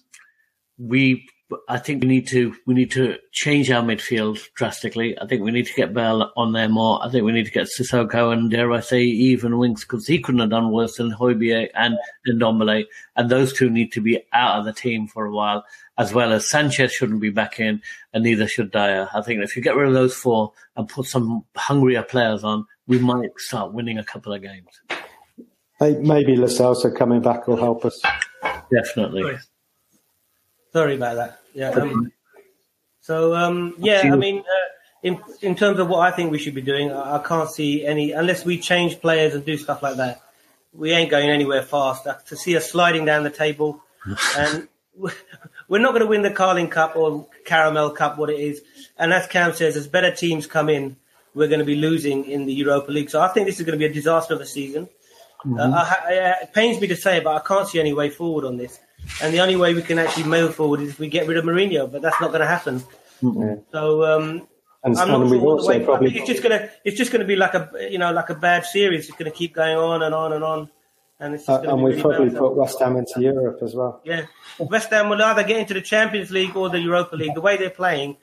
we 0.80 1.28
I 1.68 1.78
think 1.78 2.02
we 2.02 2.08
need 2.08 2.28
to 2.28 2.56
we 2.66 2.74
need 2.74 2.92
to 2.92 3.18
change 3.32 3.70
our 3.72 3.84
midfield 3.84 4.40
drastically. 4.54 5.18
I 5.20 5.28
think 5.28 5.44
we 5.44 5.52
need 5.52 5.66
to 5.66 5.74
get 5.74 5.94
Bale 5.94 6.32
on 6.38 6.54
there 6.54 6.70
more. 6.70 7.04
I 7.04 7.10
think 7.10 7.26
we 7.26 7.32
need 7.32 7.46
to 7.46 7.52
get 7.52 7.68
Sissoko 7.68 8.32
and 8.32 8.50
dare 8.50 8.72
I 8.72 8.80
say 8.80 9.04
even 9.04 9.58
Winks 9.58 9.84
because 9.84 10.08
he 10.08 10.22
couldn't 10.22 10.42
have 10.42 10.50
done 10.50 10.72
worse 10.72 10.96
than 10.96 11.12
Højbjerg 11.12 11.70
and 11.74 11.98
Ndombele, 12.28 12.86
and 13.16 13.30
those 13.30 13.54
two 13.54 13.70
need 13.70 13.92
to 13.94 14.02
be 14.02 14.24
out 14.34 14.60
of 14.60 14.66
the 14.66 14.74
team 14.74 15.08
for 15.08 15.26
a 15.26 15.32
while. 15.32 15.66
As 15.98 16.14
well 16.14 16.32
as 16.32 16.50
Sanchez 16.50 16.94
shouldn't 16.94 17.22
be 17.22 17.30
back 17.30 17.60
in, 17.60 17.82
and 18.14 18.24
neither 18.24 18.48
should 18.48 18.72
Dier. 18.72 19.10
I 19.14 19.22
think 19.22 19.44
if 19.44 19.56
you 19.56 19.62
get 19.62 19.76
rid 19.76 19.88
of 19.88 19.94
those 19.94 20.16
four 20.16 20.54
and 20.76 20.88
put 20.88 21.06
some 21.06 21.44
hungrier 21.56 22.04
players 22.04 22.44
on, 22.44 22.66
we 22.88 22.98
might 22.98 23.38
start 23.38 23.74
winning 23.74 23.98
a 23.98 24.04
couple 24.04 24.34
of 24.34 24.42
games. 24.42 24.82
Maybe 25.80 26.36
Lo 26.36 26.48
Celso 26.48 26.96
coming 26.96 27.22
back 27.22 27.48
will 27.48 27.58
help 27.58 27.86
us. 27.86 28.02
Definitely. 28.72 29.24
Sorry, 29.24 29.38
Sorry 30.74 30.96
about 30.96 31.16
that. 31.16 31.41
Yeah. 31.54 31.70
Um, 31.70 32.12
so 33.02 33.36
um, 33.36 33.76
yeah, 33.80 34.02
I 34.04 34.16
mean, 34.16 34.40
uh, 34.40 34.44
in 35.04 35.20
in 35.42 35.56
terms 35.56 35.80
of 35.80 35.88
what 35.88 36.00
I 36.00 36.16
think 36.16 36.32
we 36.32 36.40
should 36.40 36.56
be 36.56 36.62
doing, 36.62 36.92
I, 36.92 37.18
I, 37.18 37.20
can't 37.20 37.50
see 37.50 37.86
any 37.86 38.12
unless 38.12 38.46
we 38.46 38.60
change 38.60 39.02
players 39.02 39.34
and 39.34 39.46
do 39.46 39.58
stuff 39.58 39.82
like 39.82 39.98
that. 39.98 40.22
We 40.74 40.92
ain't 40.92 41.12
going 41.12 41.30
anywhere 41.30 41.64
fast. 41.64 42.08
Uh, 42.08 42.16
to 42.28 42.38
see 42.38 42.56
us 42.56 42.70
sliding 42.70 43.06
down 43.06 43.24
the 43.24 43.30
table, 43.30 43.84
and 44.38 44.68
we're 45.68 45.80
not 45.80 45.92
going 45.92 46.02
to 46.02 46.08
win 46.08 46.22
the 46.22 46.32
Carling 46.32 46.70
Cup 46.70 46.96
or 46.96 47.28
Caramel 47.46 47.92
Cup, 47.92 48.18
what 48.18 48.30
it 48.30 48.40
is. 48.40 48.62
And 48.98 49.14
as 49.14 49.28
Cam 49.28 49.54
says, 49.54 49.76
as 49.76 49.88
better 49.88 50.14
teams 50.14 50.48
come 50.48 50.70
in, 50.70 50.96
we're 51.34 51.48
going 51.48 51.60
to 51.60 51.66
be 51.66 51.76
losing 51.76 52.26
in 52.26 52.46
the 52.46 52.54
Europa 52.54 52.92
League. 52.92 53.10
So 53.10 53.22
I 53.22 53.30
think 53.30 53.48
this 53.48 53.60
is 53.60 53.66
going 53.66 53.80
to 53.80 53.80
be 53.80 53.90
a 53.90 53.94
disaster 53.94 54.34
of 54.34 54.42
a 54.42 54.46
season. 54.46 54.90
Mm-hmm. 55.46 55.60
Uh, 55.60 55.74
I, 55.74 56.44
it 56.44 56.54
pains 56.54 56.80
me 56.80 56.88
to 56.88 56.96
say, 56.96 57.20
but 57.20 57.36
I 57.36 57.40
can't 57.40 57.68
see 57.68 57.80
any 57.80 57.94
way 57.94 58.10
forward 58.10 58.46
on 58.46 58.58
this. 58.58 58.80
And 59.22 59.34
the 59.34 59.40
only 59.40 59.56
way 59.56 59.74
we 59.74 59.82
can 59.82 60.00
actually 60.00 60.24
move 60.24 60.56
forward 60.56 60.82
is 60.82 60.90
if 60.90 61.00
we 61.00 61.08
get 61.08 61.28
rid 61.28 61.38
of 61.38 61.46
Mourinho, 61.46 61.92
but 61.92 62.02
that's 62.02 62.20
not 62.22 62.30
going 62.30 62.42
to 62.42 62.48
happen. 62.48 62.84
Mm-hmm. 63.22 63.62
So 63.72 64.04
um, 64.04 64.48
and, 64.84 64.98
I'm 64.98 65.08
not 65.10 65.30
sure. 65.30 65.68
Way, 65.68 65.84
probably... 65.84 66.18
it's 66.18 66.28
just 66.28 66.42
gonna 66.42 66.70
it's 66.84 66.98
just 66.98 67.12
gonna 67.12 67.26
be 67.26 67.36
like 67.36 67.54
a 67.54 67.70
you 67.90 68.00
know 68.00 68.12
like 68.12 68.30
a 68.30 68.36
bad 68.36 68.66
series. 68.66 69.08
It's 69.08 69.18
gonna 69.18 69.32
keep 69.32 69.54
going 69.54 69.78
on 69.78 70.02
and 70.02 70.16
on 70.16 70.34
and 70.34 70.44
on. 70.44 70.70
And, 71.20 71.36
it's 71.36 71.48
uh, 71.48 71.62
and 71.62 71.84
we've 71.84 72.04
really 72.04 72.32
probably 72.32 72.36
put 72.36 72.56
West 72.56 72.80
Ham 72.80 72.98
into 72.98 73.22
Europe 73.22 73.60
as 73.62 73.76
well. 73.76 74.02
Yeah, 74.04 74.26
West 74.58 74.90
Ham 74.90 75.10
will 75.10 75.22
either 75.22 75.44
get 75.44 75.58
into 75.58 75.76
the 75.76 75.82
Champions 75.82 76.32
League 76.32 76.56
or 76.56 76.70
the 76.70 76.80
Europa 76.80 77.16
League. 77.16 77.36
The 77.36 77.42
way 77.42 77.58
they're 77.58 77.70
playing, 77.70 78.18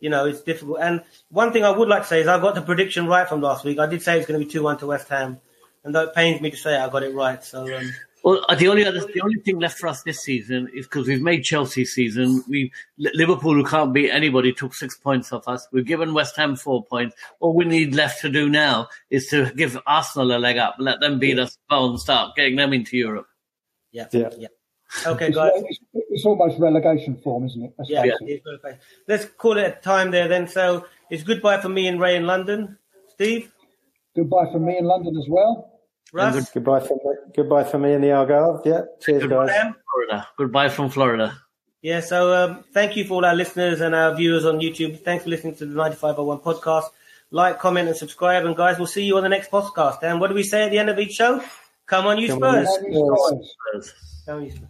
you 0.00 0.10
know, 0.10 0.26
it's 0.26 0.40
difficult. 0.40 0.78
And 0.80 1.04
one 1.28 1.52
thing 1.52 1.64
I 1.64 1.70
would 1.70 1.88
like 1.88 2.02
to 2.02 2.08
say 2.08 2.22
is 2.22 2.26
I 2.26 2.40
got 2.40 2.56
the 2.56 2.62
prediction 2.62 3.06
right 3.06 3.28
from 3.28 3.40
last 3.40 3.64
week. 3.64 3.78
I 3.78 3.86
did 3.86 4.02
say 4.02 4.18
it's 4.18 4.26
going 4.26 4.40
to 4.40 4.44
be 4.44 4.50
two 4.50 4.64
one 4.64 4.78
to 4.78 4.86
West 4.88 5.08
Ham 5.10 5.40
and 5.84 5.94
though 5.94 6.02
it 6.02 6.14
pains 6.14 6.40
me 6.40 6.50
to 6.50 6.56
say 6.56 6.74
it, 6.74 6.80
I 6.80 6.88
got 6.88 7.02
it 7.02 7.14
right. 7.14 7.42
So. 7.42 7.62
Um, 7.76 7.92
well, 8.22 8.44
uh, 8.48 8.54
the 8.54 8.68
only 8.68 8.84
other, 8.84 9.00
the 9.00 9.20
only 9.22 9.40
thing 9.40 9.58
left 9.58 9.78
for 9.78 9.88
us 9.88 10.02
this 10.02 10.20
season 10.20 10.68
is 10.74 10.86
because 10.86 11.06
we've 11.06 11.22
made 11.22 11.42
Chelsea 11.42 11.84
season. 11.84 12.44
We 12.48 12.72
Liverpool, 12.98 13.54
who 13.54 13.64
can't 13.64 13.92
beat 13.92 14.10
anybody, 14.10 14.52
took 14.52 14.74
six 14.74 14.96
points 14.96 15.32
off 15.32 15.48
us. 15.48 15.66
We've 15.72 15.86
given 15.86 16.12
West 16.12 16.36
Ham 16.36 16.56
four 16.56 16.84
points. 16.84 17.16
All 17.40 17.54
we 17.54 17.64
need 17.64 17.94
left 17.94 18.20
to 18.22 18.28
do 18.28 18.48
now 18.48 18.88
is 19.08 19.28
to 19.28 19.50
give 19.54 19.78
Arsenal 19.86 20.36
a 20.36 20.38
leg 20.38 20.58
up, 20.58 20.76
let 20.78 21.00
them 21.00 21.18
beat 21.18 21.38
us, 21.38 21.56
and 21.70 21.98
start 21.98 22.36
getting 22.36 22.56
them 22.56 22.72
into 22.72 22.96
Europe. 22.96 23.26
Yeah, 23.92 24.06
yeah, 24.12 24.28
yeah. 24.38 24.48
Okay, 25.06 25.30
guys. 25.30 25.52
It's, 25.54 25.80
it's, 25.92 26.24
almost 26.26 26.58
relegation 26.58 27.16
form, 27.16 27.46
isn't 27.46 27.62
it? 27.62 27.74
yeah, 27.86 28.04
yeah. 28.20 28.36
Let's 29.06 29.24
call 29.24 29.56
it 29.56 29.78
a 29.78 29.80
time 29.80 30.10
there 30.10 30.28
then. 30.28 30.48
So 30.48 30.86
it's 31.10 31.22
goodbye 31.22 31.60
for 31.60 31.68
me 31.68 31.86
and 31.86 32.00
Ray 32.00 32.16
in 32.16 32.26
London. 32.26 32.76
Steve. 33.08 33.52
Goodbye 34.16 34.50
for 34.50 34.58
me 34.58 34.76
in 34.78 34.84
London 34.84 35.16
as 35.16 35.28
well. 35.28 35.79
Russ? 36.12 36.34
Good, 36.34 36.46
goodbye 36.54 36.80
from 36.80 36.98
goodbye 37.34 37.64
from 37.64 37.82
me 37.82 37.92
in 37.92 38.00
the 38.00 38.08
Algarve. 38.08 38.64
Yeah. 38.64 38.82
Cheers, 39.00 39.22
goodbye 39.22 39.46
guys. 39.46 39.74
Florida. 39.92 40.28
Goodbye 40.36 40.68
from 40.68 40.90
Florida. 40.90 41.36
Yeah. 41.82 42.00
So 42.00 42.34
um, 42.34 42.64
thank 42.72 42.96
you 42.96 43.04
for 43.04 43.14
all 43.14 43.24
our 43.24 43.34
listeners 43.34 43.80
and 43.80 43.94
our 43.94 44.14
viewers 44.14 44.44
on 44.44 44.58
YouTube. 44.60 45.02
Thanks 45.02 45.24
for 45.24 45.30
listening 45.30 45.54
to 45.56 45.66
the 45.66 45.74
9501 45.74 46.38
podcast. 46.40 46.84
Like, 47.30 47.60
comment, 47.60 47.88
and 47.88 47.96
subscribe. 47.96 48.44
And 48.44 48.56
guys, 48.56 48.76
we'll 48.78 48.88
see 48.88 49.04
you 49.04 49.16
on 49.16 49.22
the 49.22 49.28
next 49.28 49.50
podcast. 49.50 50.02
And 50.02 50.20
what 50.20 50.28
do 50.28 50.34
we 50.34 50.42
say 50.42 50.64
at 50.64 50.70
the 50.70 50.78
end 50.78 50.90
of 50.90 50.98
each 50.98 51.12
show? 51.12 51.42
Come 51.86 52.06
on, 52.06 52.18
you 52.18 52.28
Come 52.28 52.38
Spurs. 52.38 52.68
On, 52.68 52.92
you 52.92 53.46
Spurs. 53.72 53.94
Come 54.26 54.36
on, 54.38 54.44
you 54.44 54.50
Spurs. 54.50 54.68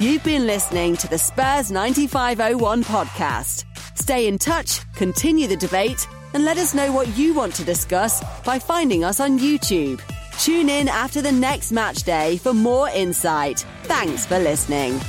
You've 0.00 0.22
been 0.22 0.46
listening 0.46 0.96
to 0.98 1.08
the 1.08 1.18
Spurs 1.18 1.72
9501 1.72 2.84
podcast. 2.84 3.64
Stay 3.96 4.28
in 4.28 4.38
touch, 4.38 4.80
continue 4.94 5.48
the 5.48 5.56
debate, 5.56 6.06
and 6.34 6.44
let 6.44 6.58
us 6.58 6.74
know 6.74 6.92
what 6.92 7.08
you 7.16 7.34
want 7.34 7.54
to 7.54 7.64
discuss 7.64 8.22
by 8.44 8.58
finding 8.58 9.04
us 9.04 9.20
on 9.20 9.38
YouTube. 9.38 10.00
Tune 10.38 10.68
in 10.68 10.88
after 10.88 11.20
the 11.20 11.32
next 11.32 11.72
match 11.72 12.04
day 12.04 12.36
for 12.38 12.54
more 12.54 12.88
insight. 12.90 13.66
Thanks 13.84 14.24
for 14.24 14.38
listening. 14.38 15.00